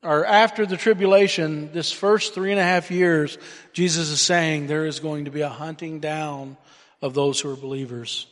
or 0.03 0.26
after 0.26 0.65
the 0.65 0.78
tribulation, 0.78 1.72
this 1.74 1.91
first 1.91 2.34
three 2.34 2.51
and 2.51 2.59
a 2.59 2.63
half 2.63 2.89
years, 2.89 3.38
Jesus 3.72 4.09
is 4.09 4.19
saying 4.19 4.65
there 4.65 4.88
is 4.88 4.99
going 4.99 5.26
to 5.26 5.32
be 5.32 5.41
a 5.41 5.49
hunting 5.49 5.99
down 5.99 6.57
of 7.01 7.13
those 7.13 7.39
who 7.39 7.51
are 7.51 7.55
believers. 7.55 8.26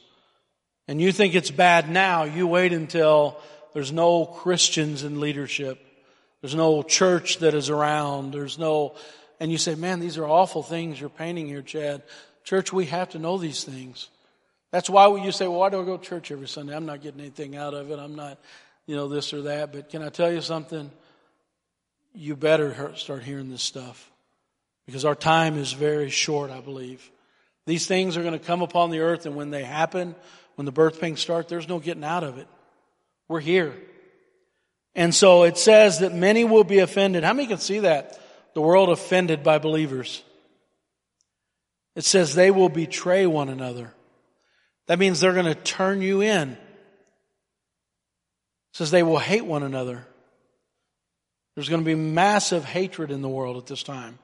And 0.89 0.99
you 0.99 1.11
think 1.11 1.35
it's 1.35 1.51
bad 1.51 1.87
now, 1.87 2.23
you 2.23 2.47
wait 2.47 2.73
until 2.73 3.39
there's 3.75 3.91
no 3.91 4.25
Christians 4.25 5.03
in 5.03 5.19
leadership. 5.19 5.79
There's 6.41 6.55
no 6.55 6.81
church 6.81 7.37
that 7.37 7.53
is 7.53 7.69
around. 7.69 8.33
There's 8.33 8.57
no, 8.57 8.95
and 9.39 9.51
you 9.51 9.59
say, 9.59 9.75
man, 9.75 9.99
these 9.99 10.17
are 10.17 10.25
awful 10.25 10.63
things 10.63 10.99
you're 10.99 11.11
painting 11.11 11.45
here, 11.45 11.61
Chad. 11.61 12.01
Church, 12.43 12.73
we 12.73 12.87
have 12.87 13.09
to 13.09 13.19
know 13.19 13.37
these 13.37 13.63
things. 13.63 14.09
That's 14.71 14.89
why 14.89 15.15
you 15.23 15.31
say, 15.31 15.47
well, 15.47 15.59
why 15.59 15.69
do 15.69 15.79
I 15.79 15.85
go 15.85 15.95
to 15.95 16.03
church 16.03 16.31
every 16.31 16.47
Sunday? 16.47 16.75
I'm 16.75 16.87
not 16.87 17.03
getting 17.03 17.21
anything 17.21 17.55
out 17.55 17.75
of 17.75 17.91
it. 17.91 17.99
I'm 17.99 18.15
not, 18.15 18.39
you 18.87 18.95
know, 18.95 19.07
this 19.07 19.31
or 19.31 19.43
that. 19.43 19.71
But 19.71 19.91
can 19.91 20.01
I 20.01 20.09
tell 20.09 20.33
you 20.33 20.41
something? 20.41 20.89
You 22.15 22.35
better 22.35 22.93
start 22.95 23.21
hearing 23.21 23.51
this 23.51 23.61
stuff 23.61 24.09
because 24.87 25.05
our 25.05 25.13
time 25.13 25.55
is 25.55 25.71
very 25.71 26.09
short, 26.09 26.49
I 26.49 26.61
believe. 26.61 27.11
These 27.67 27.85
things 27.85 28.17
are 28.17 28.23
going 28.23 28.33
to 28.33 28.43
come 28.43 28.63
upon 28.63 28.89
the 28.89 29.01
earth, 29.01 29.27
and 29.27 29.35
when 29.35 29.51
they 29.51 29.63
happen, 29.63 30.15
when 30.59 30.65
the 30.65 30.73
birth 30.73 30.99
pains 30.99 31.21
start, 31.21 31.47
there's 31.47 31.69
no 31.69 31.79
getting 31.79 32.03
out 32.03 32.25
of 32.25 32.37
it. 32.37 32.45
We're 33.29 33.39
here. 33.39 33.73
And 34.93 35.15
so 35.15 35.43
it 35.43 35.57
says 35.57 35.99
that 35.99 36.13
many 36.13 36.43
will 36.43 36.65
be 36.65 36.79
offended. 36.79 37.23
How 37.23 37.31
many 37.31 37.47
can 37.47 37.59
see 37.59 37.79
that? 37.79 38.19
The 38.55 38.61
world 38.61 38.89
offended 38.89 39.41
by 39.41 39.59
believers. 39.59 40.21
It 41.95 42.03
says 42.03 42.35
they 42.35 42.51
will 42.51 42.67
betray 42.67 43.25
one 43.25 43.47
another. 43.47 43.93
That 44.87 44.99
means 44.99 45.21
they're 45.21 45.31
going 45.31 45.45
to 45.45 45.55
turn 45.55 46.01
you 46.01 46.19
in. 46.19 46.49
It 46.49 46.57
says 48.73 48.91
they 48.91 49.01
will 49.01 49.17
hate 49.17 49.45
one 49.45 49.63
another. 49.63 50.05
There's 51.55 51.69
going 51.69 51.83
to 51.83 51.89
be 51.89 51.95
massive 51.95 52.65
hatred 52.65 53.11
in 53.11 53.21
the 53.21 53.29
world 53.29 53.55
at 53.55 53.65
this 53.65 53.81
time. 53.81 54.19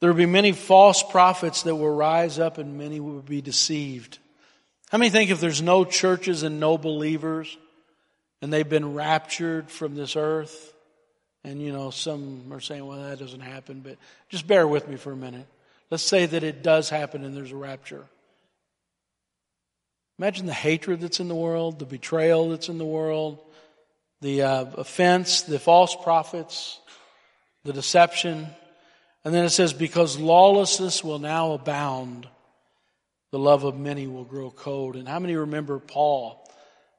There 0.00 0.08
will 0.08 0.16
be 0.16 0.24
many 0.24 0.52
false 0.52 1.02
prophets 1.02 1.64
that 1.64 1.76
will 1.76 1.94
rise 1.94 2.38
up 2.38 2.56
and 2.56 2.78
many 2.78 2.98
will 2.98 3.20
be 3.20 3.42
deceived. 3.42 4.20
How 4.90 4.98
many 4.98 5.10
think 5.10 5.30
if 5.30 5.40
there's 5.40 5.60
no 5.60 5.84
churches 5.84 6.42
and 6.42 6.60
no 6.60 6.78
believers 6.78 7.56
and 8.40 8.52
they've 8.52 8.68
been 8.68 8.94
raptured 8.94 9.70
from 9.70 9.94
this 9.94 10.16
earth, 10.16 10.72
and 11.44 11.60
you 11.60 11.72
know, 11.72 11.90
some 11.90 12.52
are 12.52 12.60
saying, 12.60 12.86
well, 12.86 13.02
that 13.02 13.18
doesn't 13.18 13.40
happen, 13.40 13.80
but 13.80 13.98
just 14.28 14.46
bear 14.46 14.66
with 14.66 14.88
me 14.88 14.96
for 14.96 15.12
a 15.12 15.16
minute. 15.16 15.46
Let's 15.90 16.02
say 16.02 16.26
that 16.26 16.42
it 16.42 16.62
does 16.62 16.88
happen 16.88 17.24
and 17.24 17.36
there's 17.36 17.52
a 17.52 17.56
rapture. 17.56 18.04
Imagine 20.18 20.46
the 20.46 20.52
hatred 20.52 21.00
that's 21.00 21.20
in 21.20 21.28
the 21.28 21.34
world, 21.34 21.78
the 21.78 21.86
betrayal 21.86 22.50
that's 22.50 22.68
in 22.68 22.78
the 22.78 22.84
world, 22.84 23.38
the 24.20 24.42
uh, 24.42 24.64
offense, 24.76 25.42
the 25.42 25.58
false 25.58 25.94
prophets, 25.94 26.80
the 27.64 27.72
deception. 27.72 28.48
And 29.24 29.32
then 29.32 29.44
it 29.44 29.50
says, 29.50 29.72
because 29.72 30.18
lawlessness 30.18 31.04
will 31.04 31.18
now 31.18 31.52
abound 31.52 32.26
the 33.30 33.38
love 33.38 33.64
of 33.64 33.78
many 33.78 34.06
will 34.06 34.24
grow 34.24 34.50
cold. 34.50 34.96
And 34.96 35.08
how 35.08 35.18
many 35.18 35.36
remember 35.36 35.78
Paul 35.78 36.48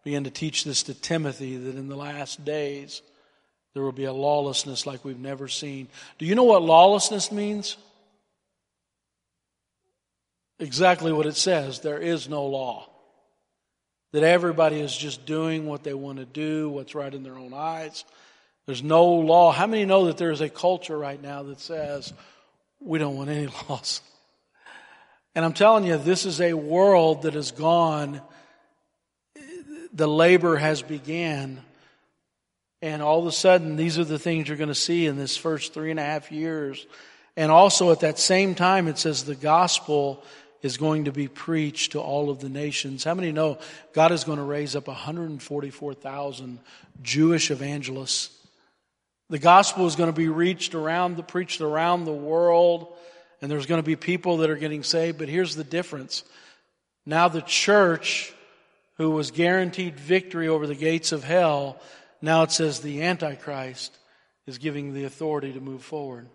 began 0.03 0.23
to 0.25 0.31
teach 0.31 0.63
this 0.63 0.83
to 0.83 0.93
Timothy 0.93 1.57
that 1.57 1.75
in 1.75 1.87
the 1.87 1.95
last 1.95 2.45
days 2.45 3.01
there 3.73 3.83
will 3.83 3.91
be 3.91 4.05
a 4.05 4.13
lawlessness 4.13 4.85
like 4.85 5.03
we've 5.03 5.19
never 5.19 5.47
seen? 5.47 5.87
Do 6.17 6.25
you 6.25 6.35
know 6.35 6.43
what 6.43 6.61
lawlessness 6.61 7.31
means? 7.31 7.77
Exactly 10.59 11.11
what 11.11 11.25
it 11.25 11.35
says. 11.37 11.79
There 11.79 11.99
is 11.99 12.29
no 12.29 12.45
law. 12.45 12.89
That 14.11 14.23
everybody 14.23 14.79
is 14.79 14.95
just 14.95 15.25
doing 15.25 15.67
what 15.67 15.83
they 15.83 15.93
want 15.93 16.17
to 16.17 16.25
do, 16.25 16.69
what's 16.69 16.95
right 16.95 17.13
in 17.13 17.23
their 17.23 17.37
own 17.37 17.53
eyes. 17.53 18.03
There's 18.65 18.83
no 18.83 19.05
law. 19.05 19.51
How 19.51 19.67
many 19.67 19.85
know 19.85 20.05
that 20.05 20.17
there's 20.17 20.41
a 20.41 20.49
culture 20.49 20.97
right 20.97 21.21
now 21.21 21.43
that 21.43 21.59
says 21.59 22.13
we 22.79 22.99
don't 22.99 23.15
want 23.15 23.29
any 23.29 23.47
laws? 23.69 24.01
And 25.35 25.45
I'm 25.45 25.53
telling 25.53 25.85
you, 25.85 25.97
this 25.97 26.25
is 26.25 26.41
a 26.41 26.53
world 26.53 27.23
that 27.23 27.33
has 27.35 27.51
gone, 27.51 28.21
the 29.93 30.07
labor 30.07 30.57
has 30.57 30.81
began. 30.81 31.61
And 32.81 33.01
all 33.01 33.19
of 33.19 33.27
a 33.27 33.31
sudden, 33.31 33.75
these 33.75 33.99
are 33.99 34.05
the 34.05 34.19
things 34.19 34.47
you're 34.47 34.57
going 34.57 34.69
to 34.69 34.75
see 34.75 35.05
in 35.05 35.17
this 35.17 35.35
first 35.35 35.73
three 35.73 35.91
and 35.91 35.99
a 35.99 36.03
half 36.03 36.31
years. 36.31 36.87
And 37.35 37.51
also 37.51 37.91
at 37.91 37.99
that 38.01 38.17
same 38.17 38.55
time, 38.55 38.87
it 38.87 38.97
says 38.97 39.23
the 39.23 39.35
gospel 39.35 40.23
is 40.61 40.77
going 40.77 41.05
to 41.05 41.11
be 41.11 41.27
preached 41.27 41.93
to 41.93 41.99
all 41.99 42.29
of 42.29 42.39
the 42.39 42.49
nations. 42.49 43.03
How 43.03 43.13
many 43.13 43.31
know 43.31 43.59
God 43.93 44.11
is 44.11 44.23
going 44.23 44.39
to 44.39 44.43
raise 44.43 44.75
up 44.75 44.87
144,000 44.87 46.59
Jewish 47.01 47.51
evangelists? 47.51 48.35
The 49.29 49.39
gospel 49.39 49.85
is 49.85 49.95
going 49.95 50.09
to 50.11 50.17
be 50.17 50.27
reached 50.27 50.73
around 50.73 51.15
the, 51.15 51.23
preached 51.23 51.61
around 51.61 52.05
the 52.05 52.11
world 52.11 52.93
and 53.41 53.49
there's 53.49 53.65
going 53.65 53.81
to 53.81 53.85
be 53.85 53.95
people 53.95 54.37
that 54.37 54.49
are 54.49 54.55
getting 54.55 54.83
saved, 54.83 55.17
but 55.17 55.29
here's 55.29 55.55
the 55.55 55.63
difference. 55.63 56.23
Now 57.05 57.27
the 57.27 57.41
church, 57.41 58.33
who 58.97 59.11
was 59.11 59.31
guaranteed 59.31 59.99
victory 59.99 60.47
over 60.47 60.67
the 60.67 60.75
gates 60.75 61.11
of 61.11 61.23
hell, 61.23 61.79
now 62.21 62.43
it 62.43 62.51
says 62.51 62.79
the 62.79 63.03
Antichrist 63.03 63.97
is 64.45 64.57
giving 64.57 64.93
the 64.93 65.05
authority 65.05 65.53
to 65.53 65.61
move 65.61 65.83
forward. 65.83 66.27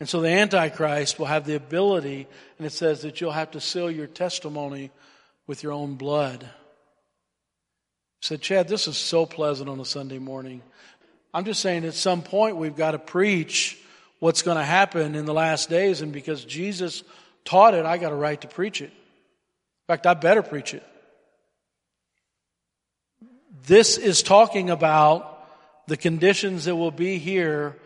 And 0.00 0.08
so 0.08 0.20
the 0.20 0.30
Antichrist 0.30 1.18
will 1.18 1.26
have 1.26 1.46
the 1.46 1.54
ability, 1.54 2.26
and 2.58 2.66
it 2.66 2.72
says 2.72 3.02
that 3.02 3.20
you'll 3.20 3.30
have 3.30 3.52
to 3.52 3.60
seal 3.60 3.90
your 3.90 4.08
testimony 4.08 4.90
with 5.46 5.62
your 5.62 5.72
own 5.72 5.94
blood. 5.94 6.48
Said, 8.20 8.40
Chad, 8.40 8.68
this 8.68 8.88
is 8.88 8.96
so 8.96 9.26
pleasant 9.26 9.68
on 9.68 9.78
a 9.78 9.84
Sunday 9.84 10.18
morning. 10.18 10.62
I'm 11.32 11.44
just 11.44 11.60
saying 11.60 11.84
at 11.84 11.94
some 11.94 12.22
point 12.22 12.56
we've 12.56 12.76
got 12.76 12.92
to 12.92 12.98
preach 12.98 13.78
what's 14.24 14.40
going 14.40 14.56
to 14.56 14.64
happen 14.64 15.14
in 15.16 15.26
the 15.26 15.34
last 15.34 15.68
days, 15.68 16.00
and 16.00 16.10
because 16.10 16.46
Jesus 16.46 17.02
taught 17.44 17.74
it, 17.74 17.84
I 17.84 17.98
got 17.98 18.10
a 18.10 18.14
right 18.14 18.40
to 18.40 18.48
preach 18.48 18.80
it. 18.80 18.86
In 18.86 19.86
fact, 19.86 20.06
I 20.06 20.14
better 20.14 20.42
preach 20.42 20.72
it. 20.72 20.82
This 23.66 23.98
is 23.98 24.22
talking 24.22 24.70
about 24.70 25.46
the 25.88 25.98
conditions 25.98 26.64
that 26.64 26.74
will 26.74 26.90
be 26.90 27.18
here 27.18 27.76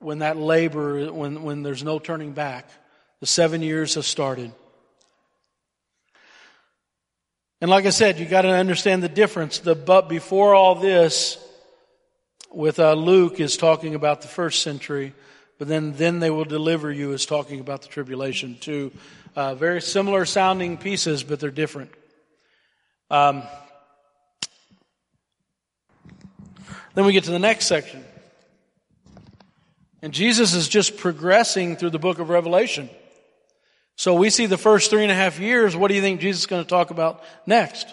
when 0.00 0.18
that 0.18 0.36
labor, 0.36 1.12
when, 1.12 1.44
when 1.44 1.62
there's 1.62 1.84
no 1.84 2.00
turning 2.00 2.32
back. 2.32 2.68
The 3.20 3.26
seven 3.26 3.62
years 3.62 3.94
have 3.94 4.06
started. 4.06 4.50
And 7.60 7.70
like 7.70 7.86
I 7.86 7.90
said, 7.90 8.18
you 8.18 8.26
got 8.26 8.42
to 8.42 8.48
understand 8.48 9.04
the 9.04 9.08
difference. 9.08 9.60
The 9.60 9.76
but 9.76 10.08
before 10.08 10.52
all 10.52 10.74
this, 10.74 11.38
with 12.50 12.80
uh, 12.80 12.94
Luke 12.94 13.38
is 13.38 13.56
talking 13.56 13.94
about 13.94 14.22
the 14.22 14.26
first 14.26 14.62
century, 14.62 15.14
but 15.60 15.68
then 15.68 15.92
then 15.92 16.20
they 16.20 16.30
will 16.30 16.46
deliver 16.46 16.90
you 16.90 17.12
is 17.12 17.26
talking 17.26 17.60
about 17.60 17.82
the 17.82 17.88
tribulation. 17.88 18.56
Two 18.58 18.90
uh, 19.36 19.54
very 19.54 19.82
similar 19.82 20.24
sounding 20.24 20.78
pieces, 20.78 21.22
but 21.22 21.38
they're 21.38 21.50
different. 21.50 21.90
Um, 23.10 23.42
then 26.94 27.04
we 27.04 27.12
get 27.12 27.24
to 27.24 27.30
the 27.30 27.38
next 27.38 27.66
section. 27.66 28.02
And 30.00 30.14
Jesus 30.14 30.54
is 30.54 30.66
just 30.66 30.96
progressing 30.96 31.76
through 31.76 31.90
the 31.90 31.98
book 31.98 32.20
of 32.20 32.30
Revelation. 32.30 32.88
So 33.96 34.14
we 34.14 34.30
see 34.30 34.46
the 34.46 34.56
first 34.56 34.88
three 34.88 35.02
and 35.02 35.12
a 35.12 35.14
half 35.14 35.38
years. 35.38 35.76
What 35.76 35.88
do 35.88 35.94
you 35.94 36.00
think 36.00 36.22
Jesus 36.22 36.40
is 36.40 36.46
going 36.46 36.64
to 36.64 36.68
talk 36.68 36.90
about 36.90 37.22
next? 37.44 37.86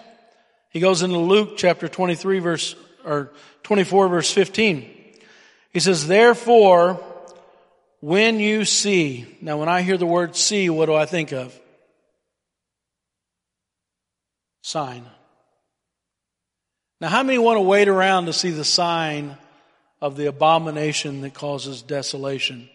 He 0.70 0.80
goes 0.80 1.02
into 1.02 1.18
Luke 1.18 1.58
chapter 1.58 1.86
23 1.86 2.38
verse, 2.38 2.76
or 3.04 3.30
24 3.64 4.08
verse 4.08 4.32
15. 4.32 4.88
He 5.70 5.80
says, 5.80 6.06
therefore, 6.06 6.98
when 8.00 8.40
you 8.40 8.64
see, 8.64 9.38
now 9.40 9.58
when 9.58 9.68
I 9.68 9.82
hear 9.82 9.96
the 9.96 10.06
word 10.06 10.36
see, 10.36 10.70
what 10.70 10.86
do 10.86 10.94
I 10.94 11.06
think 11.06 11.32
of? 11.32 11.58
Sign. 14.62 15.04
Now 17.00 17.08
how 17.08 17.22
many 17.22 17.38
want 17.38 17.56
to 17.56 17.62
wait 17.62 17.88
around 17.88 18.26
to 18.26 18.32
see 18.32 18.50
the 18.50 18.64
sign 18.64 19.36
of 20.00 20.16
the 20.16 20.26
abomination 20.26 21.22
that 21.22 21.34
causes 21.34 21.82
desolation. 21.82 22.68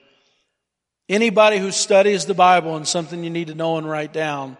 Anybody 1.09 1.57
who 1.57 1.71
studies 1.71 2.25
the 2.25 2.33
Bible 2.33 2.75
and 2.75 2.87
something 2.87 3.23
you 3.23 3.29
need 3.29 3.47
to 3.47 3.55
know 3.55 3.77
and 3.77 3.89
write 3.89 4.13
down, 4.13 4.57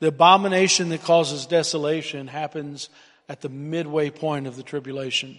the 0.00 0.08
abomination 0.08 0.88
that 0.88 1.02
causes 1.02 1.46
desolation 1.46 2.26
happens 2.26 2.88
at 3.28 3.40
the 3.40 3.48
midway 3.48 4.10
point 4.10 4.46
of 4.46 4.56
the 4.56 4.62
tribulation. 4.62 5.38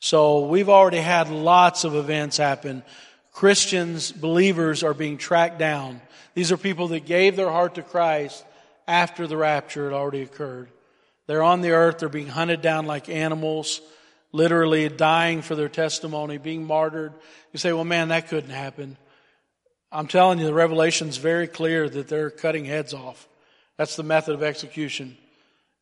So 0.00 0.46
we've 0.46 0.68
already 0.68 0.98
had 0.98 1.30
lots 1.30 1.84
of 1.84 1.94
events 1.94 2.36
happen. 2.36 2.82
Christians, 3.36 4.12
believers 4.12 4.82
are 4.82 4.94
being 4.94 5.18
tracked 5.18 5.58
down. 5.58 6.00
These 6.32 6.52
are 6.52 6.56
people 6.56 6.88
that 6.88 7.04
gave 7.04 7.36
their 7.36 7.50
heart 7.50 7.74
to 7.74 7.82
Christ 7.82 8.42
after 8.88 9.26
the 9.26 9.36
rapture 9.36 9.84
had 9.84 9.92
already 9.92 10.22
occurred. 10.22 10.70
They're 11.26 11.42
on 11.42 11.60
the 11.60 11.72
earth, 11.72 11.98
they're 11.98 12.08
being 12.08 12.28
hunted 12.28 12.62
down 12.62 12.86
like 12.86 13.10
animals 13.10 13.82
literally 14.32 14.88
dying 14.88 15.42
for 15.42 15.54
their 15.54 15.68
testimony, 15.68 16.38
being 16.38 16.64
martyred. 16.64 17.12
You 17.52 17.58
say, 17.58 17.74
well, 17.74 17.84
man, 17.84 18.08
that 18.08 18.28
couldn't 18.28 18.48
happen. 18.48 18.96
I'm 19.92 20.06
telling 20.06 20.38
you, 20.38 20.46
the 20.46 20.54
revelation's 20.54 21.18
very 21.18 21.46
clear 21.46 21.90
that 21.90 22.08
they're 22.08 22.30
cutting 22.30 22.64
heads 22.64 22.94
off. 22.94 23.28
That's 23.76 23.96
the 23.96 24.02
method 24.02 24.34
of 24.34 24.42
execution. 24.42 25.18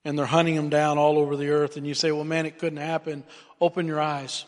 And 0.05 0.19
they're 0.19 0.27
hunting 0.27 0.57
them 0.57 0.71
down 0.71 0.99
all 0.99 1.19
over 1.19 1.37
the 1.37 1.51
earth. 1.51 1.77
And 1.77 1.87
you 1.87 1.95
say, 1.95 2.11
well, 2.11 2.25
man, 2.25 2.47
it 2.47 2.59
couldn't 2.59 2.79
happen. 2.79 3.23
Open 3.61 3.87
your 3.87 4.01
eyes. 4.01 4.45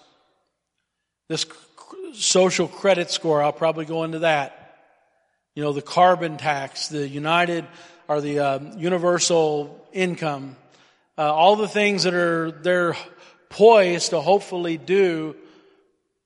This 1.28 1.44
social 2.16 2.68
credit 2.68 3.10
score, 3.10 3.42
I'll 3.42 3.52
probably 3.52 3.84
go 3.84 4.04
into 4.04 4.20
that. 4.20 4.78
You 5.54 5.62
know, 5.62 5.72
the 5.72 5.82
carbon 5.82 6.36
tax, 6.36 6.88
the 6.88 7.08
United 7.08 7.66
or 8.08 8.20
the 8.20 8.38
uh, 8.40 8.58
universal 8.76 9.86
income, 9.92 10.56
uh, 11.18 11.32
all 11.32 11.56
the 11.56 11.68
things 11.68 12.04
that 12.04 12.14
are 12.14 12.50
they're 12.50 12.96
poised 13.48 14.10
to 14.10 14.20
hopefully 14.20 14.76
do 14.76 15.34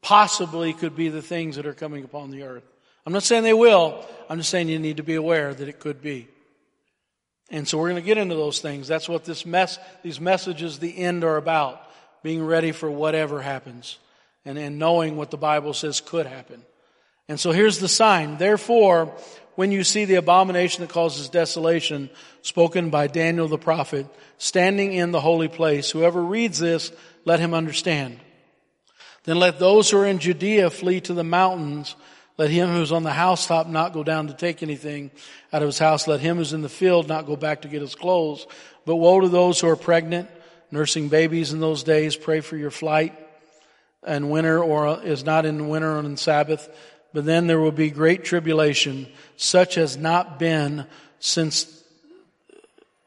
possibly 0.03 0.73
could 0.73 0.97
be 0.97 1.09
the 1.09 1.23
things 1.23 1.57
that 1.57 1.67
are 1.67 1.75
coming 1.75 2.05
upon 2.05 2.31
the 2.31 2.43
earth. 2.43 2.65
I'm 3.07 3.13
not 3.13 3.23
saying 3.23 3.45
they 3.45 3.55
will. 3.55 4.05
I'm 4.29 4.39
just 4.39 4.51
saying 4.51 4.69
you 4.69 4.79
need 4.79 4.99
to 4.99 5.03
be 5.03 5.15
aware 5.15 5.55
that 5.55 5.69
it 5.69 5.79
could 5.81 6.03
be. 6.03 6.29
And 7.51 7.67
so 7.67 7.79
we're 7.79 7.91
going 7.91 8.03
to 8.03 8.07
get 8.07 8.19
into 8.19 8.37
those 8.37 8.61
things. 8.61 8.87
That's 8.87 9.09
what 9.09 9.25
this 9.25 9.45
mess, 9.45 9.79
these 10.03 10.21
messages, 10.21 10.79
the 10.79 10.97
end 10.97 11.25
are 11.25 11.37
about. 11.37 11.83
Being 12.23 12.45
ready 12.45 12.73
for 12.73 12.91
whatever 12.91 13.41
happens. 13.41 13.99
And, 14.45 14.59
and 14.59 14.79
knowing 14.79 15.17
what 15.17 15.31
the 15.31 15.37
Bible 15.37 15.75
says 15.75 16.01
could 16.01 16.27
happen. 16.27 16.65
And 17.29 17.39
so 17.39 17.53
here's 17.53 17.79
the 17.79 17.89
sign. 17.89 18.39
Therefore, 18.39 19.15
when 19.55 19.71
you 19.71 19.85
see 19.85 20.05
the 20.05 20.17
abomination 20.17 20.81
that 20.81 20.91
causes 20.91 21.29
desolation 21.29 22.11
spoken 22.43 22.91
by 22.91 23.07
Daniel 23.07 23.47
the 23.47 23.59
prophet 23.59 24.07
standing 24.39 24.93
in 24.95 25.13
the 25.13 25.21
holy 25.21 25.47
place, 25.47 25.91
whoever 25.91 26.21
reads 26.21 26.59
this 26.59 26.91
let 27.25 27.39
him 27.39 27.55
understand. 27.55 28.19
Then 29.25 29.37
let 29.37 29.59
those 29.59 29.91
who 29.91 29.99
are 29.99 30.07
in 30.07 30.19
Judea 30.19 30.71
flee 30.71 31.01
to 31.03 31.15
the 31.15 31.23
mountains. 31.23 31.95
Let 32.39 32.51
him 32.51 32.71
who's 32.71 32.91
on 32.91 33.03
the 33.03 33.13
housetop 33.13 33.67
not 33.67 33.93
go 33.93 34.03
down 34.03 34.29
to 34.29 34.35
take 34.35 34.63
anything 34.63 35.11
out 35.53 35.63
of 35.63 35.69
his 35.69 35.79
house. 35.79 36.09
Let 36.09 36.21
him 36.21 36.39
who's 36.39 36.55
in 36.55 36.63
the 36.63 36.69
field 36.69 37.07
not 37.07 37.27
go 37.27 37.37
back 37.37 37.63
to 37.63 37.69
get 37.69 37.83
his 37.83 37.95
clothes. 37.95 38.47
But 38.87 38.97
woe 38.97 39.21
to 39.21 39.29
those 39.29 39.61
who 39.61 39.69
are 39.69 39.77
pregnant, 39.77 40.31
nursing 40.71 41.11
babies 41.11 41.53
in 41.53 41.61
those 41.61 41.85
days. 41.85 42.17
Pray 42.17 42.41
for 42.41 42.57
your 42.57 42.71
flight 42.71 43.15
and 44.05 44.31
winter 44.31 44.63
or 44.63 45.03
is 45.03 45.25
not 45.25 45.47
in 45.47 45.69
winter 45.69 45.99
on 45.99 46.17
Sabbath. 46.17 46.69
But 47.13 47.25
then 47.25 47.47
there 47.47 47.61
will 47.61 47.73
be 47.73 47.91
great 47.91 48.25
tribulation, 48.25 49.09
such 49.37 49.77
as 49.77 49.97
not 49.97 50.39
been 50.39 50.87
since, 51.19 51.83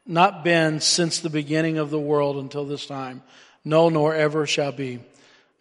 not 0.06 0.44
been 0.44 0.80
since 0.80 1.20
the 1.20 1.30
beginning 1.30 1.78
of 1.78 1.90
the 1.90 1.98
world 1.98 2.36
until 2.36 2.66
this 2.66 2.86
time 2.86 3.22
no, 3.64 3.88
nor 3.88 4.14
ever 4.14 4.46
shall 4.46 4.72
be. 4.72 5.00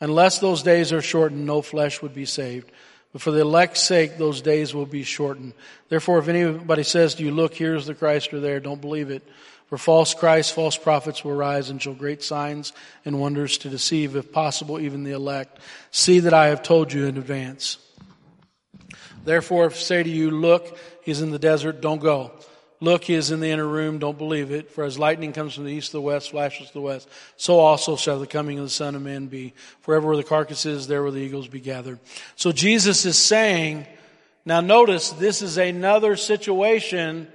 Unless 0.01 0.39
those 0.39 0.63
days 0.63 0.91
are 0.91 1.01
shortened, 1.01 1.45
no 1.45 1.61
flesh 1.61 2.01
would 2.01 2.13
be 2.13 2.25
saved. 2.25 2.69
But 3.13 3.21
for 3.21 3.31
the 3.31 3.41
elect's 3.41 3.81
sake, 3.81 4.17
those 4.17 4.41
days 4.41 4.73
will 4.73 4.85
be 4.85 5.03
shortened. 5.03 5.53
Therefore, 5.87 6.19
if 6.19 6.27
anybody 6.27 6.83
says 6.83 7.15
to 7.15 7.23
you, 7.23 7.31
look, 7.31 7.53
here's 7.53 7.85
the 7.85 7.93
Christ 7.93 8.33
or 8.33 8.39
there, 8.39 8.59
don't 8.59 8.81
believe 8.81 9.11
it. 9.11 9.23
For 9.67 9.77
false 9.77 10.13
Christs, 10.13 10.51
false 10.51 10.77
prophets 10.77 11.23
will 11.23 11.33
rise 11.33 11.69
and 11.69 11.81
show 11.81 11.93
great 11.93 12.21
signs 12.21 12.73
and 13.05 13.19
wonders 13.19 13.57
to 13.59 13.69
deceive, 13.69 14.15
if 14.15 14.31
possible, 14.31 14.79
even 14.79 15.03
the 15.03 15.11
elect. 15.11 15.59
See 15.91 16.19
that 16.19 16.33
I 16.33 16.47
have 16.47 16.61
told 16.61 16.93
you 16.93 17.05
in 17.05 17.17
advance. 17.17 17.77
Therefore, 19.23 19.65
if 19.67 19.73
I 19.73 19.77
say 19.77 20.03
to 20.03 20.09
you, 20.09 20.31
look, 20.31 20.77
he's 21.03 21.21
in 21.21 21.31
the 21.31 21.39
desert, 21.39 21.81
don't 21.81 22.01
go. 22.01 22.31
Look, 22.81 23.05
he 23.05 23.13
is 23.13 23.31
in 23.31 23.39
the 23.39 23.49
inner 23.49 23.65
room, 23.65 23.97
don't 23.97 24.17
believe 24.17 24.51
it. 24.51 24.69
For 24.69 24.83
as 24.83 24.99
lightning 24.99 25.31
comes 25.31 25.55
from 25.55 25.63
the 25.63 25.71
east 25.71 25.91
to 25.91 25.97
the 25.97 26.01
west, 26.01 26.31
flashes 26.31 26.67
to 26.67 26.73
the 26.73 26.81
west, 26.81 27.07
so 27.37 27.59
also 27.59 27.95
shall 27.95 28.19
the 28.19 28.27
coming 28.27 28.59
of 28.59 28.65
the 28.65 28.69
Son 28.69 28.93
of 28.93 29.01
Man 29.01 29.27
be. 29.27 29.53
Forever 29.81 30.07
where 30.07 30.17
the 30.17 30.23
carcass 30.23 30.65
is, 30.65 30.85
there 30.85 31.01
will 31.01 31.13
the 31.13 31.21
eagles 31.21 31.47
be 31.47 31.61
gathered. 31.61 31.99
So 32.35 32.51
Jesus 32.51 33.05
is 33.05 33.17
saying, 33.17 33.87
now 34.43 34.59
notice, 34.59 35.11
this 35.11 35.41
is 35.41 35.57
another 35.57 36.17
situation 36.17 37.29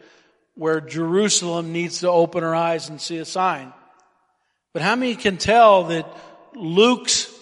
where 0.59 0.81
Jerusalem 0.81 1.73
needs 1.73 2.01
to 2.01 2.11
open 2.11 2.43
her 2.43 2.53
eyes 2.53 2.89
and 2.89 3.01
see 3.01 3.19
a 3.19 3.25
sign. 3.25 3.73
But 4.75 4.83
how 4.83 4.97
many 4.97 5.15
can 5.15 5.37
tell 5.37 5.85
that 5.85 6.05
Luke's 6.57 7.33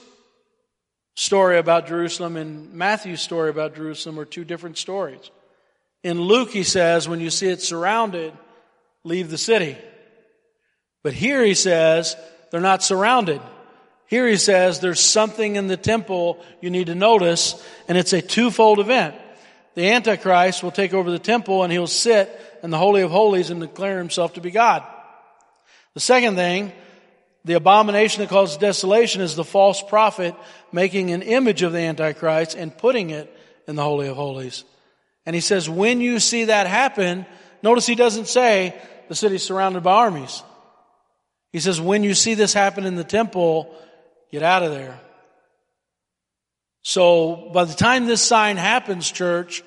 story 1.14 1.56
about 1.56 1.86
Jerusalem 1.86 2.36
and 2.36 2.74
Matthew's 2.74 3.22
story 3.22 3.48
about 3.48 3.74
Jerusalem 3.74 4.20
are 4.20 4.26
two 4.26 4.44
different 4.44 4.76
stories? 4.76 5.30
In 6.04 6.20
Luke, 6.20 6.50
he 6.50 6.62
says, 6.62 7.08
when 7.08 7.20
you 7.20 7.30
see 7.30 7.48
it 7.48 7.62
surrounded, 7.62 8.34
leave 9.02 9.30
the 9.30 9.38
city. 9.38 9.78
But 11.02 11.14
here 11.14 11.42
he 11.42 11.54
says, 11.54 12.16
they're 12.50 12.60
not 12.60 12.82
surrounded. 12.82 13.40
Here 14.08 14.28
he 14.28 14.36
says, 14.36 14.80
there's 14.80 15.00
something 15.00 15.56
in 15.56 15.68
the 15.68 15.78
temple 15.78 16.44
you 16.60 16.68
need 16.68 16.88
to 16.88 16.94
notice, 16.94 17.54
and 17.88 17.96
it's 17.96 18.12
a 18.12 18.20
twofold 18.20 18.78
event. 18.78 19.14
The 19.74 19.90
Antichrist 19.92 20.62
will 20.62 20.70
take 20.70 20.92
over 20.92 21.10
the 21.10 21.18
temple 21.18 21.62
and 21.62 21.72
he'll 21.72 21.86
sit 21.86 22.28
in 22.62 22.70
the 22.70 22.78
Holy 22.78 23.02
of 23.02 23.10
Holies 23.10 23.50
and 23.50 23.60
declare 23.60 23.98
himself 23.98 24.34
to 24.34 24.40
be 24.40 24.50
God. 24.50 24.82
The 25.94 26.00
second 26.00 26.36
thing, 26.36 26.72
the 27.44 27.54
abomination 27.54 28.20
that 28.22 28.28
causes 28.28 28.56
desolation 28.56 29.22
is 29.22 29.36
the 29.36 29.44
false 29.44 29.82
prophet 29.82 30.34
making 30.72 31.10
an 31.10 31.22
image 31.22 31.62
of 31.62 31.72
the 31.72 31.78
Antichrist 31.78 32.56
and 32.56 32.76
putting 32.76 33.10
it 33.10 33.34
in 33.68 33.76
the 33.76 33.82
Holy 33.82 34.08
of 34.08 34.16
Holies. 34.16 34.64
And 35.24 35.34
he 35.34 35.40
says, 35.40 35.68
when 35.68 36.00
you 36.00 36.20
see 36.20 36.44
that 36.44 36.66
happen, 36.66 37.24
notice 37.62 37.86
he 37.86 37.94
doesn't 37.94 38.28
say, 38.28 38.74
the 39.08 39.14
city's 39.14 39.44
surrounded 39.44 39.82
by 39.82 39.92
armies. 39.92 40.42
He 41.52 41.60
says, 41.60 41.80
when 41.80 42.02
you 42.02 42.14
see 42.14 42.34
this 42.34 42.52
happen 42.52 42.84
in 42.84 42.96
the 42.96 43.04
temple, 43.04 43.74
get 44.30 44.42
out 44.42 44.62
of 44.62 44.72
there. 44.72 45.00
So 46.82 47.50
by 47.52 47.64
the 47.64 47.74
time 47.74 48.06
this 48.06 48.22
sign 48.22 48.56
happens, 48.56 49.10
church, 49.10 49.62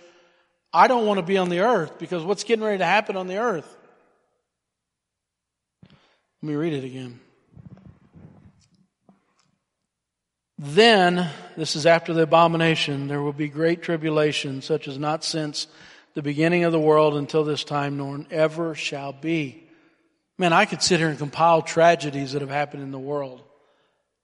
I 0.74 0.88
don't 0.88 1.06
want 1.06 1.18
to 1.20 1.26
be 1.26 1.38
on 1.38 1.50
the 1.50 1.60
earth 1.62 1.98
because 1.98 2.24
what's 2.24 2.44
getting 2.44 2.64
ready 2.64 2.78
to 2.78 2.86
happen 2.86 3.16
on 3.16 3.28
the 3.28 3.38
earth? 3.38 3.76
Let 6.42 6.50
me 6.50 6.56
read 6.56 6.74
it 6.74 6.84
again. 6.84 7.20
Then, 10.58 11.30
this 11.56 11.76
is 11.76 11.86
after 11.86 12.14
the 12.14 12.24
abomination, 12.24 13.08
there 13.08 13.22
will 13.22 13.34
be 13.34 13.48
great 13.48 13.82
tribulation, 13.82 14.62
such 14.62 14.88
as 14.88 14.98
not 14.98 15.24
since 15.24 15.68
the 16.16 16.22
beginning 16.22 16.66
of 16.66 16.74
the 16.74 16.80
world 16.80 17.16
until 17.16 17.44
this 17.44 17.64
time, 17.64 17.98
nor 17.98 18.26
ever 18.30 18.76
shall 18.76 19.14
be. 19.14 19.64
Man, 20.38 20.54
I 20.54 20.66
could 20.66 20.82
sit 20.82 21.00
here 21.00 21.10
and 21.10 21.18
compile 21.18 21.62
tragedies 21.62 22.34
that 22.34 22.42
have 22.42 22.50
happened 22.50 22.84
in 22.84 22.92
the 22.92 23.00
world. 23.00 23.42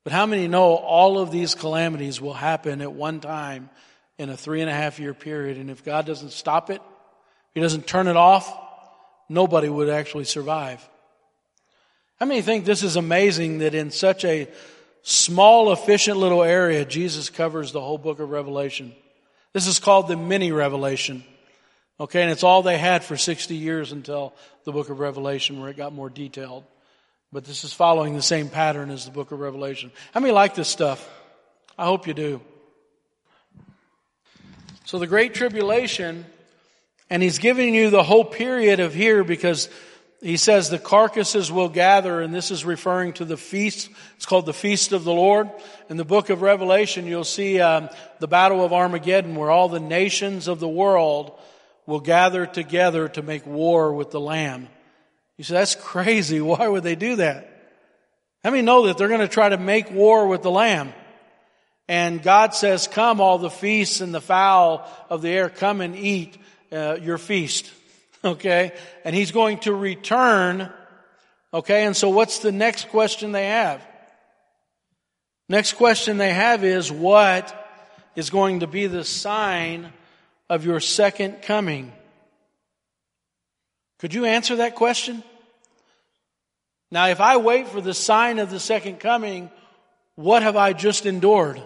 But 0.04 0.14
how 0.14 0.26
many 0.26 0.48
know 0.48 0.76
all 0.76 1.20
of 1.20 1.32
these 1.32 1.56
calamities 1.56 2.22
will 2.22 2.34
happen 2.34 2.82
at 2.82 2.94
one 2.94 3.20
time 3.22 3.70
in 4.18 4.30
a 4.30 4.38
three 4.38 4.62
and 4.62 4.70
a 4.70 4.74
half 4.74 5.00
year 5.00 5.14
period? 5.14 5.58
And 5.58 5.70
if 5.70 5.84
God 5.84 6.06
doesn't 6.06 6.32
stop 6.32 6.70
it, 6.70 6.82
He 7.54 7.62
doesn't 7.62 7.88
turn 7.88 8.08
it 8.08 8.18
off, 8.18 8.52
nobody 9.30 9.70
would 9.70 9.90
actually 9.90 10.26
survive. 10.26 10.88
How 12.20 12.26
many 12.26 12.42
think 12.42 12.66
this 12.66 12.84
is 12.84 12.96
amazing 12.96 13.60
that 13.60 13.76
in 13.76 13.92
such 13.92 14.24
a 14.24 14.48
small, 15.02 15.72
efficient 15.72 16.18
little 16.18 16.44
area, 16.44 16.86
Jesus 16.86 17.30
covers 17.30 17.72
the 17.72 17.82
whole 17.82 17.98
book 17.98 18.20
of 18.20 18.30
Revelation? 18.30 18.94
This 19.54 19.68
is 19.68 19.80
called 19.80 20.08
the 20.08 20.18
mini 20.18 20.52
revelation. 20.52 21.24
Okay, 22.00 22.22
and 22.22 22.32
it's 22.32 22.44
all 22.44 22.62
they 22.62 22.78
had 22.78 23.04
for 23.04 23.16
60 23.16 23.56
years 23.56 23.94
until 23.94 24.34
the 24.66 24.74
book 24.74 24.90
of 24.90 25.00
Revelation 25.00 25.62
where 25.62 25.70
it 25.70 25.78
got 25.78 25.94
more 25.94 26.10
detailed. 26.10 26.66
But 27.32 27.46
this 27.46 27.64
is 27.64 27.72
following 27.74 28.16
the 28.16 28.22
same 28.22 28.50
pattern 28.50 28.92
as 28.92 29.06
the 29.06 29.12
book 29.12 29.32
of 29.32 29.40
Revelation. 29.40 29.92
How 30.14 30.20
many 30.20 30.34
like 30.34 30.56
this 30.56 30.68
stuff? 30.68 31.08
I 31.78 31.86
hope 31.86 32.08
you 32.08 32.14
do. 32.14 32.42
So 34.86 35.00
the 35.00 35.08
Great 35.08 35.34
Tribulation, 35.34 36.28
and 37.10 37.24
he's 37.24 37.40
giving 37.40 37.74
you 37.74 37.90
the 37.90 38.04
whole 38.04 38.24
period 38.24 38.80
of 38.80 38.94
here 38.94 39.24
because 39.24 39.68
he 40.22 40.38
says 40.38 40.70
the 40.70 40.78
carcasses 40.78 41.52
will 41.52 41.70
gather, 41.70 42.22
and 42.22 42.32
this 42.32 42.52
is 42.52 42.64
referring 42.64 43.14
to 43.14 43.26
the 43.26 43.36
feast. 43.36 43.90
It's 44.16 44.28
called 44.28 44.46
the 44.46 44.54
Feast 44.54 44.92
of 44.92 45.04
the 45.04 45.12
Lord. 45.12 45.50
In 45.90 45.98
the 45.98 46.06
book 46.06 46.30
of 46.30 46.44
Revelation, 46.44 47.08
you'll 47.08 47.24
see 47.24 47.60
um, 47.60 47.90
the 48.20 48.28
Battle 48.28 48.64
of 48.64 48.74
Armageddon, 48.74 49.36
where 49.36 49.50
all 49.50 49.70
the 49.70 49.80
nations 49.80 50.48
of 50.48 50.60
the 50.60 50.70
world 50.70 51.32
will 51.88 52.00
gather 52.00 52.46
together 52.46 53.08
to 53.10 53.24
make 53.24 53.48
war 53.48 53.92
with 53.92 54.12
the 54.12 54.20
Lamb. 54.20 54.68
You 55.38 55.44
say, 55.44 55.56
that's 55.56 55.74
crazy. 55.74 56.42
Why 56.42 56.68
would 56.68 56.84
they 56.84 56.96
do 56.96 57.16
that? 57.16 57.50
How 58.44 58.52
many 58.52 58.62
know 58.62 58.86
that 58.86 59.00
they're 59.00 59.08
going 59.08 59.20
to 59.22 59.28
try 59.28 59.50
to 59.50 59.58
make 59.58 59.90
war 59.90 60.28
with 60.28 60.44
the 60.44 60.52
Lamb? 60.52 60.94
And 61.88 62.22
God 62.24 62.56
says, 62.56 62.88
come 62.88 63.22
all 63.22 63.38
the 63.38 63.50
feasts 63.50 64.02
and 64.02 64.14
the 64.14 64.22
fowl 64.22 64.90
of 65.10 65.22
the 65.22 65.30
air, 65.30 65.50
come 65.50 65.82
and 65.82 65.96
eat 65.96 66.38
uh, 66.72 66.98
your 67.02 67.18
feast. 67.18 67.72
Okay? 68.24 68.72
And 69.04 69.16
he's 69.16 69.32
going 69.32 69.60
to 69.60 69.72
return. 69.76 70.74
Okay? 71.54 71.86
And 71.86 71.96
so 71.96 72.10
what's 72.10 72.40
the 72.40 72.52
next 72.52 72.90
question 72.90 73.34
they 73.34 73.50
have? 73.50 73.86
Next 75.48 75.74
question 75.74 76.18
they 76.18 76.34
have 76.34 76.64
is 76.64 76.92
what 76.92 77.54
is 78.16 78.32
going 78.32 78.62
to 78.62 78.68
be 78.68 78.88
the 78.88 79.04
sign 79.04 79.94
of 80.50 80.66
your 80.66 80.80
second 80.80 81.44
coming? 81.44 81.92
Could 84.00 84.16
you 84.16 84.26
answer 84.26 84.56
that 84.56 84.74
question? 84.74 85.24
Now, 86.90 87.08
if 87.08 87.22
I 87.22 87.38
wait 87.38 87.68
for 87.68 87.82
the 87.82 87.94
sign 87.94 88.40
of 88.40 88.50
the 88.50 88.60
second 88.60 89.00
coming, 89.00 89.52
what 90.16 90.44
have 90.44 90.56
I 90.56 90.74
just 90.74 91.06
endured? 91.06 91.62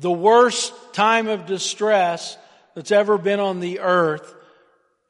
The 0.00 0.10
worst 0.10 0.72
time 0.94 1.28
of 1.28 1.46
distress 1.46 2.36
that's 2.74 2.90
ever 2.90 3.18
been 3.18 3.38
on 3.40 3.60
the 3.60 3.80
earth. 3.80 4.34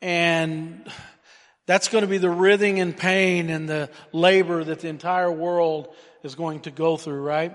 And 0.03 0.91
that's 1.66 1.88
going 1.88 2.03
to 2.03 2.09
be 2.09 2.18
the 2.18 2.30
writhing 2.30 2.80
and 2.80 2.97
pain 2.97 3.51
and 3.51 3.68
the 3.68 3.88
labor 4.12 4.64
that 4.64 4.80
the 4.80 4.88
entire 4.88 5.30
world 5.30 5.95
is 6.24 6.34
going 6.34 6.61
to 6.61 6.72
go 6.72 6.97
through, 6.97 7.22
right? 7.22 7.53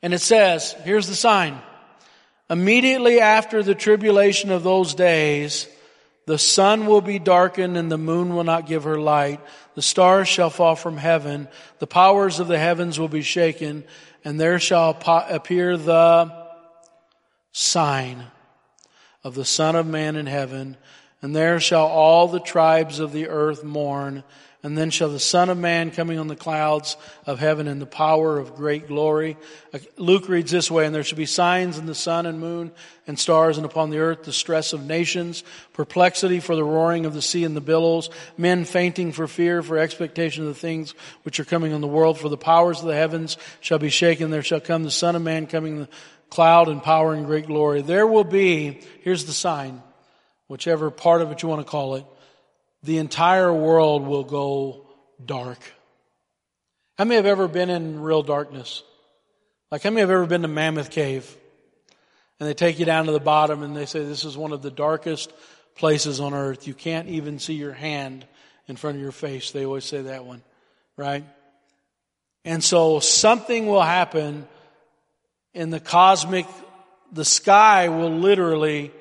And 0.00 0.14
it 0.14 0.20
says, 0.20 0.76
here's 0.84 1.08
the 1.08 1.16
sign. 1.16 1.60
Immediately 2.48 3.18
after 3.20 3.64
the 3.64 3.74
tribulation 3.74 4.52
of 4.52 4.62
those 4.62 4.94
days, 4.94 5.66
the 6.26 6.38
sun 6.38 6.86
will 6.86 7.00
be 7.00 7.18
darkened 7.18 7.76
and 7.76 7.90
the 7.90 7.98
moon 7.98 8.34
will 8.34 8.44
not 8.44 8.66
give 8.66 8.84
her 8.84 9.00
light. 9.00 9.40
The 9.74 9.82
stars 9.82 10.28
shall 10.28 10.50
fall 10.50 10.76
from 10.76 10.96
heaven. 10.96 11.48
The 11.78 11.86
powers 11.86 12.38
of 12.38 12.46
the 12.46 12.58
heavens 12.58 13.00
will 13.00 13.08
be 13.08 13.22
shaken 13.22 13.84
and 14.24 14.40
there 14.40 14.58
shall 14.58 14.96
appear 15.28 15.76
the 15.76 16.32
sign 17.52 18.24
of 19.24 19.34
the 19.34 19.44
Son 19.44 19.76
of 19.76 19.86
Man 19.86 20.16
in 20.16 20.26
heaven, 20.26 20.76
and 21.20 21.34
there 21.34 21.58
shall 21.60 21.86
all 21.86 22.28
the 22.28 22.40
tribes 22.40 23.00
of 23.00 23.12
the 23.12 23.28
earth 23.28 23.64
mourn, 23.64 24.22
and 24.62 24.76
then 24.76 24.90
shall 24.90 25.08
the 25.08 25.20
Son 25.20 25.50
of 25.50 25.56
Man 25.56 25.92
coming 25.92 26.18
on 26.18 26.26
the 26.26 26.34
clouds 26.34 26.96
of 27.26 27.38
heaven 27.38 27.68
in 27.68 27.78
the 27.78 27.86
power 27.86 28.38
of 28.38 28.56
great 28.56 28.88
glory. 28.88 29.36
Luke 29.96 30.28
reads 30.28 30.50
this 30.50 30.68
way, 30.68 30.84
and 30.84 30.92
there 30.92 31.04
shall 31.04 31.16
be 31.16 31.26
signs 31.26 31.78
in 31.78 31.86
the 31.86 31.94
sun 31.94 32.26
and 32.26 32.40
moon 32.40 32.72
and 33.06 33.18
stars 33.18 33.56
and 33.56 33.64
upon 33.64 33.90
the 33.90 33.98
earth 33.98 34.24
distress 34.24 34.72
of 34.72 34.84
nations, 34.84 35.44
perplexity 35.74 36.40
for 36.40 36.56
the 36.56 36.64
roaring 36.64 37.06
of 37.06 37.14
the 37.14 37.22
sea 37.22 37.44
and 37.44 37.56
the 37.56 37.60
billows, 37.60 38.10
men 38.36 38.64
fainting 38.64 39.12
for 39.12 39.28
fear, 39.28 39.62
for 39.62 39.78
expectation 39.78 40.42
of 40.42 40.48
the 40.48 40.60
things 40.60 40.92
which 41.22 41.38
are 41.38 41.44
coming 41.44 41.72
on 41.72 41.80
the 41.80 41.86
world, 41.86 42.18
for 42.18 42.28
the 42.28 42.36
powers 42.36 42.80
of 42.80 42.86
the 42.86 42.96
heavens 42.96 43.38
shall 43.60 43.78
be 43.78 43.90
shaken. 43.90 44.30
There 44.30 44.42
shall 44.42 44.60
come 44.60 44.82
the 44.82 44.90
Son 44.90 45.14
of 45.14 45.22
Man 45.22 45.46
coming 45.46 45.74
in 45.74 45.80
the 45.82 45.88
cloud 46.30 46.68
and 46.68 46.82
power 46.82 47.14
and 47.14 47.26
great 47.26 47.46
glory. 47.46 47.80
There 47.80 48.06
will 48.06 48.24
be, 48.24 48.80
here's 49.02 49.24
the 49.24 49.32
sign, 49.32 49.82
whichever 50.48 50.90
part 50.90 51.22
of 51.22 51.30
it 51.30 51.42
you 51.42 51.48
want 51.48 51.64
to 51.64 51.70
call 51.70 51.94
it, 51.94 52.04
the 52.82 52.98
entire 52.98 53.52
world 53.52 54.06
will 54.06 54.24
go 54.24 54.86
dark. 55.24 55.58
How 56.96 57.04
many 57.04 57.16
have 57.16 57.26
ever 57.26 57.48
been 57.48 57.70
in 57.70 58.00
real 58.00 58.22
darkness? 58.22 58.82
Like 59.70 59.82
how 59.82 59.90
many 59.90 60.00
have 60.00 60.10
ever 60.10 60.26
been 60.26 60.42
to 60.42 60.48
Mammoth 60.48 60.90
Cave? 60.90 61.36
And 62.40 62.48
they 62.48 62.54
take 62.54 62.78
you 62.78 62.84
down 62.84 63.06
to 63.06 63.12
the 63.12 63.20
bottom 63.20 63.62
and 63.62 63.76
they 63.76 63.86
say 63.86 64.04
this 64.04 64.24
is 64.24 64.36
one 64.36 64.52
of 64.52 64.62
the 64.62 64.70
darkest 64.70 65.32
places 65.74 66.20
on 66.20 66.34
earth. 66.34 66.66
You 66.66 66.74
can't 66.74 67.08
even 67.08 67.38
see 67.38 67.54
your 67.54 67.72
hand 67.72 68.26
in 68.66 68.76
front 68.76 68.96
of 68.96 69.02
your 69.02 69.12
face. 69.12 69.50
They 69.50 69.64
always 69.64 69.84
say 69.84 70.02
that 70.02 70.24
one, 70.24 70.42
right? 70.96 71.24
And 72.44 72.62
so 72.62 73.00
something 73.00 73.66
will 73.66 73.82
happen 73.82 74.46
in 75.54 75.70
the 75.70 75.80
cosmic, 75.80 76.46
the 77.12 77.24
sky 77.24 77.88
will 77.88 78.10
literally 78.10 78.92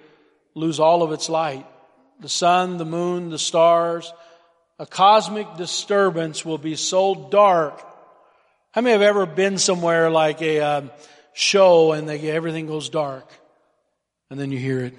lose 0.55 0.79
all 0.79 1.03
of 1.03 1.11
its 1.11 1.29
light. 1.29 1.65
The 2.19 2.29
sun, 2.29 2.77
the 2.77 2.85
moon, 2.85 3.29
the 3.29 3.39
stars, 3.39 4.11
a 4.79 4.85
cosmic 4.85 5.55
disturbance 5.55 6.45
will 6.45 6.57
be 6.57 6.75
so 6.75 7.29
dark. 7.29 7.83
How 8.71 8.81
many 8.81 8.93
have 8.93 9.01
ever 9.01 9.25
been 9.25 9.57
somewhere 9.57 10.09
like 10.09 10.41
a 10.41 10.59
um, 10.59 10.91
show 11.33 11.93
and 11.93 12.07
they, 12.07 12.29
everything 12.29 12.67
goes 12.67 12.89
dark? 12.89 13.27
And 14.29 14.39
then 14.39 14.51
you 14.51 14.59
hear 14.59 14.81
it. 14.81 14.93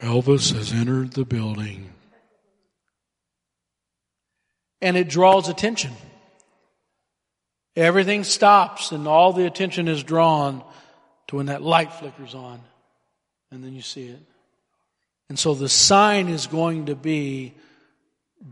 Elvis 0.00 0.54
has 0.54 0.72
entered 0.72 1.12
the 1.12 1.24
building. 1.24 1.90
And 4.80 4.96
it 4.96 5.08
draws 5.08 5.48
attention. 5.48 5.92
Everything 7.76 8.24
stops 8.24 8.92
and 8.92 9.06
all 9.06 9.32
the 9.32 9.46
attention 9.46 9.88
is 9.88 10.02
drawn 10.02 10.64
to 11.28 11.36
when 11.36 11.46
that 11.46 11.62
light 11.62 11.92
flickers 11.92 12.34
on. 12.34 12.60
And 13.50 13.62
then 13.62 13.74
you 13.74 13.82
see 13.82 14.06
it. 14.06 14.29
And 15.30 15.38
so 15.38 15.54
the 15.54 15.68
sign 15.68 16.28
is 16.28 16.48
going 16.48 16.86
to 16.86 16.96
be 16.96 17.54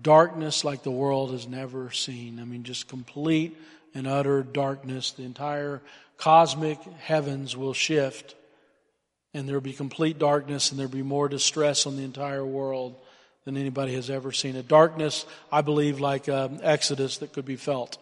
darkness 0.01 0.63
like 0.63 0.85
the 0.85 0.93
world 0.93 1.33
has 1.33 1.49
never 1.49 1.91
seen. 1.91 2.39
I 2.39 2.45
mean, 2.45 2.63
just 2.63 2.87
complete 2.87 3.57
and 3.97 4.07
utter 4.07 4.45
darkness. 4.45 5.11
The 5.11 5.25
entire 5.25 5.83
cosmic 6.19 6.81
heavens 7.01 7.57
will 7.57 7.75
shift 7.75 8.37
and 9.35 9.49
there'll 9.49 9.61
be 9.61 9.73
complete 9.73 10.21
darkness 10.21 10.71
and 10.71 10.79
there'll 10.79 10.93
be 10.93 11.03
more 11.03 11.29
distress 11.29 11.85
on 11.85 11.97
the 11.97 12.05
entire 12.05 12.47
world 12.47 12.95
than 13.45 13.57
anybody 13.57 13.95
has 13.95 14.09
ever 14.09 14.31
seen. 14.31 14.55
A 14.55 14.63
darkness, 14.63 15.27
I 15.51 15.63
believe, 15.63 15.99
like 15.99 16.29
um, 16.29 16.61
Exodus 16.63 17.19
that 17.19 17.33
could 17.33 17.45
be 17.45 17.57
felt. 17.57 17.99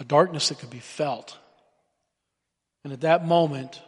A 0.00 0.04
darkness 0.04 0.48
that 0.48 0.58
could 0.58 0.70
be 0.70 0.80
felt. 0.80 1.38
And 2.82 2.92
at 2.92 3.02
that 3.02 3.24
moment, 3.24 3.80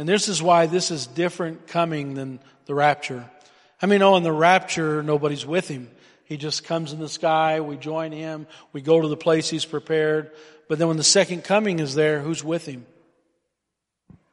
and 0.00 0.08
this 0.08 0.28
is 0.28 0.42
why 0.42 0.64
this 0.64 0.90
is 0.90 1.06
different 1.06 1.66
coming 1.66 2.14
than 2.14 2.40
the 2.64 2.74
rapture. 2.74 3.30
I 3.82 3.84
mean, 3.86 4.00
oh, 4.00 4.16
in 4.16 4.22
the 4.22 4.32
rapture, 4.32 5.02
nobody's 5.02 5.44
with 5.44 5.68
him. 5.68 5.90
He 6.24 6.38
just 6.38 6.64
comes 6.64 6.94
in 6.94 7.00
the 7.00 7.08
sky, 7.08 7.60
we 7.60 7.76
join 7.76 8.10
him, 8.10 8.46
we 8.72 8.80
go 8.80 8.98
to 8.98 9.08
the 9.08 9.16
place 9.18 9.50
he's 9.50 9.66
prepared. 9.66 10.30
But 10.70 10.78
then 10.78 10.88
when 10.88 10.96
the 10.96 11.04
second 11.04 11.44
coming 11.44 11.80
is 11.80 11.94
there, 11.94 12.22
who's 12.22 12.42
with 12.42 12.64
him? 12.64 12.86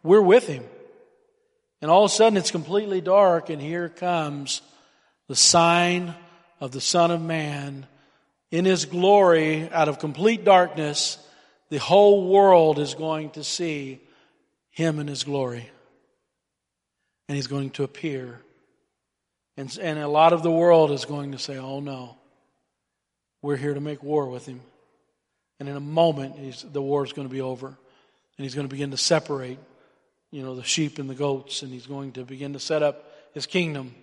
We're 0.03 0.21
with 0.21 0.47
him. 0.47 0.63
And 1.81 1.91
all 1.91 2.05
of 2.05 2.11
a 2.11 2.13
sudden 2.13 2.37
it's 2.37 2.49
completely 2.49 3.01
dark, 3.01 3.49
and 3.49 3.61
here 3.61 3.89
comes 3.89 4.61
the 5.27 5.35
sign 5.35 6.15
of 6.61 6.71
the 6.71 6.79
Son 6.79 7.11
of 7.11 7.21
Man 7.21 7.87
in 8.51 8.63
his 8.63 8.85
glory 8.85 9.69
out 9.69 9.89
of 9.89 9.99
complete 9.99 10.45
darkness. 10.45 11.17
The 11.71 11.79
whole 11.79 12.29
world 12.29 12.79
is 12.79 12.93
going 12.93 13.31
to 13.31 13.43
see 13.43 13.99
him 14.77 14.99
in 14.99 15.07
his 15.07 15.23
glory. 15.23 15.67
And 17.27 17.35
he's 17.35 17.47
going 17.47 17.71
to 17.71 17.83
appear. 17.83 18.39
And, 19.57 19.75
and 19.81 19.97
a 19.97 20.07
lot 20.07 20.33
of 20.33 20.43
the 20.43 20.51
world 20.51 20.91
is 20.91 21.03
going 21.03 21.31
to 21.31 21.39
say, 21.39 21.57
oh 21.57 21.79
no, 21.79 22.15
we're 23.41 23.57
here 23.57 23.73
to 23.73 23.81
make 23.81 24.03
war 24.03 24.27
with 24.27 24.45
him. 24.45 24.61
And 25.59 25.67
in 25.67 25.75
a 25.75 25.79
moment, 25.79 26.71
the 26.71 26.81
war 26.81 27.03
is 27.03 27.11
going 27.11 27.27
to 27.27 27.33
be 27.33 27.41
over. 27.41 27.65
And 27.69 28.45
he's 28.45 28.53
going 28.53 28.67
to 28.67 28.71
begin 28.71 28.91
to 28.91 28.97
separate, 28.97 29.57
you 30.29 30.43
know, 30.43 30.53
the 30.53 30.63
sheep 30.63 30.99
and 30.99 31.09
the 31.09 31.15
goats. 31.15 31.63
And 31.63 31.71
he's 31.71 31.87
going 31.87 32.11
to 32.11 32.23
begin 32.23 32.53
to 32.53 32.59
set 32.59 32.83
up 32.83 33.11
his 33.33 33.47
kingdom. 33.47 33.95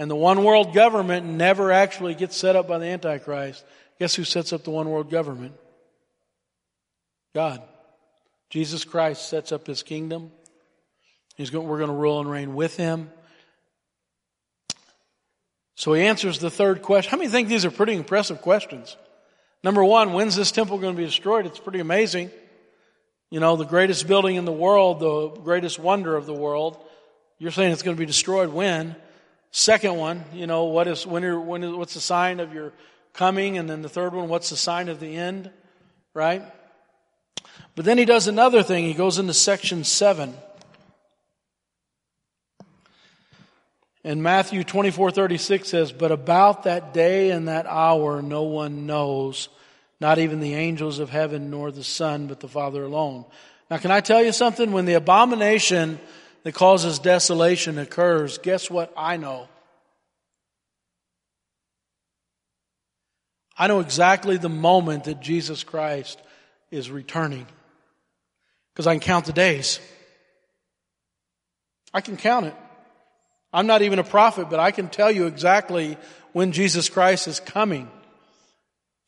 And 0.00 0.10
the 0.10 0.16
one 0.16 0.42
world 0.42 0.74
government 0.74 1.26
never 1.26 1.70
actually 1.70 2.16
gets 2.16 2.36
set 2.36 2.56
up 2.56 2.66
by 2.66 2.78
the 2.78 2.86
Antichrist. 2.86 3.64
Guess 4.00 4.16
who 4.16 4.24
sets 4.24 4.52
up 4.52 4.64
the 4.64 4.70
one 4.70 4.90
world 4.90 5.10
government? 5.10 5.54
God. 7.36 7.62
Jesus 8.50 8.84
Christ 8.84 9.28
sets 9.28 9.52
up 9.52 9.66
his 9.66 9.82
kingdom. 9.82 10.32
He's 11.36 11.50
going, 11.50 11.68
we're 11.68 11.78
going 11.78 11.90
to 11.90 11.96
rule 11.96 12.20
and 12.20 12.30
reign 12.30 12.54
with 12.54 12.76
him. 12.76 13.10
So 15.76 15.92
he 15.92 16.02
answers 16.02 16.40
the 16.40 16.50
third 16.50 16.82
question. 16.82 17.10
How 17.10 17.18
many 17.18 17.30
think 17.30 17.48
these 17.48 17.64
are 17.64 17.70
pretty 17.70 17.94
impressive 17.94 18.42
questions? 18.42 18.96
Number 19.62 19.84
one, 19.84 20.12
when's 20.12 20.34
this 20.34 20.50
temple 20.50 20.78
going 20.78 20.94
to 20.94 20.98
be 20.98 21.06
destroyed? 21.06 21.46
It's 21.46 21.60
pretty 21.60 21.80
amazing. 21.80 22.30
You 23.30 23.40
know, 23.40 23.56
the 23.56 23.64
greatest 23.64 24.08
building 24.08 24.36
in 24.36 24.44
the 24.44 24.52
world, 24.52 25.00
the 25.00 25.28
greatest 25.28 25.78
wonder 25.78 26.16
of 26.16 26.26
the 26.26 26.34
world. 26.34 26.78
You're 27.38 27.52
saying 27.52 27.72
it's 27.72 27.82
going 27.82 27.96
to 27.96 28.00
be 28.00 28.06
destroyed 28.06 28.48
when? 28.48 28.96
Second 29.50 29.96
one, 29.96 30.24
you 30.32 30.46
know, 30.46 30.64
what 30.64 30.88
is, 30.88 31.06
when, 31.06 31.24
are, 31.24 31.40
when 31.40 31.62
is, 31.62 31.72
what's 31.72 31.94
the 31.94 32.00
sign 32.00 32.40
of 32.40 32.52
your 32.52 32.72
coming? 33.12 33.56
And 33.58 33.68
then 33.68 33.82
the 33.82 33.88
third 33.88 34.14
one, 34.14 34.28
what's 34.28 34.50
the 34.50 34.56
sign 34.56 34.88
of 34.88 35.00
the 35.00 35.16
end? 35.16 35.50
Right? 36.14 36.42
But 37.78 37.84
then 37.84 37.96
he 37.96 38.06
does 38.06 38.26
another 38.26 38.64
thing. 38.64 38.86
He 38.86 38.92
goes 38.92 39.20
into 39.20 39.32
section 39.32 39.84
seven. 39.84 40.34
And 44.02 44.20
Matthew 44.20 44.64
24, 44.64 45.12
36 45.12 45.68
says, 45.68 45.92
But 45.92 46.10
about 46.10 46.64
that 46.64 46.92
day 46.92 47.30
and 47.30 47.46
that 47.46 47.66
hour 47.66 48.20
no 48.20 48.42
one 48.42 48.86
knows, 48.86 49.48
not 50.00 50.18
even 50.18 50.40
the 50.40 50.54
angels 50.54 50.98
of 50.98 51.10
heaven 51.10 51.50
nor 51.50 51.70
the 51.70 51.84
Son, 51.84 52.26
but 52.26 52.40
the 52.40 52.48
Father 52.48 52.82
alone. 52.82 53.24
Now 53.70 53.76
can 53.76 53.92
I 53.92 54.00
tell 54.00 54.24
you 54.24 54.32
something? 54.32 54.72
When 54.72 54.84
the 54.84 54.94
abomination 54.94 56.00
that 56.42 56.54
causes 56.54 56.98
desolation 56.98 57.78
occurs, 57.78 58.38
guess 58.38 58.68
what 58.68 58.92
I 58.96 59.18
know? 59.18 59.46
I 63.56 63.68
know 63.68 63.78
exactly 63.78 64.36
the 64.36 64.48
moment 64.48 65.04
that 65.04 65.20
Jesus 65.20 65.62
Christ 65.62 66.20
is 66.72 66.90
returning. 66.90 67.46
Because 68.78 68.86
I 68.86 68.94
can 68.94 69.00
count 69.00 69.26
the 69.26 69.32
days. 69.32 69.80
I 71.92 72.00
can 72.00 72.16
count 72.16 72.46
it. 72.46 72.54
I'm 73.52 73.66
not 73.66 73.82
even 73.82 73.98
a 73.98 74.04
prophet, 74.04 74.48
but 74.50 74.60
I 74.60 74.70
can 74.70 74.88
tell 74.88 75.10
you 75.10 75.26
exactly 75.26 75.96
when 76.30 76.52
Jesus 76.52 76.88
Christ 76.88 77.26
is 77.26 77.40
coming. 77.40 77.90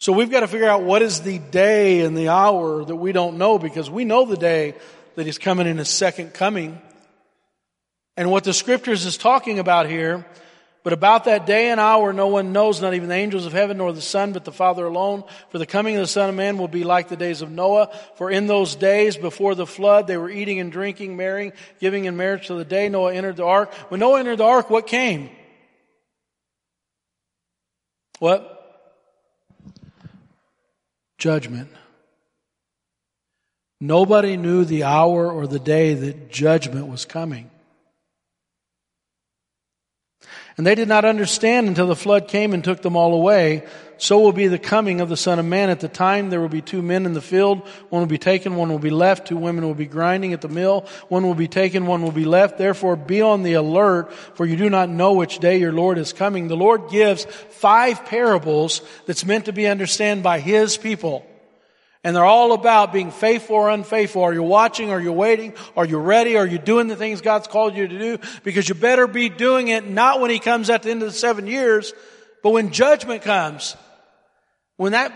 So 0.00 0.12
we've 0.12 0.28
got 0.28 0.40
to 0.40 0.48
figure 0.48 0.68
out 0.68 0.82
what 0.82 1.02
is 1.02 1.20
the 1.20 1.38
day 1.38 2.00
and 2.00 2.18
the 2.18 2.30
hour 2.30 2.84
that 2.84 2.96
we 2.96 3.12
don't 3.12 3.38
know 3.38 3.60
because 3.60 3.88
we 3.88 4.04
know 4.04 4.24
the 4.24 4.36
day 4.36 4.74
that 5.14 5.24
he's 5.24 5.38
coming 5.38 5.68
in 5.68 5.78
his 5.78 5.88
second 5.88 6.34
coming. 6.34 6.82
And 8.16 8.28
what 8.28 8.42
the 8.42 8.52
scriptures 8.52 9.06
is 9.06 9.16
talking 9.16 9.60
about 9.60 9.88
here 9.88 10.26
but 10.82 10.94
about 10.94 11.24
that 11.24 11.44
day 11.44 11.68
and 11.70 11.78
hour 11.78 12.12
no 12.12 12.28
one 12.28 12.52
knows, 12.52 12.80
not 12.80 12.94
even 12.94 13.08
the 13.08 13.14
angels 13.14 13.44
of 13.44 13.52
heaven 13.52 13.76
nor 13.76 13.92
the 13.92 14.00
Son, 14.00 14.32
but 14.32 14.44
the 14.44 14.52
Father 14.52 14.86
alone. 14.86 15.24
For 15.50 15.58
the 15.58 15.66
coming 15.66 15.96
of 15.96 16.00
the 16.00 16.06
Son 16.06 16.30
of 16.30 16.34
Man 16.34 16.56
will 16.56 16.68
be 16.68 16.84
like 16.84 17.08
the 17.08 17.16
days 17.16 17.42
of 17.42 17.50
Noah. 17.50 17.94
For 18.16 18.30
in 18.30 18.46
those 18.46 18.76
days 18.76 19.16
before 19.16 19.54
the 19.54 19.66
flood, 19.66 20.06
they 20.06 20.16
were 20.16 20.30
eating 20.30 20.58
and 20.58 20.72
drinking, 20.72 21.16
marrying, 21.16 21.52
giving 21.80 22.06
in 22.06 22.16
marriage 22.16 22.46
to 22.46 22.54
the 22.54 22.64
day 22.64 22.88
Noah 22.88 23.14
entered 23.14 23.36
the 23.36 23.44
ark. 23.44 23.74
When 23.90 24.00
Noah 24.00 24.20
entered 24.20 24.38
the 24.38 24.44
ark, 24.44 24.70
what 24.70 24.86
came? 24.86 25.28
What? 28.18 28.56
Judgment. 31.18 31.68
Nobody 33.82 34.36
knew 34.36 34.64
the 34.64 34.84
hour 34.84 35.30
or 35.30 35.46
the 35.46 35.58
day 35.58 35.94
that 35.94 36.30
judgment 36.30 36.88
was 36.88 37.04
coming. 37.04 37.50
And 40.60 40.66
they 40.66 40.74
did 40.74 40.88
not 40.88 41.06
understand 41.06 41.68
until 41.68 41.86
the 41.86 41.96
flood 41.96 42.28
came 42.28 42.52
and 42.52 42.62
took 42.62 42.82
them 42.82 42.94
all 42.94 43.14
away. 43.14 43.64
So 43.96 44.18
will 44.18 44.34
be 44.34 44.46
the 44.46 44.58
coming 44.58 45.00
of 45.00 45.08
the 45.08 45.16
Son 45.16 45.38
of 45.38 45.46
Man. 45.46 45.70
At 45.70 45.80
the 45.80 45.88
time 45.88 46.28
there 46.28 46.38
will 46.38 46.50
be 46.50 46.60
two 46.60 46.82
men 46.82 47.06
in 47.06 47.14
the 47.14 47.22
field. 47.22 47.66
One 47.88 48.02
will 48.02 48.06
be 48.06 48.18
taken, 48.18 48.56
one 48.56 48.68
will 48.68 48.78
be 48.78 48.90
left. 48.90 49.28
Two 49.28 49.38
women 49.38 49.64
will 49.64 49.72
be 49.72 49.86
grinding 49.86 50.34
at 50.34 50.42
the 50.42 50.50
mill. 50.50 50.86
One 51.08 51.22
will 51.22 51.34
be 51.34 51.48
taken, 51.48 51.86
one 51.86 52.02
will 52.02 52.12
be 52.12 52.26
left. 52.26 52.58
Therefore 52.58 52.94
be 52.96 53.22
on 53.22 53.42
the 53.42 53.54
alert, 53.54 54.12
for 54.12 54.44
you 54.44 54.56
do 54.56 54.68
not 54.68 54.90
know 54.90 55.14
which 55.14 55.38
day 55.38 55.56
your 55.56 55.72
Lord 55.72 55.96
is 55.96 56.12
coming. 56.12 56.48
The 56.48 56.56
Lord 56.56 56.90
gives 56.90 57.24
five 57.24 58.04
parables 58.04 58.82
that's 59.06 59.24
meant 59.24 59.46
to 59.46 59.54
be 59.54 59.66
understood 59.66 60.22
by 60.22 60.40
His 60.40 60.76
people. 60.76 61.24
And 62.02 62.16
they're 62.16 62.24
all 62.24 62.52
about 62.52 62.94
being 62.94 63.10
faithful 63.10 63.56
or 63.56 63.68
unfaithful. 63.68 64.22
Are 64.22 64.32
you 64.32 64.42
watching? 64.42 64.90
Are 64.90 65.00
you 65.00 65.12
waiting? 65.12 65.52
Are 65.76 65.84
you 65.84 65.98
ready? 65.98 66.36
Are 66.36 66.46
you 66.46 66.58
doing 66.58 66.88
the 66.88 66.96
things 66.96 67.20
God's 67.20 67.46
called 67.46 67.76
you 67.76 67.86
to 67.86 67.98
do? 67.98 68.18
Because 68.42 68.68
you 68.68 68.74
better 68.74 69.06
be 69.06 69.28
doing 69.28 69.68
it 69.68 69.86
not 69.86 70.20
when 70.20 70.30
He 70.30 70.38
comes 70.38 70.70
at 70.70 70.82
the 70.82 70.90
end 70.90 71.02
of 71.02 71.08
the 71.08 71.14
seven 71.14 71.46
years, 71.46 71.92
but 72.42 72.50
when 72.50 72.70
judgment 72.70 73.22
comes. 73.22 73.76
When 74.78 74.92
that 74.92 75.12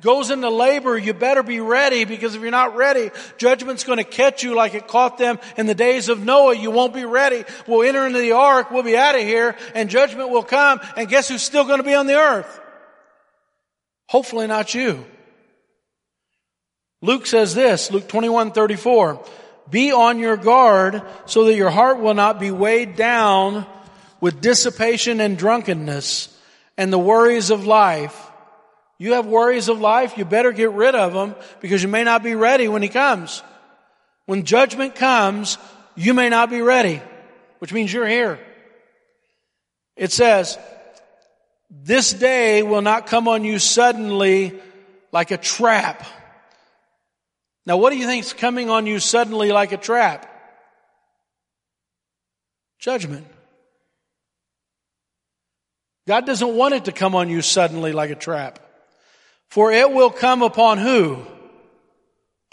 goes 0.00 0.30
into 0.30 0.48
labor, 0.48 0.96
you 0.96 1.12
better 1.12 1.42
be 1.42 1.60
ready 1.60 2.06
because 2.06 2.34
if 2.34 2.40
you're 2.40 2.50
not 2.50 2.76
ready, 2.76 3.10
judgment's 3.36 3.84
going 3.84 3.98
to 3.98 4.04
catch 4.04 4.42
you 4.42 4.54
like 4.54 4.72
it 4.72 4.88
caught 4.88 5.18
them 5.18 5.38
in 5.58 5.66
the 5.66 5.74
days 5.74 6.08
of 6.08 6.24
Noah. 6.24 6.56
You 6.56 6.70
won't 6.70 6.94
be 6.94 7.04
ready. 7.04 7.44
We'll 7.66 7.86
enter 7.86 8.06
into 8.06 8.20
the 8.20 8.32
ark, 8.32 8.70
we'll 8.70 8.82
be 8.82 8.96
out 8.96 9.14
of 9.14 9.20
here, 9.20 9.54
and 9.74 9.90
judgment 9.90 10.30
will 10.30 10.42
come, 10.42 10.80
and 10.96 11.08
guess 11.08 11.28
who's 11.28 11.42
still 11.42 11.64
going 11.64 11.78
to 11.78 11.84
be 11.84 11.94
on 11.94 12.06
the 12.06 12.16
earth? 12.16 12.60
Hopefully 14.08 14.46
not 14.46 14.74
you. 14.74 15.04
Luke 17.02 17.26
says 17.26 17.54
this, 17.54 17.90
Luke 17.90 18.08
21, 18.08 18.52
34, 18.52 19.22
be 19.68 19.92
on 19.92 20.20
your 20.20 20.36
guard 20.36 21.02
so 21.26 21.44
that 21.44 21.56
your 21.56 21.70
heart 21.70 21.98
will 21.98 22.14
not 22.14 22.38
be 22.38 22.52
weighed 22.52 22.94
down 22.94 23.66
with 24.20 24.40
dissipation 24.40 25.20
and 25.20 25.36
drunkenness 25.36 26.28
and 26.78 26.92
the 26.92 26.98
worries 26.98 27.50
of 27.50 27.66
life. 27.66 28.30
You 28.98 29.14
have 29.14 29.26
worries 29.26 29.68
of 29.68 29.80
life, 29.80 30.16
you 30.16 30.24
better 30.24 30.52
get 30.52 30.70
rid 30.70 30.94
of 30.94 31.12
them 31.12 31.34
because 31.60 31.82
you 31.82 31.88
may 31.88 32.04
not 32.04 32.22
be 32.22 32.36
ready 32.36 32.68
when 32.68 32.82
he 32.82 32.88
comes. 32.88 33.42
When 34.26 34.44
judgment 34.44 34.94
comes, 34.94 35.58
you 35.96 36.14
may 36.14 36.28
not 36.28 36.50
be 36.50 36.62
ready, 36.62 37.02
which 37.58 37.72
means 37.72 37.92
you're 37.92 38.06
here. 38.06 38.38
It 39.96 40.12
says, 40.12 40.56
this 41.68 42.12
day 42.12 42.62
will 42.62 42.82
not 42.82 43.08
come 43.08 43.26
on 43.26 43.42
you 43.42 43.58
suddenly 43.58 44.60
like 45.10 45.32
a 45.32 45.36
trap. 45.36 46.04
Now, 47.64 47.76
what 47.76 47.90
do 47.90 47.96
you 47.96 48.06
think 48.06 48.24
is 48.24 48.32
coming 48.32 48.70
on 48.70 48.86
you 48.86 48.98
suddenly 48.98 49.52
like 49.52 49.72
a 49.72 49.76
trap? 49.76 50.28
Judgment. 52.78 53.26
God 56.08 56.26
doesn't 56.26 56.56
want 56.56 56.74
it 56.74 56.86
to 56.86 56.92
come 56.92 57.14
on 57.14 57.28
you 57.28 57.42
suddenly 57.42 57.92
like 57.92 58.10
a 58.10 58.16
trap. 58.16 58.58
For 59.50 59.70
it 59.70 59.92
will 59.92 60.10
come 60.10 60.42
upon 60.42 60.78
who? 60.78 61.24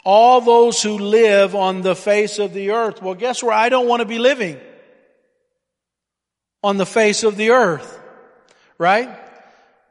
All 0.05 0.41
those 0.41 0.83
who 0.83 0.99
live 0.99 1.55
on 1.55 1.81
the 1.81 1.95
face 1.95 2.37
of 2.37 2.53
the 2.53 2.71
earth. 2.71 3.01
Well, 3.01 3.15
guess 3.15 3.41
where 3.41 3.53
I 3.53 3.69
don't 3.69 3.87
want 3.87 4.01
to 4.01 4.05
be 4.05 4.19
living? 4.19 4.59
On 6.61 6.77
the 6.77 6.85
face 6.85 7.23
of 7.23 7.35
the 7.35 7.51
earth. 7.51 7.99
Right? 8.77 9.09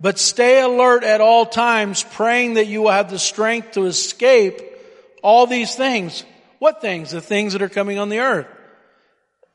But 0.01 0.19
stay 0.21 0.61
alert 0.61 1.03
at 1.03 1.21
all 1.21 1.45
times, 1.45 2.05
praying 2.05 2.55
that 2.55 2.69
you 2.69 2.83
will 2.83 2.93
have 2.93 3.11
the 3.11 3.19
strength 3.19 3.73
to 3.73 3.87
escape 3.87 4.61
all 5.23 5.47
these 5.47 5.75
things. 5.75 6.25
What 6.59 6.81
things? 6.81 7.11
The 7.11 7.21
things 7.21 7.53
that 7.53 7.63
are 7.63 7.69
coming 7.69 7.99
on 7.99 8.09
the 8.09 8.21
earth 8.21 8.47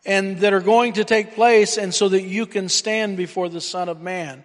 and 0.05 0.39
that 0.39 0.53
are 0.53 0.61
going 0.61 0.93
to 0.93 1.03
take 1.03 1.36
place 1.36 1.78
and 1.78 1.93
so 1.93 2.09
that 2.09 2.24
you 2.24 2.45
can 2.45 2.70
stand 2.70 3.18
before 3.18 3.49
the 3.49 3.61
Son 3.61 3.89
of 3.89 4.01
Man. 4.01 4.43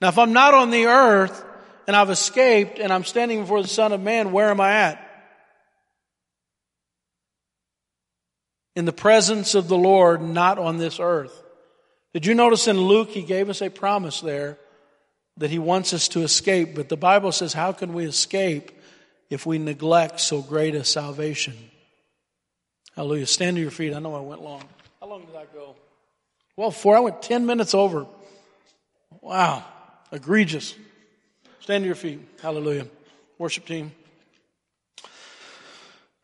Now, 0.00 0.08
if 0.08 0.18
I'm 0.18 0.32
not 0.32 0.54
on 0.54 0.70
the 0.70 0.86
earth 0.86 1.44
and 1.86 1.96
I've 1.96 2.10
escaped 2.10 2.78
and 2.78 2.92
I'm 2.92 3.04
standing 3.04 3.40
before 3.40 3.62
the 3.62 3.68
Son 3.68 3.92
of 3.92 4.00
Man, 4.00 4.32
where 4.32 4.50
am 4.50 4.60
I 4.60 4.72
at? 4.72 5.08
In 8.74 8.84
the 8.84 8.92
presence 8.92 9.54
of 9.54 9.68
the 9.68 9.76
Lord, 9.76 10.22
not 10.22 10.58
on 10.58 10.78
this 10.78 10.98
earth. 10.98 11.42
Did 12.14 12.26
you 12.26 12.34
notice 12.34 12.68
in 12.68 12.80
Luke, 12.80 13.10
he 13.10 13.22
gave 13.22 13.48
us 13.48 13.62
a 13.62 13.70
promise 13.70 14.20
there 14.20 14.58
that 15.38 15.50
he 15.50 15.58
wants 15.58 15.94
us 15.94 16.08
to 16.08 16.22
escape, 16.22 16.74
but 16.74 16.88
the 16.88 16.96
Bible 16.96 17.32
says, 17.32 17.52
how 17.52 17.72
can 17.72 17.94
we 17.94 18.04
escape 18.04 18.70
if 19.32 19.46
we 19.46 19.58
neglect 19.58 20.20
so 20.20 20.42
great 20.42 20.74
a 20.74 20.84
salvation. 20.84 21.54
Hallelujah. 22.94 23.26
Stand 23.26 23.56
to 23.56 23.62
your 23.62 23.70
feet. 23.70 23.94
I 23.94 23.98
know 23.98 24.14
I 24.14 24.20
went 24.20 24.42
long. 24.42 24.62
How 25.00 25.08
long 25.08 25.24
did 25.24 25.34
I 25.34 25.46
go? 25.54 25.74
Well, 26.54 26.70
four. 26.70 26.96
I 26.96 27.00
went 27.00 27.22
10 27.22 27.46
minutes 27.46 27.72
over. 27.74 28.06
Wow. 29.22 29.64
Egregious. 30.12 30.74
Stand 31.60 31.82
to 31.82 31.86
your 31.86 31.94
feet. 31.94 32.20
Hallelujah. 32.42 32.86
Worship 33.38 33.64
team. 33.64 33.92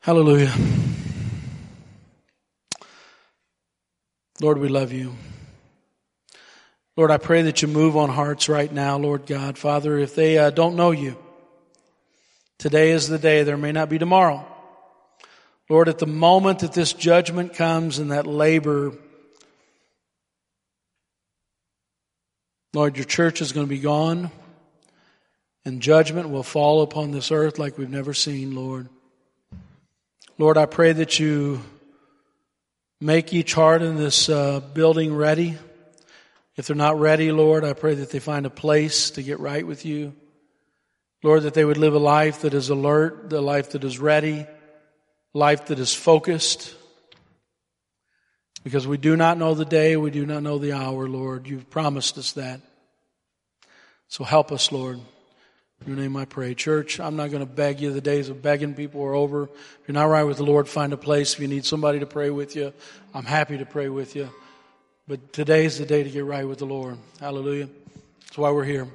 Hallelujah. 0.00 0.52
Lord, 4.40 4.58
we 4.58 4.68
love 4.68 4.92
you. 4.92 5.14
Lord, 6.94 7.10
I 7.10 7.16
pray 7.16 7.42
that 7.42 7.62
you 7.62 7.68
move 7.68 7.96
on 7.96 8.10
hearts 8.10 8.50
right 8.50 8.70
now, 8.70 8.98
Lord 8.98 9.24
God. 9.24 9.56
Father, 9.56 9.96
if 9.96 10.14
they 10.14 10.36
uh, 10.36 10.50
don't 10.50 10.76
know 10.76 10.90
you, 10.90 11.16
today 12.58 12.90
is 12.90 13.08
the 13.08 13.18
day. 13.18 13.42
There 13.42 13.56
may 13.56 13.72
not 13.72 13.88
be 13.88 13.98
tomorrow. 13.98 14.46
Lord, 15.70 15.88
at 15.88 15.98
the 15.98 16.06
moment 16.06 16.60
that 16.60 16.72
this 16.72 16.92
judgment 16.92 17.54
comes 17.54 17.98
and 17.98 18.10
that 18.10 18.26
labor, 18.26 18.92
Lord, 22.74 22.96
your 22.96 23.04
church 23.04 23.40
is 23.40 23.52
going 23.52 23.66
to 23.66 23.70
be 23.70 23.80
gone 23.80 24.30
and 25.64 25.82
judgment 25.82 26.30
will 26.30 26.42
fall 26.42 26.80
upon 26.80 27.10
this 27.10 27.30
earth 27.30 27.58
like 27.58 27.76
we've 27.76 27.90
never 27.90 28.14
seen, 28.14 28.54
Lord. 28.54 28.88
Lord, 30.38 30.56
I 30.56 30.64
pray 30.64 30.92
that 30.92 31.18
you 31.18 31.60
make 33.02 33.34
each 33.34 33.52
heart 33.52 33.82
in 33.82 33.96
this 33.96 34.30
uh, 34.30 34.60
building 34.60 35.14
ready. 35.14 35.58
If 36.56 36.66
they're 36.66 36.76
not 36.76 36.98
ready, 36.98 37.32
Lord, 37.32 37.64
I 37.64 37.74
pray 37.74 37.94
that 37.96 38.10
they 38.10 38.18
find 38.18 38.46
a 38.46 38.50
place 38.50 39.10
to 39.10 39.22
get 39.22 39.40
right 39.40 39.66
with 39.66 39.84
you. 39.84 40.14
Lord, 41.22 41.42
that 41.42 41.54
they 41.54 41.64
would 41.64 41.78
live 41.78 41.94
a 41.94 41.98
life 41.98 42.42
that 42.42 42.54
is 42.54 42.70
alert, 42.70 43.32
a 43.32 43.40
life 43.40 43.70
that 43.70 43.82
is 43.82 43.98
ready, 43.98 44.46
life 45.34 45.66
that 45.66 45.78
is 45.78 45.92
focused. 45.94 46.74
Because 48.62 48.86
we 48.86 48.98
do 48.98 49.16
not 49.16 49.38
know 49.38 49.54
the 49.54 49.64
day, 49.64 49.96
we 49.96 50.10
do 50.10 50.26
not 50.26 50.42
know 50.42 50.58
the 50.58 50.72
hour, 50.72 51.08
Lord. 51.08 51.46
You've 51.46 51.70
promised 51.70 52.18
us 52.18 52.32
that. 52.32 52.60
So 54.08 54.24
help 54.24 54.52
us, 54.52 54.70
Lord. 54.70 55.00
In 55.80 55.86
your 55.86 55.96
name 55.96 56.16
I 56.16 56.24
pray. 56.24 56.54
Church, 56.54 56.98
I'm 56.98 57.16
not 57.16 57.30
going 57.30 57.46
to 57.46 57.52
beg 57.52 57.80
you. 57.80 57.92
The 57.92 58.00
days 58.00 58.28
of 58.28 58.42
begging 58.42 58.74
people 58.74 59.02
are 59.02 59.14
over. 59.14 59.44
If 59.44 59.50
you're 59.86 59.94
not 59.94 60.04
right 60.04 60.24
with 60.24 60.38
the 60.38 60.44
Lord, 60.44 60.68
find 60.68 60.92
a 60.92 60.96
place. 60.96 61.34
If 61.34 61.40
you 61.40 61.48
need 61.48 61.64
somebody 61.64 62.00
to 62.00 62.06
pray 62.06 62.30
with 62.30 62.56
you, 62.56 62.72
I'm 63.14 63.24
happy 63.24 63.58
to 63.58 63.66
pray 63.66 63.88
with 63.88 64.16
you. 64.16 64.28
But 65.06 65.32
today's 65.32 65.78
the 65.78 65.86
day 65.86 66.02
to 66.02 66.10
get 66.10 66.24
right 66.24 66.46
with 66.46 66.58
the 66.58 66.66
Lord. 66.66 66.98
Hallelujah. 67.20 67.68
That's 68.20 68.38
why 68.38 68.50
we're 68.50 68.64
here. 68.64 68.88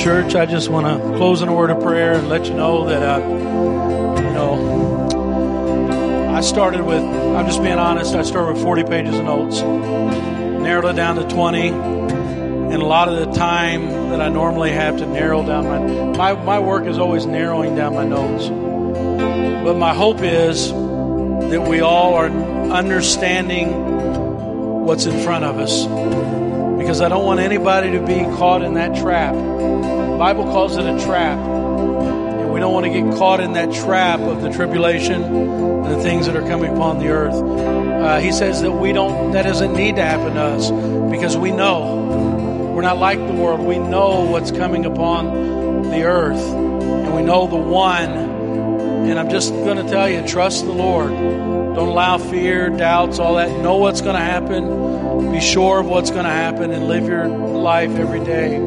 Church, 0.00 0.34
I 0.34 0.46
just 0.46 0.70
want 0.70 0.86
to 0.86 0.96
close 1.18 1.42
in 1.42 1.48
a 1.48 1.54
word 1.54 1.68
of 1.68 1.82
prayer 1.82 2.14
and 2.14 2.30
let 2.30 2.46
you 2.46 2.54
know 2.54 2.86
that, 2.86 3.02
uh, 3.02 3.18
you 3.18 4.32
know, 4.32 6.32
I 6.34 6.40
started 6.40 6.86
with, 6.86 7.02
I'm 7.02 7.44
just 7.44 7.62
being 7.62 7.78
honest, 7.78 8.14
I 8.14 8.22
started 8.22 8.54
with 8.54 8.62
40 8.62 8.84
pages 8.84 9.18
of 9.18 9.26
notes, 9.26 9.60
narrowed 9.60 10.86
it 10.86 10.96
down 10.96 11.16
to 11.16 11.28
20, 11.28 11.68
and 11.68 12.72
a 12.72 12.84
lot 12.84 13.10
of 13.10 13.18
the 13.18 13.30
time 13.38 14.08
that 14.08 14.22
I 14.22 14.30
normally 14.30 14.70
have 14.70 14.96
to 14.98 15.06
narrow 15.06 15.44
down 15.44 15.66
my, 15.66 16.32
my, 16.32 16.44
my 16.44 16.58
work 16.60 16.86
is 16.86 16.98
always 16.98 17.26
narrowing 17.26 17.74
down 17.74 17.94
my 17.94 18.06
notes. 18.06 18.48
But 18.48 19.74
my 19.74 19.92
hope 19.92 20.22
is 20.22 20.70
that 20.70 21.66
we 21.68 21.82
all 21.82 22.14
are 22.14 22.30
understanding 22.72 24.86
what's 24.86 25.04
in 25.04 25.22
front 25.22 25.44
of 25.44 25.58
us 25.58 25.84
because 26.80 27.00
I 27.00 27.08
don't 27.08 27.24
want 27.24 27.40
anybody 27.40 27.92
to 27.92 28.00
be 28.04 28.24
caught 28.36 28.62
in 28.62 28.74
that 28.74 28.96
trap 28.96 29.34
Bible 30.20 30.44
calls 30.44 30.76
it 30.76 30.84
a 30.84 31.02
trap. 31.02 31.38
And 31.38 32.52
we 32.52 32.60
don't 32.60 32.74
want 32.74 32.84
to 32.84 32.92
get 32.92 33.16
caught 33.16 33.40
in 33.40 33.54
that 33.54 33.72
trap 33.72 34.20
of 34.20 34.42
the 34.42 34.50
tribulation 34.50 35.22
and 35.22 35.86
the 35.86 36.02
things 36.02 36.26
that 36.26 36.36
are 36.36 36.46
coming 36.46 36.74
upon 36.74 36.98
the 36.98 37.08
earth. 37.08 37.32
Uh, 37.32 38.18
he 38.18 38.30
says 38.30 38.60
that 38.60 38.70
we 38.70 38.92
don't, 38.92 39.32
that 39.32 39.44
doesn't 39.44 39.72
need 39.72 39.96
to 39.96 40.02
happen 40.02 40.34
to 40.34 40.42
us 40.42 40.70
because 41.10 41.38
we 41.38 41.52
know. 41.52 42.74
We're 42.74 42.82
not 42.82 42.98
like 42.98 43.18
the 43.18 43.32
world. 43.32 43.60
We 43.60 43.78
know 43.78 44.26
what's 44.30 44.50
coming 44.50 44.84
upon 44.84 45.84
the 45.84 46.02
earth. 46.02 46.36
And 46.36 47.14
we 47.14 47.22
know 47.22 47.46
the 47.46 47.56
one. 47.56 48.10
And 48.10 49.18
I'm 49.18 49.30
just 49.30 49.54
going 49.54 49.78
to 49.78 49.90
tell 49.90 50.06
you, 50.06 50.28
trust 50.28 50.66
the 50.66 50.72
Lord. 50.72 51.12
Don't 51.74 51.88
allow 51.88 52.18
fear, 52.18 52.68
doubts, 52.70 53.18
all 53.18 53.36
that. 53.36 53.50
Know 53.62 53.76
what's 53.76 54.00
going 54.00 54.16
to 54.16 54.22
happen. 54.22 55.32
Be 55.32 55.40
sure 55.40 55.80
of 55.80 55.86
what's 55.86 56.10
going 56.10 56.24
to 56.24 56.30
happen 56.30 56.72
and 56.72 56.88
live 56.88 57.06
your 57.06 57.28
life 57.28 57.90
every 57.92 58.24
day 58.24 58.58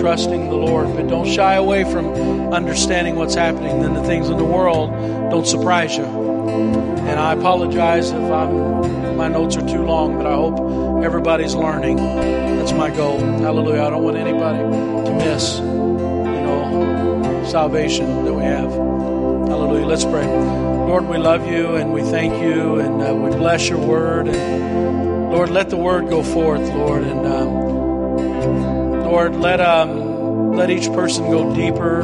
trusting 0.00 0.48
the 0.48 0.54
Lord. 0.54 0.94
But 0.94 1.08
don't 1.08 1.26
shy 1.26 1.54
away 1.54 1.84
from 1.84 2.52
understanding 2.52 3.16
what's 3.16 3.34
happening. 3.34 3.80
Then 3.80 3.94
the 3.94 4.02
things 4.04 4.28
in 4.28 4.36
the 4.36 4.44
world 4.44 4.90
don't 5.30 5.46
surprise 5.46 5.96
you. 5.96 6.04
And 6.04 7.18
I 7.18 7.32
apologize 7.32 8.10
if 8.10 8.30
I'm, 8.30 9.16
my 9.16 9.28
notes 9.28 9.56
are 9.56 9.66
too 9.66 9.82
long, 9.82 10.16
but 10.16 10.26
I 10.26 10.34
hope 10.34 11.04
everybody's 11.04 11.54
learning. 11.54 11.96
That's 11.96 12.72
my 12.72 12.90
goal. 12.90 13.18
Hallelujah. 13.18 13.82
I 13.82 13.90
don't 13.90 14.02
want 14.02 14.16
anybody 14.16 14.58
to 14.58 15.14
miss, 15.14 15.58
you 15.58 15.64
know, 15.64 17.44
salvation 17.48 18.24
that 18.24 18.34
we 18.34 18.42
have. 18.44 19.15
Hallelujah. 19.48 19.86
Let's 19.86 20.04
pray. 20.04 20.26
Lord, 20.26 21.06
we 21.08 21.18
love 21.18 21.46
you 21.46 21.76
and 21.76 21.92
we 21.92 22.02
thank 22.02 22.42
you 22.42 22.80
and 22.80 23.00
uh, 23.00 23.14
we 23.14 23.30
bless 23.30 23.68
your 23.68 23.78
word. 23.78 24.26
And 24.26 25.30
Lord, 25.30 25.50
let 25.50 25.70
the 25.70 25.76
word 25.76 26.08
go 26.08 26.22
forth, 26.24 26.68
Lord. 26.70 27.04
And 27.04 27.26
um, 27.26 29.04
Lord, 29.04 29.36
let, 29.36 29.60
um, 29.60 30.52
let 30.56 30.68
each 30.68 30.86
person 30.92 31.30
go 31.30 31.54
deeper 31.54 32.00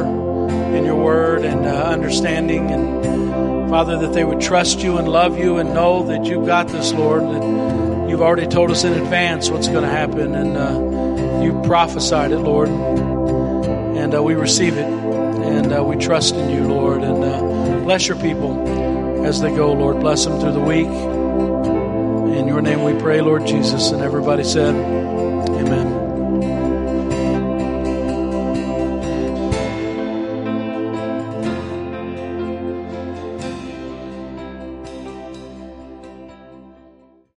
in 0.73 0.85
your 0.85 0.95
word 0.95 1.43
and 1.43 1.65
uh, 1.65 1.83
understanding. 1.83 2.71
And 2.71 3.69
Father, 3.69 3.97
that 3.99 4.13
they 4.13 4.23
would 4.23 4.39
trust 4.39 4.79
you 4.79 4.97
and 4.97 5.07
love 5.07 5.37
you 5.37 5.57
and 5.57 5.73
know 5.73 6.07
that 6.07 6.25
you've 6.25 6.45
got 6.45 6.69
this, 6.69 6.93
Lord, 6.93 7.23
that 7.23 8.09
you've 8.09 8.21
already 8.21 8.47
told 8.47 8.71
us 8.71 8.85
in 8.85 8.93
advance 8.93 9.49
what's 9.49 9.67
going 9.67 9.83
to 9.83 9.89
happen. 9.89 10.33
And 10.33 10.55
uh, 10.55 11.41
you 11.43 11.61
prophesied 11.63 12.31
it, 12.31 12.39
Lord. 12.39 12.69
And 12.69 14.15
uh, 14.15 14.23
we 14.23 14.35
receive 14.35 14.77
it. 14.77 14.85
And 14.85 15.73
uh, 15.73 15.83
we 15.83 15.97
trust 15.97 16.35
in 16.35 16.49
you, 16.49 16.62
bless 17.83 18.07
your 18.07 18.17
people 18.17 19.25
as 19.25 19.41
they 19.41 19.53
go, 19.55 19.73
Lord. 19.73 19.99
Bless 19.99 20.25
them 20.25 20.39
through 20.39 20.53
the 20.53 20.59
week. 20.59 20.87
In 22.37 22.47
your 22.47 22.61
name 22.61 22.83
we 22.83 22.93
pray, 22.99 23.21
Lord 23.21 23.45
Jesus. 23.45 23.91
And 23.91 24.01
everybody 24.01 24.43
said. 24.43 25.02